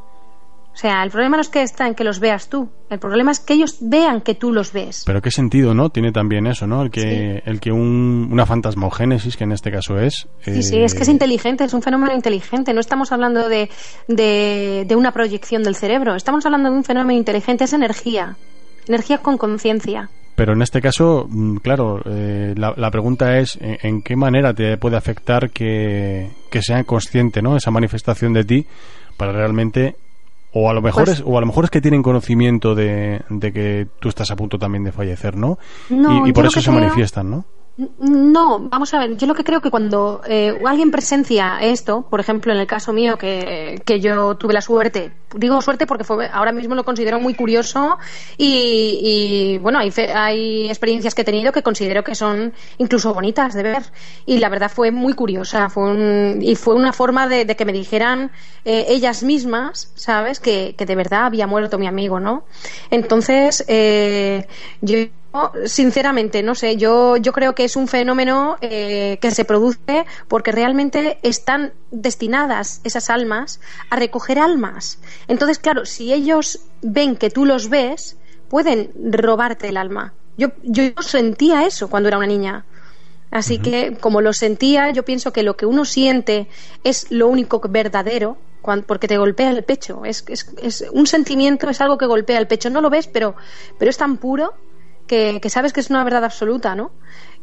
O 0.76 0.78
sea, 0.78 1.02
el 1.02 1.10
problema 1.10 1.38
no 1.38 1.40
es 1.40 1.48
que 1.48 1.62
está 1.62 1.86
en 1.86 1.94
que 1.94 2.04
los 2.04 2.20
veas 2.20 2.50
tú, 2.50 2.68
el 2.90 2.98
problema 2.98 3.30
es 3.30 3.40
que 3.40 3.54
ellos 3.54 3.78
vean 3.80 4.20
que 4.20 4.34
tú 4.34 4.52
los 4.52 4.74
ves. 4.74 5.04
Pero 5.06 5.22
qué 5.22 5.30
sentido, 5.30 5.72
¿no? 5.72 5.88
Tiene 5.88 6.12
también 6.12 6.46
eso, 6.46 6.66
¿no? 6.66 6.82
El 6.82 6.90
que, 6.90 7.42
el 7.46 7.60
que 7.60 7.72
un, 7.72 8.28
una 8.30 8.44
fantasmogénesis, 8.44 9.38
que 9.38 9.44
en 9.44 9.52
este 9.52 9.70
caso 9.72 9.98
es... 9.98 10.28
Sí, 10.42 10.62
sí, 10.62 10.76
eh, 10.76 10.84
es 10.84 10.94
que 10.94 11.04
es 11.04 11.08
inteligente, 11.08 11.64
es 11.64 11.72
un 11.72 11.80
fenómeno 11.80 12.12
inteligente. 12.12 12.74
No 12.74 12.80
estamos 12.80 13.10
hablando 13.10 13.48
de, 13.48 13.70
de, 14.06 14.84
de 14.86 14.96
una 14.96 15.12
proyección 15.12 15.62
del 15.62 15.76
cerebro, 15.76 16.14
estamos 16.14 16.44
hablando 16.44 16.70
de 16.70 16.76
un 16.76 16.84
fenómeno 16.84 17.18
inteligente, 17.18 17.64
es 17.64 17.72
energía. 17.72 18.36
Energía 18.86 19.16
con 19.18 19.38
conciencia. 19.38 20.10
Pero 20.36 20.52
en 20.52 20.62
este 20.62 20.80
caso, 20.80 21.26
mm, 21.28 21.56
claro, 21.56 22.00
eh, 22.04 22.54
la, 22.56 22.72
la 22.76 22.90
pregunta 22.90 23.38
es 23.38 23.58
¿en, 23.60 23.78
en 23.82 24.02
qué 24.02 24.14
manera 24.16 24.54
te 24.54 24.76
puede 24.76 24.96
afectar 24.96 25.50
que, 25.50 26.30
que 26.50 26.62
sea 26.62 26.84
consciente, 26.84 27.42
¿no? 27.42 27.56
Esa 27.56 27.70
manifestación 27.72 28.32
de 28.34 28.44
ti 28.44 28.66
para 29.16 29.32
realmente 29.32 29.96
o 30.52 30.70
a 30.70 30.74
lo 30.74 30.80
mejor 30.82 31.06
Pues- 31.06 31.18
es 31.18 31.24
o 31.26 31.36
a 31.36 31.40
lo 31.40 31.46
mejor 31.46 31.64
es 31.64 31.70
que 31.70 31.80
tienen 31.80 32.02
conocimiento 32.02 32.74
de, 32.74 33.22
de 33.28 33.52
que 33.52 33.86
tú 33.98 34.08
estás 34.08 34.30
a 34.30 34.36
punto 34.36 34.58
también 34.58 34.84
de 34.84 34.92
fallecer, 34.92 35.36
¿no? 35.36 35.58
No, 35.90 36.26
y, 36.26 36.30
y 36.30 36.32
por 36.32 36.44
eso 36.46 36.60
se 36.60 36.70
manifiestan, 36.70 37.30
¿no? 37.30 37.44
No, 37.76 38.58
vamos 38.58 38.94
a 38.94 38.98
ver, 39.00 39.18
yo 39.18 39.26
lo 39.26 39.34
que 39.34 39.44
creo 39.44 39.60
que 39.60 39.70
cuando 39.70 40.22
eh, 40.26 40.58
alguien 40.64 40.90
presencia 40.90 41.58
esto, 41.60 42.06
por 42.08 42.20
ejemplo 42.20 42.50
en 42.50 42.58
el 42.58 42.66
caso 42.66 42.94
mío 42.94 43.18
que, 43.18 43.82
que 43.84 44.00
yo 44.00 44.34
tuve 44.36 44.54
la 44.54 44.62
suerte, 44.62 45.12
digo 45.34 45.60
suerte 45.60 45.86
porque 45.86 46.02
fue, 46.02 46.26
ahora 46.32 46.52
mismo 46.52 46.74
lo 46.74 46.84
considero 46.84 47.20
muy 47.20 47.34
curioso 47.34 47.98
y, 48.38 49.00
y, 49.02 49.58
bueno, 49.58 49.78
hay, 49.78 49.92
hay 50.14 50.68
experiencias 50.68 51.14
que 51.14 51.20
he 51.20 51.24
tenido 51.26 51.52
que 51.52 51.62
considero 51.62 52.02
que 52.02 52.14
son 52.14 52.54
incluso 52.78 53.12
bonitas 53.12 53.52
de 53.52 53.62
ver 53.62 53.82
y 54.24 54.38
la 54.38 54.48
verdad 54.48 54.70
fue 54.74 54.90
muy 54.90 55.12
curiosa 55.12 55.68
fue 55.68 55.84
un, 55.84 56.38
y 56.40 56.54
fue 56.54 56.76
una 56.76 56.94
forma 56.94 57.28
de, 57.28 57.44
de 57.44 57.56
que 57.56 57.66
me 57.66 57.74
dijeran 57.74 58.30
eh, 58.64 58.86
ellas 58.88 59.22
mismas, 59.22 59.92
¿sabes? 59.96 60.40
Que, 60.40 60.74
que 60.78 60.86
de 60.86 60.96
verdad 60.96 61.26
había 61.26 61.46
muerto 61.46 61.78
mi 61.78 61.86
amigo, 61.86 62.20
¿no? 62.20 62.44
Entonces, 62.90 63.64
eh, 63.68 64.46
yo 64.80 64.96
sinceramente, 65.64 66.42
no 66.42 66.54
sé, 66.54 66.76
yo, 66.76 67.16
yo 67.16 67.32
creo 67.32 67.54
que 67.54 67.64
es 67.64 67.76
un 67.76 67.88
fenómeno 67.88 68.56
eh, 68.60 69.18
que 69.20 69.30
se 69.30 69.44
produce 69.44 70.06
porque 70.28 70.52
realmente 70.52 71.18
están 71.22 71.72
destinadas 71.90 72.80
esas 72.84 73.10
almas 73.10 73.60
a 73.90 73.96
recoger 73.96 74.38
almas. 74.38 74.98
Entonces, 75.28 75.58
claro, 75.58 75.86
si 75.86 76.12
ellos 76.12 76.60
ven 76.82 77.16
que 77.16 77.30
tú 77.30 77.44
los 77.44 77.68
ves, 77.68 78.16
pueden 78.48 78.90
robarte 79.10 79.68
el 79.68 79.76
alma. 79.76 80.14
Yo, 80.36 80.48
yo 80.62 80.90
sentía 81.00 81.66
eso 81.66 81.88
cuando 81.88 82.08
era 82.08 82.18
una 82.18 82.26
niña. 82.26 82.64
Así 83.30 83.58
que, 83.58 83.96
como 84.00 84.20
lo 84.20 84.32
sentía, 84.32 84.90
yo 84.92 85.04
pienso 85.04 85.32
que 85.32 85.42
lo 85.42 85.56
que 85.56 85.66
uno 85.66 85.84
siente 85.84 86.48
es 86.84 87.10
lo 87.10 87.26
único 87.26 87.60
verdadero, 87.68 88.38
porque 88.86 89.08
te 89.08 89.18
golpea 89.18 89.50
el 89.50 89.64
pecho. 89.64 90.04
Es, 90.04 90.24
es, 90.28 90.52
es 90.62 90.84
un 90.92 91.06
sentimiento, 91.06 91.68
es 91.68 91.80
algo 91.80 91.98
que 91.98 92.06
golpea 92.06 92.38
el 92.38 92.46
pecho. 92.46 92.70
No 92.70 92.80
lo 92.80 92.90
ves, 92.90 93.06
pero, 93.06 93.34
pero 93.78 93.90
es 93.90 93.96
tan 93.96 94.16
puro 94.16 94.54
que, 95.06 95.40
que 95.40 95.50
sabes 95.50 95.72
que 95.72 95.80
es 95.80 95.90
una 95.90 96.04
verdad 96.04 96.24
absoluta, 96.24 96.74
¿no? 96.74 96.90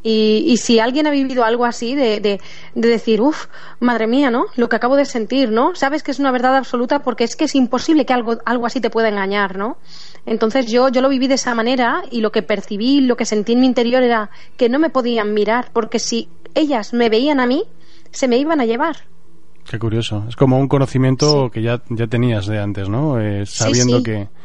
Y, 0.05 0.43
y 0.47 0.57
si 0.57 0.79
alguien 0.79 1.07
ha 1.07 1.11
vivido 1.11 1.45
algo 1.45 1.63
así, 1.63 1.95
de, 1.95 2.19
de, 2.19 2.41
de 2.75 2.87
decir, 2.87 3.21
uff, 3.21 3.47
madre 3.79 4.05
mía, 4.05 4.29
¿no? 4.29 4.47
Lo 4.57 4.67
que 4.67 4.75
acabo 4.75 4.97
de 4.97 5.05
sentir, 5.05 5.49
¿no? 5.49 5.75
Sabes 5.75 6.03
que 6.03 6.11
es 6.11 6.19
una 6.19 6.31
verdad 6.31 6.57
absoluta 6.57 6.99
porque 6.99 7.23
es 7.23 7.37
que 7.37 7.45
es 7.45 7.55
imposible 7.55 8.05
que 8.05 8.11
algo, 8.11 8.37
algo 8.45 8.65
así 8.65 8.81
te 8.81 8.89
pueda 8.89 9.07
engañar, 9.07 9.57
¿no? 9.57 9.77
Entonces 10.25 10.69
yo, 10.69 10.89
yo 10.89 11.01
lo 11.01 11.07
viví 11.07 11.27
de 11.27 11.35
esa 11.35 11.55
manera 11.55 12.03
y 12.11 12.19
lo 12.19 12.33
que 12.33 12.41
percibí, 12.41 12.99
lo 12.99 13.15
que 13.15 13.25
sentí 13.25 13.53
en 13.53 13.61
mi 13.61 13.65
interior 13.65 14.03
era 14.03 14.29
que 14.57 14.67
no 14.67 14.77
me 14.77 14.89
podían 14.89 15.33
mirar 15.33 15.69
porque 15.71 15.99
si 15.99 16.27
ellas 16.53 16.93
me 16.93 17.07
veían 17.09 17.39
a 17.39 17.45
mí, 17.45 17.63
se 18.11 18.27
me 18.27 18.37
iban 18.37 18.59
a 18.59 18.65
llevar. 18.65 18.97
Qué 19.69 19.79
curioso. 19.79 20.25
Es 20.27 20.35
como 20.35 20.59
un 20.59 20.67
conocimiento 20.67 21.49
que 21.49 21.61
ya, 21.61 21.81
ya 21.89 22.07
tenías 22.07 22.45
de 22.45 22.59
antes, 22.59 22.89
¿no? 22.89 23.21
Eh, 23.21 23.45
sabiendo 23.45 23.99
sí. 23.99 24.03
que, 24.03 24.13
Sí, 24.13 24.27
que 24.27 24.42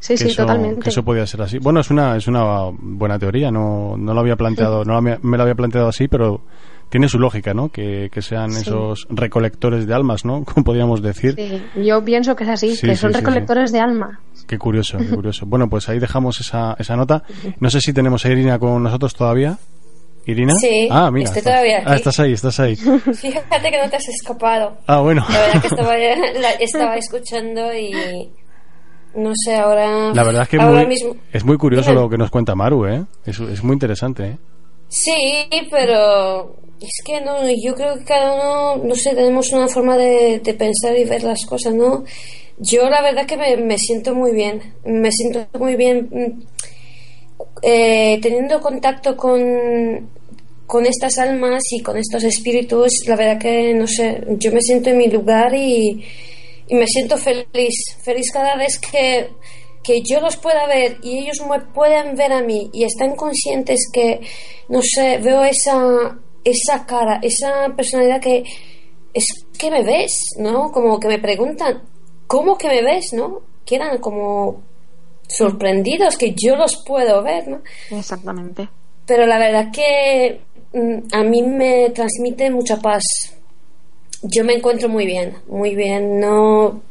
sí, 0.00 0.14
eso, 0.14 0.42
totalmente. 0.42 0.80
que 0.82 0.88
eso 0.90 1.04
podía 1.04 1.26
ser 1.26 1.42
así. 1.42 1.58
Bueno, 1.58 1.80
es 1.80 1.90
una, 1.90 2.16
es 2.16 2.26
una 2.26 2.70
buena 2.72 3.18
teoría, 3.18 3.50
no, 3.50 3.96
no 3.96 4.12
lo 4.14 4.20
había 4.20 4.36
planteado, 4.36 4.84
no 4.84 4.94
la- 5.00 5.18
me 5.22 5.36
lo 5.36 5.42
había 5.42 5.54
planteado 5.54 5.88
así, 5.88 6.08
pero 6.08 6.40
tiene 6.88 7.08
su 7.08 7.20
lógica, 7.20 7.54
¿no? 7.54 7.68
Que, 7.68 8.10
que 8.12 8.20
sean 8.20 8.50
Sí. 8.52 8.62
esos 8.62 9.06
recolectores 9.10 9.86
de 9.86 9.94
almas, 9.94 10.24
¿no? 10.24 10.44
Como 10.52 10.64
podríamos 10.64 11.00
decir. 11.02 11.34
Sí, 11.36 11.62
yo 11.84 12.04
pienso 12.04 12.34
que 12.34 12.42
es 12.44 12.50
así, 12.50 12.74
Sí, 12.74 12.86
que 12.88 12.96
sí, 12.96 13.00
son 13.02 13.12
sí, 13.12 13.18
recolectores 13.20 13.70
de 13.70 13.78
alma. 13.78 14.20
Qué 14.48 14.58
curioso, 14.58 14.98
qué 14.98 15.06
curioso. 15.08 15.46
Bueno, 15.46 15.68
pues 15.70 15.88
ahí 15.88 16.00
dejamos 16.00 16.40
esa, 16.40 16.74
esa 16.80 16.96
nota. 16.96 17.22
No 17.60 17.70
sé 17.70 17.80
si 17.80 17.92
tenemos 17.92 18.24
a 18.24 18.30
Irina 18.30 18.58
con 18.58 18.82
nosotros 18.82 19.14
todavía. 19.14 19.56
¿Irina? 20.26 20.52
Sí, 20.60 20.86
ah, 20.90 21.10
mira, 21.10 21.24
estoy 21.28 21.42
todavía 21.42 21.78
aquí. 21.78 21.86
Ah, 21.88 21.94
estás 21.94 22.20
ahí, 22.20 22.32
estás 22.32 22.58
ahí. 22.60 22.76
Fíjate 23.14 23.70
que 23.70 23.82
no 23.82 23.88
te 23.88 23.96
has 23.96 24.08
escapado. 24.08 24.76
Ah, 24.86 24.98
bueno. 25.00 25.24
La 25.28 25.38
verdad 25.40 25.60
que 25.62 25.66
estaba, 25.68 25.96
estaba 26.60 26.96
escuchando 26.96 27.72
y 27.74 28.28
no 29.14 29.32
sé, 29.34 29.56
ahora... 29.56 30.12
La 30.14 30.24
verdad 30.24 30.42
es 30.42 30.48
que 30.48 31.16
es 31.32 31.44
muy 31.44 31.56
curioso 31.56 31.92
lo 31.92 32.08
que 32.08 32.18
nos 32.18 32.30
cuenta 32.30 32.54
Maru, 32.54 32.86
¿eh? 32.86 33.04
Es, 33.24 33.38
es 33.40 33.62
muy 33.62 33.74
interesante, 33.74 34.24
¿eh? 34.24 34.38
Sí, 34.90 35.46
pero 35.70 36.56
es 36.80 37.02
que 37.04 37.20
no, 37.20 37.48
yo 37.62 37.74
creo 37.74 37.98
que 37.98 38.04
cada 38.04 38.32
uno, 38.32 38.84
no 38.84 38.94
sé, 38.94 39.14
tenemos 39.14 39.52
una 39.52 39.68
forma 39.68 39.96
de, 39.96 40.40
pensar 40.58 40.96
y 40.96 41.04
ver 41.04 41.22
las 41.22 41.44
cosas, 41.46 41.74
¿no? 41.74 42.04
Yo 42.58 42.88
la 42.90 43.02
verdad 43.02 43.26
que 43.26 43.36
me, 43.36 43.78
siento 43.78 44.14
muy 44.14 44.32
bien, 44.32 44.60
me 44.84 45.12
siento 45.12 45.46
muy 45.58 45.76
bien 45.76 46.08
mm, 46.10 46.42
eh, 47.62 48.18
teniendo 48.20 48.60
contacto 48.60 49.16
con, 49.16 49.40
con 50.66 50.86
estas 50.86 51.18
almas 51.18 51.62
y 51.70 51.80
con 51.82 51.96
estos 51.96 52.24
espíritus, 52.24 52.92
la 53.06 53.16
verdad 53.16 53.38
que, 53.38 53.74
no 53.74 53.86
sé, 53.86 54.24
yo 54.38 54.50
me 54.50 54.60
siento 54.60 54.90
en 54.90 54.98
mi 54.98 55.08
lugar 55.08 55.54
y, 55.54 56.02
y 56.70 56.74
me 56.76 56.86
siento 56.86 57.18
feliz, 57.18 57.74
feliz 58.02 58.30
cada 58.32 58.56
vez 58.56 58.78
que, 58.78 59.30
que 59.82 60.00
yo 60.02 60.20
los 60.20 60.36
pueda 60.36 60.66
ver 60.66 60.98
y 61.02 61.18
ellos 61.18 61.44
me 61.46 61.60
puedan 61.60 62.16
ver 62.16 62.32
a 62.32 62.42
mí 62.42 62.70
y 62.72 62.84
están 62.84 63.16
conscientes 63.16 63.80
que, 63.92 64.20
no 64.68 64.80
sé, 64.82 65.18
veo 65.18 65.44
esa 65.44 66.16
esa 66.44 66.86
cara, 66.86 67.20
esa 67.22 67.74
personalidad 67.76 68.20
que 68.20 68.44
es 69.12 69.26
que 69.58 69.70
me 69.70 69.82
ves, 69.82 70.36
¿no? 70.38 70.70
Como 70.70 70.98
que 70.98 71.08
me 71.08 71.18
preguntan, 71.18 71.82
¿cómo 72.26 72.56
que 72.56 72.68
me 72.68 72.82
ves, 72.82 73.12
no? 73.12 73.42
Quedan 73.64 73.98
como 73.98 74.62
sorprendidos 75.28 76.16
que 76.16 76.34
yo 76.36 76.56
los 76.56 76.82
puedo 76.86 77.22
ver, 77.22 77.48
¿no? 77.48 77.60
Exactamente. 77.90 78.68
Pero 79.06 79.26
la 79.26 79.38
verdad 79.38 79.70
que 79.72 80.40
mm, 80.72 81.08
a 81.12 81.24
mí 81.24 81.42
me 81.42 81.90
transmite 81.90 82.50
mucha 82.50 82.76
paz. 82.76 83.02
Yo 84.22 84.44
me 84.44 84.54
encuentro 84.54 84.88
muy 84.88 85.06
bien, 85.06 85.36
muy 85.48 85.74
bien, 85.74 86.20
no 86.20 86.82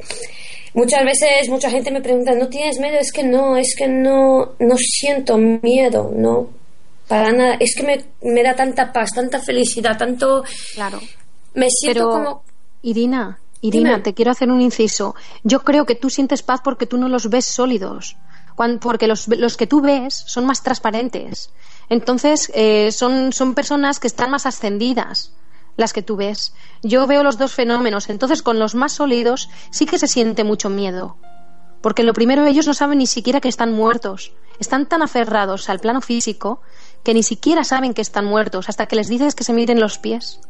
muchas 0.73 1.03
veces 1.03 1.49
mucha 1.49 1.69
gente 1.69 1.91
me 1.91 2.01
pregunta, 2.01 2.33
¿no 2.33 2.47
tienes 2.47 2.79
miedo? 2.79 2.97
Es 2.99 3.11
que 3.11 3.23
no, 3.23 3.57
es 3.57 3.75
que 3.77 3.87
no 3.87 4.53
no 4.59 4.77
siento 4.77 5.37
miedo, 5.37 6.11
no 6.15 6.59
para 7.09 7.31
nada. 7.33 7.57
Es 7.59 7.75
que 7.75 7.83
me, 7.83 8.05
me 8.21 8.41
da 8.43 8.55
tanta 8.55 8.93
paz, 8.93 9.09
tanta 9.13 9.41
felicidad, 9.41 9.97
tanto. 9.97 10.45
Claro. 10.75 11.01
Me 11.55 11.67
siento 11.69 12.09
como. 12.09 12.43
Irina, 12.83 13.39
Irina, 13.59 14.01
te 14.01 14.13
quiero 14.13 14.31
hacer 14.31 14.49
un 14.49 14.61
inciso. 14.61 15.15
Yo 15.43 15.63
creo 15.63 15.85
que 15.85 15.95
tú 15.95 16.09
sientes 16.09 16.43
paz 16.43 16.61
porque 16.63 16.85
tú 16.85 16.97
no 16.97 17.09
los 17.09 17.29
ves 17.29 17.45
sólidos. 17.45 18.15
porque 18.79 19.07
los, 19.07 19.27
los 19.27 19.57
que 19.57 19.67
tú 19.67 19.81
ves 19.81 20.23
son 20.27 20.45
más 20.45 20.63
transparentes. 20.63 21.49
Entonces, 21.89 22.51
eh, 22.53 22.91
son, 22.91 23.33
son 23.33 23.55
personas 23.55 23.99
que 23.99 24.07
están 24.07 24.29
más 24.29 24.45
ascendidas 24.45 25.33
las 25.79 25.93
que 25.93 26.01
tú 26.01 26.17
ves. 26.17 26.53
Yo 26.83 27.07
veo 27.07 27.23
los 27.23 27.37
dos 27.37 27.53
fenómenos. 27.53 28.09
Entonces, 28.09 28.43
con 28.43 28.59
los 28.59 28.75
más 28.75 28.91
sólidos 28.91 29.49
sí 29.71 29.85
que 29.85 29.97
se 29.97 30.07
siente 30.07 30.43
mucho 30.43 30.69
miedo. 30.69 31.17
Porque 31.81 32.03
lo 32.03 32.13
primero, 32.13 32.45
ellos 32.45 32.67
no 32.67 32.73
saben 32.73 32.97
ni 32.97 33.07
siquiera 33.07 33.39
que 33.39 33.47
están 33.47 33.71
muertos. 33.71 34.33
Están 34.59 34.87
tan 34.87 35.01
aferrados 35.01 35.69
al 35.69 35.79
plano 35.79 36.01
físico 36.01 36.61
que 37.03 37.13
ni 37.13 37.23
siquiera 37.23 37.63
saben 37.63 37.93
que 37.93 38.01
están 38.01 38.25
muertos 38.25 38.67
hasta 38.67 38.87
que 38.87 38.97
les 38.97 39.07
dices 39.07 39.35
que 39.35 39.45
se 39.45 39.53
miren 39.53 39.79
los 39.79 39.97
pies. 39.97 40.41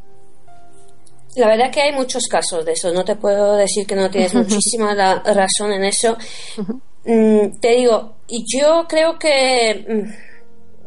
La 1.35 1.47
verdad 1.47 1.71
que 1.71 1.81
hay 1.81 1.93
muchos 1.93 2.23
casos 2.27 2.65
de 2.65 2.71
eso, 2.71 2.91
no 2.91 3.05
te 3.05 3.15
puedo 3.15 3.55
decir 3.55 3.85
que 3.85 3.95
no 3.95 4.09
tienes 4.09 4.33
muchísima 4.33 4.95
razón 4.95 5.73
en 5.73 5.83
eso. 5.83 6.17
Mm, 7.05 7.59
te 7.61 7.75
digo, 7.75 8.15
y 8.27 8.43
yo 8.57 8.85
creo 8.89 9.19
que, 9.19 9.85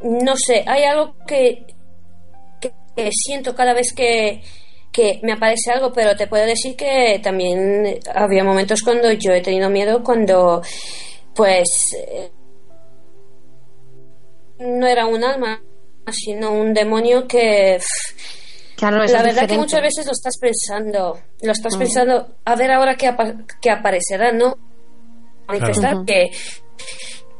mm, 0.03 0.24
no 0.24 0.34
sé, 0.36 0.64
hay 0.66 0.82
algo 0.82 1.14
que, 1.28 1.64
que, 2.97 3.11
siento 3.12 3.55
cada 3.55 3.74
vez 3.74 3.93
que, 3.93 4.43
que 4.93 5.20
me 5.22 5.32
aparece 5.32 5.72
algo, 5.72 5.93
pero 5.93 6.14
te 6.16 6.26
puedo 6.26 6.45
decir 6.45 6.76
que 6.76 7.20
también 7.22 7.99
había 8.14 8.45
momentos 8.45 8.82
cuando 8.82 9.11
yo 9.12 9.32
he 9.32 9.40
tenido 9.40 9.70
miedo 9.70 10.03
cuando, 10.03 10.62
pues, 11.34 11.68
eh, 12.09 12.30
no 14.59 14.86
era 14.86 15.07
un 15.07 15.24
alma, 15.24 15.61
sino 16.11 16.53
un 16.53 16.74
demonio 16.74 17.26
que... 17.26 17.78
la 18.80 19.22
verdad 19.22 19.49
que 19.49 19.57
muchas 19.57 19.82
veces 19.82 20.07
lo 20.07 20.12
estás 20.12 20.38
pensando, 20.38 21.18
lo 21.43 21.53
estás 21.53 21.76
mm. 21.76 21.78
pensando, 21.78 22.36
a 22.45 22.57
ver 22.57 22.70
ahora 22.70 22.97
qué, 22.97 23.70
aparecerá, 23.70 24.32
¿no? 24.32 24.57
Manifestar 25.47 26.05
que... 26.05 26.30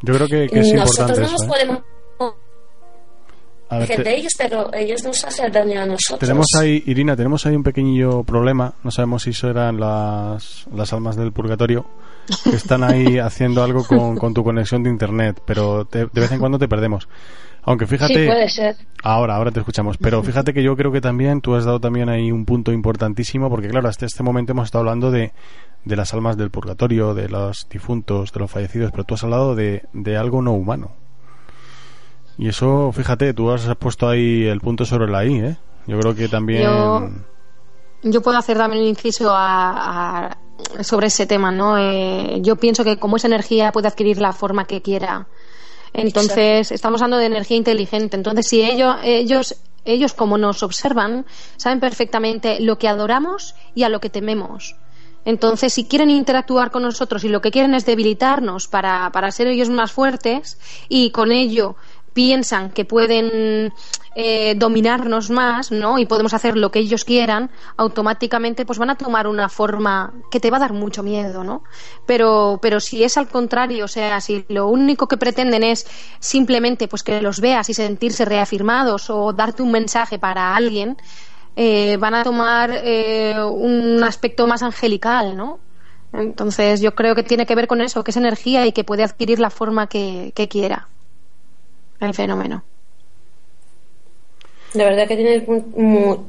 Yo 0.03 0.15
creo 0.15 0.27
que, 0.27 0.61
es 0.61 0.73
nosotros 0.73 1.19
no 1.19 1.31
nos 1.31 1.45
¿eh? 1.45 1.47
podemos 1.47 1.83
de 3.79 4.16
ellos, 4.16 4.33
pero 4.37 4.73
ellos 4.73 5.03
nos 5.05 5.25
hacen 5.25 5.53
daño 5.53 5.81
a 5.81 5.87
nosotros. 5.87 6.20
Tenemos 6.20 6.47
ahí, 6.59 6.83
Irina, 6.87 7.16
tenemos 7.16 7.47
ahí 7.47 7.57
un 7.57 7.62
pequeño 7.62 8.25
problema. 8.25 8.75
No 8.83 8.91
sabemos 8.91 9.23
si 9.23 9.31
eso 9.31 9.51
eran 9.51 9.79
las, 9.79 10.66
las 10.75 10.93
almas 10.93 11.16
del 11.16 11.33
purgatorio 11.33 11.87
que 12.45 12.57
están 12.57 12.85
ahí 12.85 13.18
haciendo 13.18 13.62
algo 13.62 13.85
con, 13.85 14.16
con 14.16 14.35
tu 14.35 14.45
conexión 14.45 14.83
de 14.83 14.91
internet, 14.91 15.41
pero 15.45 15.85
de 15.85 16.07
vez 16.12 16.33
en 16.33 16.39
cuando 16.39 16.59
te 16.59 16.68
perdemos. 16.68 17.09
Aunque 17.64 17.87
fíjate. 17.87 18.14
Sí, 18.14 18.27
puede 18.27 18.49
ser. 18.49 18.77
Ahora, 19.03 19.37
ahora 19.37 19.51
te 19.51 19.61
escuchamos. 19.61 19.97
Pero 19.97 20.23
fíjate 20.23 20.53
que 20.53 20.62
yo 20.62 20.77
creo 20.77 20.91
que 20.91 21.01
también 21.01 21.41
tú 21.41 21.55
has 21.55 21.64
dado 21.64 21.81
también 21.81 22.09
ahí 22.09 22.33
un 22.33 22.45
punto 22.45 22.73
importantísimo, 22.73 23.49
porque 23.49 23.68
claro, 23.68 23.89
hasta 23.89 24.07
este 24.07 24.23
momento 24.23 24.53
hemos 24.53 24.66
estado 24.66 24.81
hablando 24.81 25.11
de, 25.11 25.33
de 25.85 25.97
las 25.97 26.12
almas 26.12 26.37
del 26.37 26.51
purgatorio, 26.51 27.14
de 27.14 27.29
los 27.29 27.68
difuntos, 27.70 28.33
de 28.33 28.41
los 28.41 28.51
fallecidos, 28.51 28.91
pero 28.91 29.05
tú 29.05 29.14
has 29.14 29.25
hablado 29.25 29.55
de, 29.55 29.85
de 29.93 30.16
algo 30.16 30.43
no 30.43 30.53
humano. 30.53 30.93
Y 32.39 32.49
eso, 32.49 32.93
fíjate, 32.93 33.35
tú 33.35 33.51
has 33.51 33.74
puesto 33.76 34.09
ahí 34.09 34.45
el 34.47 34.61
punto 34.61 34.85
sobre 34.85 35.11
la 35.11 35.24
I, 35.24 35.39
¿eh? 35.39 35.57
Yo 35.87 35.99
creo 35.99 36.14
que 36.14 36.28
también... 36.28 37.24
Yo, 38.03 38.22
puedo 38.22 38.39
hacer 38.39 38.57
también 38.57 38.83
un 38.83 38.89
inciso 38.89 39.30
a, 39.33 40.37
sobre 40.80 41.09
ese 41.09 41.26
tema, 41.26 41.51
¿no? 41.53 41.78
Eh, 41.78 42.39
yo 42.41 42.57
pienso 42.57 42.85
que 42.85 42.99
como 42.99 43.16
esa 43.16 43.28
energía 43.28 43.72
puede 43.72 43.89
adquirir 43.89 44.20
la 44.20 44.33
forma 44.33 44.66
que 44.66 44.83
quiera. 44.83 45.26
Entonces, 45.93 46.72
estamos 46.72 47.03
hablando 47.03 47.18
de 47.18 47.26
energía 47.26 47.57
inteligente. 47.57 48.16
Entonces, 48.16 48.47
si 48.47 48.62
ellos, 48.62 48.97
ellos, 49.05 49.57
ellos 49.85 50.14
como 50.14 50.39
nos 50.39 50.62
observan, 50.62 51.26
saben 51.57 51.80
perfectamente 51.80 52.61
lo 52.61 52.78
que 52.78 52.89
adoramos 52.89 53.55
y 53.74 53.83
a 53.83 53.89
lo 53.89 54.01
que 54.01 54.09
tememos. 54.09 54.76
Entonces, 55.24 55.72
si 55.72 55.85
quieren 55.85 56.11
interactuar 56.11 56.70
con 56.70 56.83
nosotros 56.83 57.22
y 57.24 57.28
lo 57.28 57.41
que 57.41 57.53
quieren 57.53 57.74
es 57.74 57.87
debilitarnos 57.87 58.66
para, 58.66 59.11
para 59.12 59.30
ser 59.30 59.47
ellos 59.47 59.70
más 59.70 59.93
fuertes 59.93 60.59
y 60.89 61.11
con 61.11 61.30
ello 61.30 61.76
piensan 62.13 62.71
que 62.71 62.85
pueden 62.85 63.73
eh, 64.15 64.55
dominarnos 64.57 65.31
más, 65.31 65.73
¿no? 65.73 65.99
Y 65.99 66.05
podemos 66.05 66.35
hacer 66.35 66.57
lo 66.57 66.71
que 66.71 66.81
ellos 66.81 67.05
quieran, 67.05 67.51
automáticamente 67.79 68.67
pues 68.67 68.79
van 68.79 68.91
a 68.91 68.97
tomar 68.97 69.27
una 69.27 69.49
forma 69.49 70.13
que 70.31 70.39
te 70.39 70.51
va 70.51 70.59
a 70.59 70.61
dar 70.61 70.75
mucho 70.75 71.03
miedo, 71.03 71.45
¿no? 71.45 71.65
Pero, 72.05 72.59
pero 72.61 72.79
si 72.79 73.05
es 73.05 73.17
al 73.17 73.29
contrario, 73.29 73.87
o 73.87 73.89
sea, 73.89 74.21
si 74.21 74.45
lo 74.49 74.69
único 74.69 75.09
que 75.09 75.17
pretenden 75.17 75.63
es 75.63 75.87
simplemente 76.21 76.89
pues 76.89 77.03
que 77.03 77.23
los 77.23 77.41
veas 77.41 77.71
y 77.71 77.75
sentirse 77.75 78.27
reafirmados 78.27 79.09
o 79.09 79.33
darte 79.33 79.63
un 79.63 79.73
mensaje 79.73 80.19
para 80.19 80.55
alguien, 80.55 80.99
eh, 81.57 81.97
van 81.99 82.15
a 82.15 82.23
tomar 82.23 82.71
eh, 82.71 83.35
un 83.43 84.05
aspecto 84.05 84.47
más 84.47 84.63
angelical, 84.63 85.37
¿no? 85.37 85.59
Entonces 86.13 86.83
yo 86.83 86.95
creo 86.95 87.15
que 87.15 87.23
tiene 87.23 87.47
que 87.47 87.55
ver 87.55 87.67
con 87.67 87.81
eso, 87.81 88.05
que 88.05 88.11
es 88.11 88.17
energía 88.19 88.67
y 88.67 88.73
que 88.73 88.85
puede 88.85 89.05
adquirir 89.05 89.41
la 89.41 89.49
forma 89.49 89.87
que 89.87 90.33
quiera 90.51 90.89
el 92.09 92.15
fenómeno. 92.15 92.65
La 94.75 94.85
verdad 94.85 95.07
que 95.07 95.17
tienes 95.17 95.43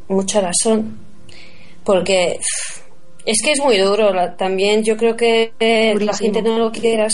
mucha 0.08 0.42
razón, 0.42 1.00
porque 1.84 2.40
es 3.26 3.42
que 3.42 3.52
es 3.52 3.60
muy 3.60 3.78
duro. 3.78 4.12
también 4.38 4.84
yo 4.84 4.98
creo 4.98 5.16
que 5.16 5.54
la 6.00 6.14
gente 6.14 6.42
no 6.42 6.58
lo 6.58 6.72
quiere, 6.72 7.08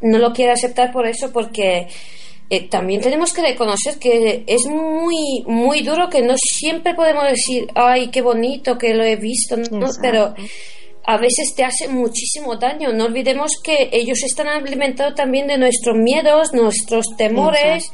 no 0.00 0.18
lo 0.18 0.32
quiere 0.32 0.52
aceptar 0.52 0.92
por 0.92 1.06
eso, 1.06 1.32
porque 1.32 1.86
eh, 2.50 2.68
también 2.68 3.00
tenemos 3.00 3.32
que 3.32 3.42
reconocer 3.42 3.98
que 3.98 4.44
es 4.46 4.66
muy 4.66 5.42
muy 5.46 5.82
duro 5.82 6.08
que 6.08 6.22
no 6.22 6.34
siempre 6.36 6.94
podemos 6.94 7.24
decir, 7.24 7.68
ay, 7.74 8.08
qué 8.08 8.22
bonito 8.22 8.76
que 8.78 8.94
lo 8.94 9.04
he 9.04 9.16
visto, 9.16 9.56
pero 10.02 10.34
a 11.06 11.18
veces 11.18 11.54
te 11.54 11.64
hace 11.64 11.88
muchísimo 11.88 12.56
daño. 12.56 12.92
No 12.92 13.04
olvidemos 13.04 13.52
que 13.62 13.90
ellos 13.92 14.22
están 14.24 14.48
alimentados 14.48 15.14
también 15.14 15.46
de 15.46 15.56
nuestros 15.56 15.96
miedos, 15.96 16.52
nuestros 16.52 17.06
temores. 17.16 17.92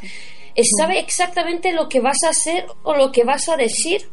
Sabe 0.79 0.99
exactamente 0.99 1.73
lo 1.73 1.89
que 1.89 2.01
vas 2.01 2.17
a 2.27 2.31
hacer 2.31 2.67
o 2.83 2.95
lo 2.95 3.13
que 3.13 3.25
vas 3.25 3.49
a 3.51 3.57
decir. 3.57 4.11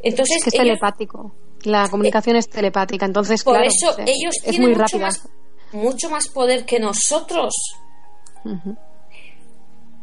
Entonces, 0.00 0.46
es, 0.46 0.52
telepático. 0.52 1.34
La 1.62 1.88
comunicación 1.88 2.36
es 2.36 2.48
telepática, 2.48 3.04
entonces 3.04 3.42
por 3.42 3.60
eso 3.64 3.96
ellos 4.06 4.34
tienen 4.44 4.78
mucho 4.78 4.98
más, 4.98 5.28
mucho 5.72 6.10
más 6.10 6.28
poder 6.28 6.64
que 6.64 6.78
nosotros. 6.78 7.52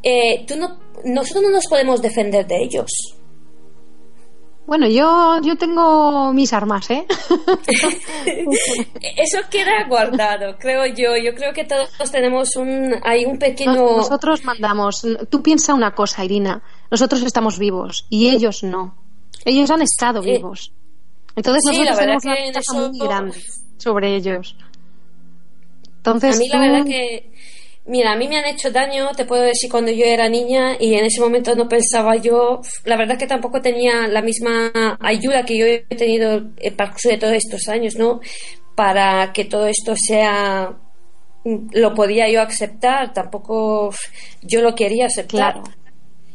Eh, 0.04 0.46
tú 0.48 0.56
no, 0.58 0.80
nosotros 1.06 1.44
no 1.44 1.52
nos 1.52 1.68
podemos 1.68 2.02
defender 2.02 2.46
de 2.46 2.64
ellos. 2.64 2.92
Bueno, 4.66 4.88
yo, 4.88 5.40
yo 5.44 5.56
tengo 5.58 6.34
mis 6.34 6.52
armas, 6.52 6.90
¿eh? 6.90 7.06
Eso 9.18 9.38
queda 9.50 9.88
guardado, 9.88 10.58
creo 10.58 10.88
yo. 10.88 11.16
Yo 11.18 11.36
creo 11.36 11.54
que 11.54 11.66
todos 11.66 12.12
tenemos 12.12 12.56
un, 12.56 12.96
hay 13.04 13.26
un 13.26 13.38
pequeño. 13.38 13.74
Nosotros 13.74 14.44
mandamos. 14.44 15.06
Tú 15.30 15.44
piensa 15.44 15.76
una 15.76 15.94
cosa, 15.94 16.26
Irina. 16.26 16.64
Nosotros 16.90 17.22
estamos 17.22 17.60
vivos 17.60 18.08
y 18.10 18.30
ellos 18.30 18.64
no. 18.64 18.98
Ellos 19.46 19.70
han 19.70 19.84
estado 19.84 20.24
eh, 20.24 20.38
vivos. 20.38 20.74
Entonces 21.36 21.64
nosotros 21.66 21.98
tenemos 22.00 22.26
una 22.26 22.36
ventaja 22.36 22.74
muy 22.74 23.00
grande 23.00 23.44
sobre 23.78 24.16
ellos. 24.16 24.56
Entonces, 25.98 26.36
a 26.36 26.40
mí 26.40 26.48
la 26.48 26.60
verdad 26.60 26.86
que 26.86 27.32
Mira, 27.88 28.14
a 28.14 28.16
mí 28.16 28.28
me 28.28 28.38
han 28.38 28.46
hecho 28.46 28.72
daño, 28.72 29.10
te 29.16 29.26
puedo 29.26 29.44
decir, 29.44 29.70
cuando 29.70 29.92
yo 29.92 30.06
era 30.06 30.28
niña 30.28 30.76
y 30.80 30.96
en 30.96 31.06
ese 31.06 31.22
momento 31.22 31.56
no 31.56 31.70
pensaba 31.70 32.16
yo, 32.16 32.62
la 32.84 32.98
verdad 32.98 33.18
que 33.18 33.28
tampoco 33.28 33.62
tenía 33.62 34.08
la 34.08 34.24
misma 34.24 34.98
ayuda 35.00 35.46
que 35.46 35.58
yo 35.58 35.68
he 35.68 35.82
tenido 35.96 36.34
en 36.34 36.52
el 36.58 36.76
de 36.76 37.18
todos 37.20 37.34
estos 37.34 37.68
años, 37.68 37.96
¿no? 37.96 38.22
Para 38.74 39.32
que 39.34 39.46
todo 39.46 39.68
esto 39.68 39.94
sea, 39.96 40.76
lo 41.44 41.94
podía 41.94 42.28
yo 42.28 42.42
aceptar, 42.42 43.14
tampoco 43.14 43.92
yo 44.42 44.62
lo 44.62 44.74
quería 44.74 45.06
aceptar. 45.06 45.54
Claro, 45.54 45.64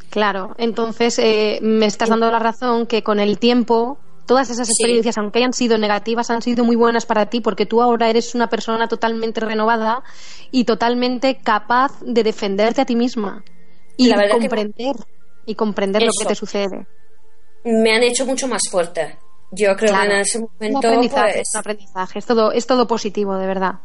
claro. 0.08 0.54
entonces 0.56 1.18
eh, 1.18 1.58
me 1.62 1.86
estás 1.86 2.10
dando 2.10 2.30
la 2.30 2.38
razón 2.38 2.86
que 2.86 3.02
con 3.02 3.18
el 3.18 3.40
tiempo 3.40 3.98
todas 4.26 4.50
esas 4.50 4.68
experiencias, 4.68 5.18
aunque 5.18 5.38
hayan 5.38 5.52
sido 5.52 5.78
negativas, 5.78 6.30
han 6.30 6.42
sido 6.42 6.64
muy 6.64 6.76
buenas 6.76 7.06
para 7.06 7.26
ti 7.26 7.40
porque 7.40 7.66
tú 7.66 7.82
ahora 7.82 8.08
eres 8.08 8.34
una 8.34 8.48
persona 8.48 8.88
totalmente 8.88 9.40
renovada 9.40 10.02
y 10.50 10.64
totalmente 10.64 11.38
capaz 11.38 12.00
de 12.02 12.22
defenderte 12.22 12.80
a 12.80 12.84
ti 12.84 12.96
misma 12.96 13.44
y 13.96 14.12
comprender 14.12 14.96
y 15.46 15.54
comprender 15.54 16.02
lo 16.02 16.12
que 16.18 16.26
te 16.26 16.34
sucede. 16.34 16.86
Me 17.64 17.94
han 17.94 18.02
hecho 18.02 18.24
mucho 18.24 18.48
más 18.48 18.62
fuerte. 18.70 19.18
Yo 19.52 19.74
creo 19.76 19.92
que 19.92 20.04
en 20.04 20.12
ese 20.12 20.38
momento 20.38 20.78
un 20.78 20.86
aprendizaje, 20.86 21.32
pues, 21.34 21.48
un 21.54 21.60
aprendizaje. 21.60 22.18
Es 22.20 22.26
todo 22.26 22.52
es 22.52 22.66
todo 22.66 22.86
positivo, 22.86 23.36
de 23.36 23.46
verdad. 23.46 23.80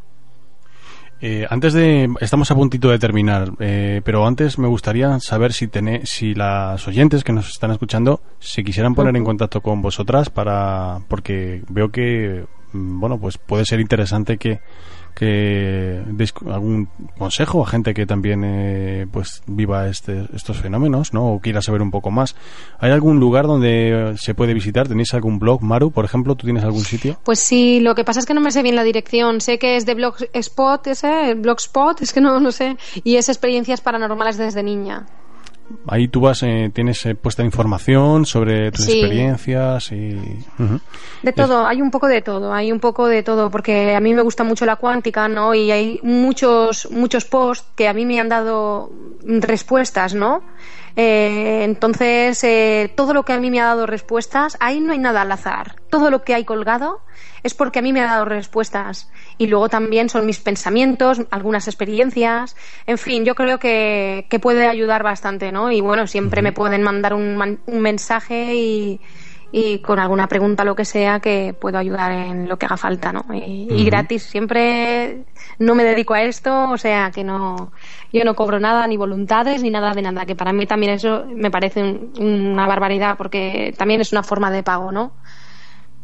Eh, 1.21 1.47
antes 1.49 1.73
de. 1.73 2.13
Estamos 2.19 2.51
a 2.51 2.55
puntito 2.55 2.89
de 2.89 2.99
terminar, 2.99 3.51
eh, 3.59 4.01
pero 4.03 4.27
antes 4.27 4.59
me 4.59 4.67
gustaría 4.67 5.19
saber 5.19 5.53
si, 5.53 5.67
tené, 5.67 6.05
si 6.05 6.33
las 6.33 6.87
oyentes 6.87 7.23
que 7.23 7.31
nos 7.31 7.47
están 7.47 7.71
escuchando 7.71 8.21
se 8.39 8.63
quisieran 8.63 8.95
poner 8.95 9.15
en 9.15 9.23
contacto 9.23 9.61
con 9.61 9.81
vosotras 9.81 10.29
para. 10.29 10.99
porque 11.07 11.63
veo 11.69 11.89
que. 11.89 12.45
Mm, 12.73 12.99
bueno, 12.99 13.17
pues 13.17 13.37
puede 13.37 13.65
ser 13.65 13.79
interesante 13.79 14.37
que 14.37 14.59
que 15.15 16.03
algún 16.45 16.89
consejo 17.17 17.63
a 17.63 17.67
gente 17.67 17.93
que 17.93 18.05
también 18.05 18.43
eh, 18.43 19.07
pues 19.09 19.41
viva 19.47 19.87
este, 19.87 20.27
estos 20.35 20.57
fenómenos 20.57 21.13
¿no? 21.13 21.33
o 21.33 21.39
quiera 21.39 21.61
saber 21.61 21.81
un 21.81 21.89
poco 21.89 22.11
más. 22.11 22.35
¿Hay 22.79 22.91
algún 22.91 23.19
lugar 23.19 23.47
donde 23.47 24.15
se 24.17 24.35
puede 24.35 24.53
visitar? 24.53 24.87
¿Tenéis 24.87 25.13
algún 25.13 25.39
blog, 25.39 25.63
Maru, 25.63 25.91
por 25.91 26.03
ejemplo? 26.03 26.35
¿Tú 26.35 26.45
tienes 26.45 26.63
algún 26.63 26.83
sitio? 26.83 27.17
Pues 27.23 27.39
sí, 27.39 27.79
lo 27.79 27.95
que 27.95 28.03
pasa 28.03 28.19
es 28.19 28.25
que 28.25 28.33
no 28.33 28.41
me 28.41 28.51
sé 28.51 28.61
bien 28.61 28.75
la 28.75 28.83
dirección. 28.83 29.39
Sé 29.39 29.57
que 29.57 29.77
es 29.77 29.85
de 29.85 29.95
Blogspot, 29.95 30.85
ese, 30.87 31.33
Blogspot, 31.35 32.01
es 32.01 32.11
que 32.11 32.19
no, 32.19 32.39
no 32.41 32.51
sé. 32.51 32.77
Y 33.03 33.15
es 33.15 33.29
experiencias 33.29 33.79
paranormales 33.79 34.37
desde 34.37 34.63
niña. 34.63 35.05
Ahí 35.87 36.07
tú 36.07 36.21
vas, 36.21 36.43
eh, 36.43 36.69
tienes 36.73 37.05
eh, 37.05 37.15
puesta 37.15 37.43
información 37.43 38.25
sobre 38.25 38.71
tus 38.71 38.87
experiencias 38.87 39.91
y... 39.91 40.39
De 41.23 41.33
todo, 41.33 41.65
hay 41.65 41.81
un 41.81 41.89
poco 41.89 42.07
de 42.07 42.21
todo, 42.21 42.53
hay 42.53 42.71
un 42.71 42.79
poco 42.79 43.07
de 43.07 43.23
todo, 43.23 43.49
porque 43.49 43.95
a 43.95 43.99
mí 43.99 44.13
me 44.13 44.21
gusta 44.21 44.43
mucho 44.43 44.65
la 44.65 44.75
cuántica, 44.75 45.27
¿no? 45.27 45.53
Y 45.55 45.71
hay 45.71 45.99
muchos, 46.03 46.89
muchos 46.91 47.25
posts 47.25 47.67
que 47.75 47.87
a 47.87 47.93
mí 47.93 48.05
me 48.05 48.19
han 48.19 48.29
dado 48.29 48.91
respuestas, 49.23 50.13
¿no? 50.13 50.43
Eh, 50.95 51.63
entonces, 51.63 52.45
todo 52.95 53.13
lo 53.13 53.23
que 53.23 53.33
a 53.33 53.39
mí 53.39 53.49
me 53.49 53.59
ha 53.59 53.65
dado 53.65 53.85
respuestas, 53.85 54.57
ahí 54.59 54.79
no 54.79 54.93
hay 54.93 54.99
nada 54.99 55.21
al 55.21 55.31
azar. 55.31 55.75
Todo 55.89 56.11
lo 56.11 56.23
que 56.23 56.35
hay 56.35 56.45
colgado 56.45 57.01
es 57.45 57.53
porque 57.53 57.77
a 57.77 57.81
mí 57.83 57.93
me 57.93 58.01
ha 58.01 58.07
dado 58.07 58.25
respuestas. 58.25 59.07
Y 59.37 59.45
luego 59.45 59.69
también 59.69 60.09
son 60.09 60.25
mis 60.25 60.39
pensamientos, 60.39 61.21
algunas 61.29 61.67
experiencias. 61.67 62.55
En 62.87 62.97
fin, 62.97 63.23
yo 63.23 63.35
creo 63.35 63.59
que, 63.59 64.25
puede 64.41 64.67
ayudar 64.67 65.03
bastante, 65.03 65.51
¿no? 65.51 65.71
Y 65.71 65.79
bueno, 65.79 66.07
siempre 66.07 66.41
me 66.41 66.51
pueden 66.51 66.81
mandar 66.81 67.13
un, 67.13 67.59
un 67.67 67.79
mensaje 67.81 68.55
y, 68.55 68.99
y 69.51 69.77
con 69.79 69.99
alguna 69.99 70.27
pregunta, 70.27 70.63
lo 70.63 70.75
que 70.75 70.85
sea, 70.85 71.19
que 71.19 71.53
puedo 71.53 71.77
ayudar 71.77 72.11
en 72.11 72.49
lo 72.49 72.57
que 72.57 72.65
haga 72.65 72.77
falta, 72.77 73.13
¿no? 73.13 73.23
Y, 73.31 73.85
gratis, 73.85 74.23
siempre 74.23 75.23
no 75.59 75.75
me 75.75 75.83
dedico 75.83 76.15
a 76.15 76.23
esto, 76.23 76.71
o 76.71 76.77
sea 76.79 77.11
que 77.11 77.23
no, 77.23 77.71
yo 78.11 78.25
no 78.25 78.35
cobro 78.35 78.59
nada, 78.59 78.87
ni 78.87 78.97
voluntades, 78.97 79.61
ni 79.61 79.69
nada 79.69 79.93
de 79.93 80.01
nada, 80.01 80.25
que 80.25 80.35
para 80.35 80.51
mí 80.51 80.65
también 80.65 80.93
eso 80.93 81.25
me 81.33 81.51
parece 81.51 81.83
una 82.19 82.65
barbaridad, 82.65 83.17
porque 83.17 83.71
también 83.77 84.01
es 84.01 84.11
una 84.11 84.23
forma 84.23 84.49
de 84.49 84.63
pago, 84.63 84.91
¿no? 84.91 85.13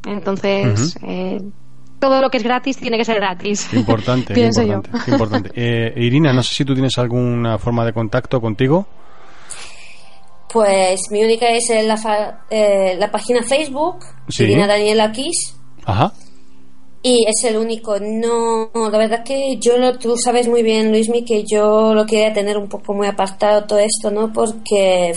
Entonces, 0.05 0.97
eh, 1.03 1.39
todo 1.99 2.21
lo 2.21 2.29
que 2.29 2.37
es 2.37 2.43
gratis 2.43 2.77
tiene 2.77 2.97
que 2.97 3.05
ser 3.05 3.17
gratis. 3.17 3.71
Importante, 3.73 4.33
importante, 4.39 5.11
importante. 5.11 5.51
Eh, 5.55 5.93
Irina, 5.97 6.33
no 6.33 6.41
sé 6.43 6.53
si 6.55 6.65
tú 6.65 6.73
tienes 6.73 6.97
alguna 6.97 7.57
forma 7.57 7.85
de 7.85 7.93
contacto 7.93 8.41
contigo. 8.41 8.87
Pues 10.51 10.99
mi 11.11 11.23
única 11.23 11.47
es 11.47 11.69
la, 11.85 12.41
eh, 12.49 12.95
la 12.99 13.09
página 13.09 13.41
Facebook, 13.43 13.99
sí. 14.27 14.53
Daniela 14.53 15.11
Kiss. 15.11 15.55
Ajá. 15.85 16.11
Y 17.03 17.25
es 17.27 17.43
el 17.45 17.57
único. 17.57 17.97
No, 17.99 18.69
la 18.73 18.97
verdad 18.97 19.23
que 19.23 19.57
yo, 19.59 19.77
lo, 19.77 19.97
tú 19.97 20.15
sabes 20.17 20.47
muy 20.47 20.61
bien, 20.61 20.91
Luismi, 20.91 21.23
que 21.23 21.43
yo 21.49 21.93
lo 21.93 22.05
quería 22.05 22.33
tener 22.33 22.57
un 22.57 22.67
poco 22.67 22.93
muy 22.93 23.07
apartado 23.07 23.63
todo 23.65 23.79
esto, 23.79 24.11
¿no? 24.11 24.31
Porque... 24.31 25.13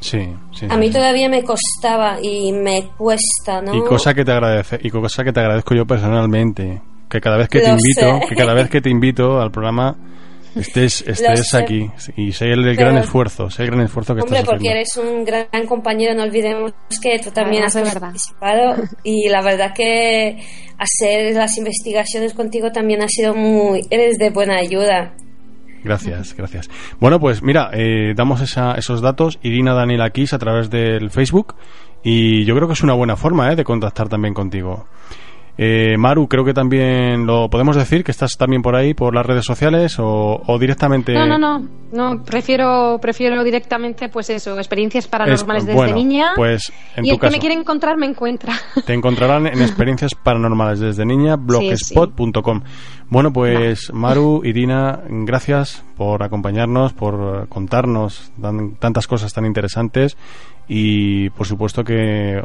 Sí, 0.00 0.28
sí, 0.52 0.66
a 0.68 0.76
mí 0.76 0.90
todavía 0.90 1.28
me 1.28 1.42
costaba 1.42 2.18
y 2.22 2.52
me 2.52 2.88
cuesta, 2.96 3.60
¿no? 3.60 3.74
Y 3.74 3.82
cosa 3.82 4.14
que 4.14 4.24
te 4.24 4.32
agradece, 4.32 4.78
y 4.82 4.90
cosa 4.90 5.24
que 5.24 5.32
te 5.32 5.40
agradezco 5.40 5.74
yo 5.74 5.86
personalmente, 5.86 6.80
que 7.08 7.20
cada 7.20 7.36
vez 7.36 7.48
que 7.48 7.60
te 7.60 7.70
invito, 7.70 8.20
que 8.28 8.34
cada 8.34 8.54
vez 8.54 8.68
que 8.68 8.80
te 8.80 8.90
invito 8.90 9.40
al 9.40 9.50
programa 9.50 9.96
estés, 10.54 11.02
estés 11.06 11.54
aquí. 11.54 11.90
Y 12.16 12.32
sé 12.32 12.46
el, 12.46 12.76
gran 12.76 12.98
esfuerzo, 12.98 13.50
sé 13.50 13.62
el 13.62 13.70
gran 13.70 13.82
esfuerzo 13.82 14.14
que 14.14 14.22
hombre, 14.22 14.38
estás 14.38 14.50
porque 14.50 14.70
eres 14.70 14.96
un 14.96 15.24
gran 15.24 15.66
compañero, 15.66 16.14
no 16.14 16.22
olvidemos 16.22 16.72
que 17.00 17.18
tú 17.18 17.30
también 17.30 17.64
has 17.64 17.74
participado 17.74 18.76
y 19.02 19.28
la 19.28 19.42
verdad 19.42 19.72
que 19.74 20.38
hacer 20.78 21.34
las 21.34 21.56
investigaciones 21.58 22.34
contigo 22.34 22.70
también 22.70 23.02
ha 23.02 23.08
sido 23.08 23.34
muy, 23.34 23.86
eres 23.90 24.16
de 24.18 24.30
buena 24.30 24.58
ayuda. 24.58 25.14
Gracias, 25.84 26.34
gracias. 26.36 26.68
Bueno, 27.00 27.20
pues 27.20 27.42
mira, 27.42 27.70
eh, 27.72 28.14
damos 28.16 28.40
esa, 28.40 28.74
esos 28.74 29.00
datos, 29.00 29.38
Irina 29.42 29.74
Daniela 29.74 30.10
Kiss 30.10 30.32
a 30.32 30.38
través 30.38 30.70
del 30.70 31.10
Facebook 31.10 31.54
y 32.02 32.44
yo 32.44 32.54
creo 32.54 32.66
que 32.66 32.74
es 32.74 32.82
una 32.82 32.94
buena 32.94 33.16
forma 33.16 33.52
eh, 33.52 33.56
de 33.56 33.64
contactar 33.64 34.08
también 34.08 34.34
contigo. 34.34 34.86
Eh, 35.60 35.96
Maru, 35.98 36.28
creo 36.28 36.44
que 36.44 36.54
también 36.54 37.26
lo 37.26 37.50
podemos 37.50 37.74
decir, 37.74 38.04
que 38.04 38.12
estás 38.12 38.36
también 38.38 38.62
por 38.62 38.76
ahí, 38.76 38.94
por 38.94 39.12
las 39.12 39.26
redes 39.26 39.44
sociales 39.44 39.96
o, 39.98 40.56
directamente... 40.60 41.12
No, 41.14 41.26
no, 41.26 41.36
no, 41.36 41.68
no, 41.90 42.22
prefiero, 42.22 43.00
prefiero 43.02 43.42
directamente, 43.42 44.08
pues 44.08 44.30
eso, 44.30 44.56
experiencias 44.56 45.08
paranormales 45.08 45.66
desde 45.66 45.92
niña. 45.92 46.30
Pues 46.36 46.72
en 46.94 47.06
y 47.06 47.10
el 47.10 47.18
que 47.18 47.30
me 47.30 47.40
quiere 47.40 47.56
encontrar, 47.56 47.96
me 47.96 48.06
encuentra. 48.06 48.54
Te 48.86 48.94
encontrarán 48.94 49.48
en 49.48 49.60
experiencias 49.60 50.14
paranormales 50.14 50.78
desde 50.78 51.04
niña, 51.04 51.34
blogspot.com. 51.34 52.62
Bueno, 53.08 53.32
pues 53.32 53.92
Maru, 53.92 54.42
Irina, 54.44 55.00
gracias 55.08 55.82
por 55.96 56.22
acompañarnos, 56.22 56.92
por 56.92 57.48
contarnos 57.48 58.30
tantas 58.78 59.08
cosas 59.08 59.32
tan 59.32 59.44
interesantes 59.44 60.16
y 60.68 61.30
por 61.30 61.46
supuesto 61.46 61.82
que 61.82 62.42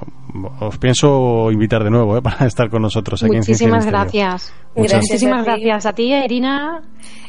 os 0.62 0.78
pienso 0.78 1.52
invitar 1.52 1.84
de 1.84 1.90
nuevo 1.90 2.18
¿eh? 2.18 2.22
para 2.24 2.46
estar 2.46 2.70
con 2.70 2.82
nosotros 2.82 3.22
aquí 3.24 3.36
Muchísimas 3.36 3.86
gracias. 3.86 4.54
Muchísimas 4.76 5.46
gracias 5.46 5.86
a 5.86 5.94
ti, 5.94 6.14
Irina. 6.14 6.82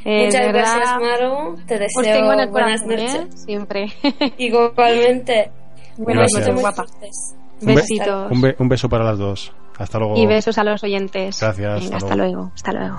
Eh, 0.04 0.26
Muchas 0.26 0.48
gracias, 0.48 0.94
Maru. 1.00 1.56
Te 1.66 1.78
deseo 1.78 2.50
buenas 2.50 2.82
¿eh? 2.82 2.86
noches. 2.86 3.44
Siempre. 3.44 3.92
Igualmente. 4.38 5.50
Buenas 5.96 6.30
noches, 6.32 6.60
guapa. 6.60 6.84
Besitos. 7.60 8.32
Un, 8.58 8.68
beso 8.68 8.88
para 8.88 9.04
las 9.04 9.18
dos. 9.18 9.52
Hasta 9.78 9.98
luego. 9.98 10.16
Y 10.16 10.26
besos 10.26 10.58
a 10.58 10.64
los 10.64 10.82
oyentes. 10.84 11.40
Gracias. 11.40 11.90
hasta 11.92 12.14
luego. 12.14 12.50
Hasta 12.54 12.72
luego. 12.72 12.98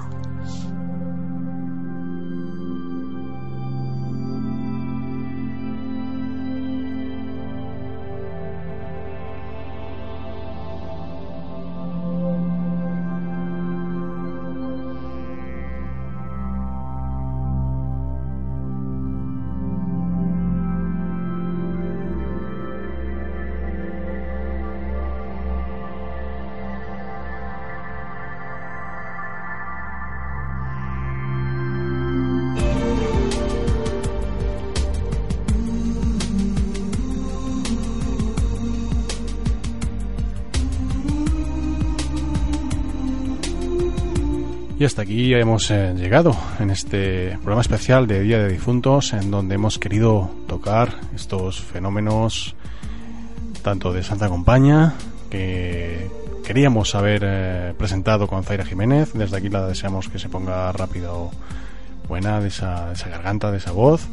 Hasta 44.85 45.01
aquí 45.01 45.33
hemos 45.33 45.71
eh, 45.71 45.95
llegado 45.97 46.37
en 46.59 46.69
este 46.69 47.31
programa 47.37 47.61
especial 47.61 48.05
de 48.05 48.21
Día 48.21 48.37
de 48.37 48.49
Difuntos, 48.49 49.13
en 49.13 49.31
donde 49.31 49.55
hemos 49.55 49.79
querido 49.79 50.29
tocar 50.47 50.99
estos 51.15 51.59
fenómenos 51.59 52.55
tanto 53.63 53.91
de 53.91 54.03
Santa 54.03 54.29
Compañía, 54.29 54.93
que 55.31 56.11
queríamos 56.45 56.93
haber 56.93 57.23
eh, 57.25 57.73
presentado 57.75 58.27
con 58.27 58.43
Zaira 58.43 58.63
Jiménez. 58.63 59.13
Desde 59.13 59.37
aquí 59.37 59.49
la 59.49 59.65
deseamos 59.65 60.07
que 60.07 60.19
se 60.19 60.29
ponga 60.29 60.71
rápido 60.71 61.31
buena 62.07 62.39
de 62.39 62.49
esa, 62.49 62.91
esa 62.91 63.09
garganta, 63.09 63.51
de 63.51 63.57
esa 63.57 63.71
voz. 63.71 64.07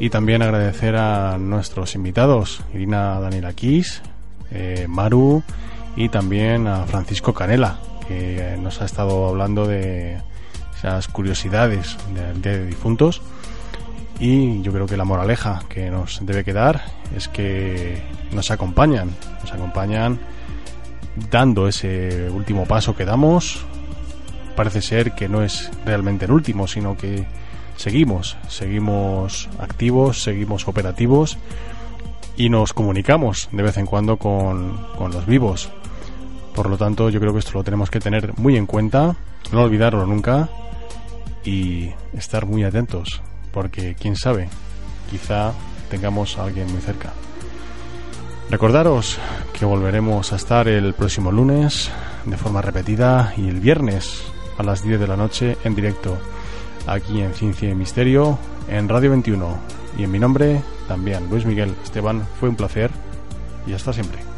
Y 0.00 0.08
también 0.08 0.40
agradecer 0.40 0.96
a 0.96 1.36
nuestros 1.36 1.94
invitados, 1.94 2.62
Irina 2.72 3.20
Daniela 3.20 3.52
Kiss, 3.52 4.00
eh, 4.50 4.86
Maru 4.88 5.42
y 5.94 6.08
también 6.08 6.66
a 6.66 6.84
Francisco 6.84 7.34
Canela, 7.34 7.78
que 8.08 8.56
nos 8.60 8.80
ha 8.80 8.84
estado 8.84 9.28
hablando 9.28 9.66
de 9.66 10.20
esas 10.76 11.08
curiosidades 11.08 11.96
del 12.14 12.42
Día 12.42 12.52
de 12.52 12.66
Difuntos. 12.66 13.22
Y 14.18 14.62
yo 14.62 14.72
creo 14.72 14.86
que 14.86 14.96
la 14.96 15.04
moraleja 15.04 15.62
que 15.68 15.90
nos 15.90 16.24
debe 16.24 16.44
quedar 16.44 16.82
es 17.14 17.28
que 17.28 18.02
nos 18.32 18.50
acompañan, 18.50 19.10
nos 19.42 19.52
acompañan 19.52 20.18
dando 21.30 21.68
ese 21.68 22.30
último 22.30 22.64
paso 22.64 22.96
que 22.96 23.04
damos. 23.04 23.64
Parece 24.54 24.80
ser 24.80 25.12
que 25.12 25.28
no 25.28 25.42
es 25.42 25.70
realmente 25.84 26.24
el 26.24 26.32
último, 26.32 26.66
sino 26.66 26.96
que 26.96 27.26
seguimos, 27.76 28.38
seguimos 28.48 29.48
activos, 29.58 30.22
seguimos 30.22 30.66
operativos 30.66 31.36
y 32.38 32.48
nos 32.48 32.72
comunicamos 32.72 33.48
de 33.52 33.62
vez 33.62 33.76
en 33.76 33.86
cuando 33.86 34.16
con, 34.16 34.78
con 34.96 35.12
los 35.12 35.26
vivos. 35.26 35.70
Por 36.56 36.70
lo 36.70 36.78
tanto, 36.78 37.10
yo 37.10 37.20
creo 37.20 37.34
que 37.34 37.40
esto 37.40 37.52
lo 37.52 37.62
tenemos 37.62 37.90
que 37.90 38.00
tener 38.00 38.32
muy 38.38 38.56
en 38.56 38.64
cuenta, 38.64 39.14
no 39.52 39.62
olvidarlo 39.62 40.06
nunca 40.06 40.48
y 41.44 41.90
estar 42.14 42.46
muy 42.46 42.64
atentos, 42.64 43.20
porque 43.52 43.94
quién 43.94 44.16
sabe, 44.16 44.48
quizá 45.10 45.52
tengamos 45.90 46.38
a 46.38 46.44
alguien 46.44 46.72
muy 46.72 46.80
cerca. 46.80 47.12
Recordaros 48.48 49.18
que 49.52 49.66
volveremos 49.66 50.32
a 50.32 50.36
estar 50.36 50.66
el 50.66 50.94
próximo 50.94 51.30
lunes 51.30 51.90
de 52.24 52.38
forma 52.38 52.62
repetida 52.62 53.34
y 53.36 53.48
el 53.48 53.60
viernes 53.60 54.24
a 54.56 54.62
las 54.62 54.82
10 54.82 54.98
de 54.98 55.08
la 55.08 55.16
noche 55.16 55.58
en 55.62 55.74
directo 55.74 56.16
aquí 56.86 57.20
en 57.20 57.34
Ciencia 57.34 57.68
y 57.68 57.74
Misterio 57.74 58.38
en 58.70 58.88
Radio 58.88 59.10
21 59.10 59.58
y 59.98 60.04
en 60.04 60.10
mi 60.10 60.18
nombre 60.18 60.62
también 60.88 61.28
Luis 61.28 61.44
Miguel 61.44 61.74
Esteban 61.84 62.26
fue 62.40 62.48
un 62.48 62.56
placer 62.56 62.90
y 63.66 63.72
hasta 63.72 63.92
siempre 63.92 64.35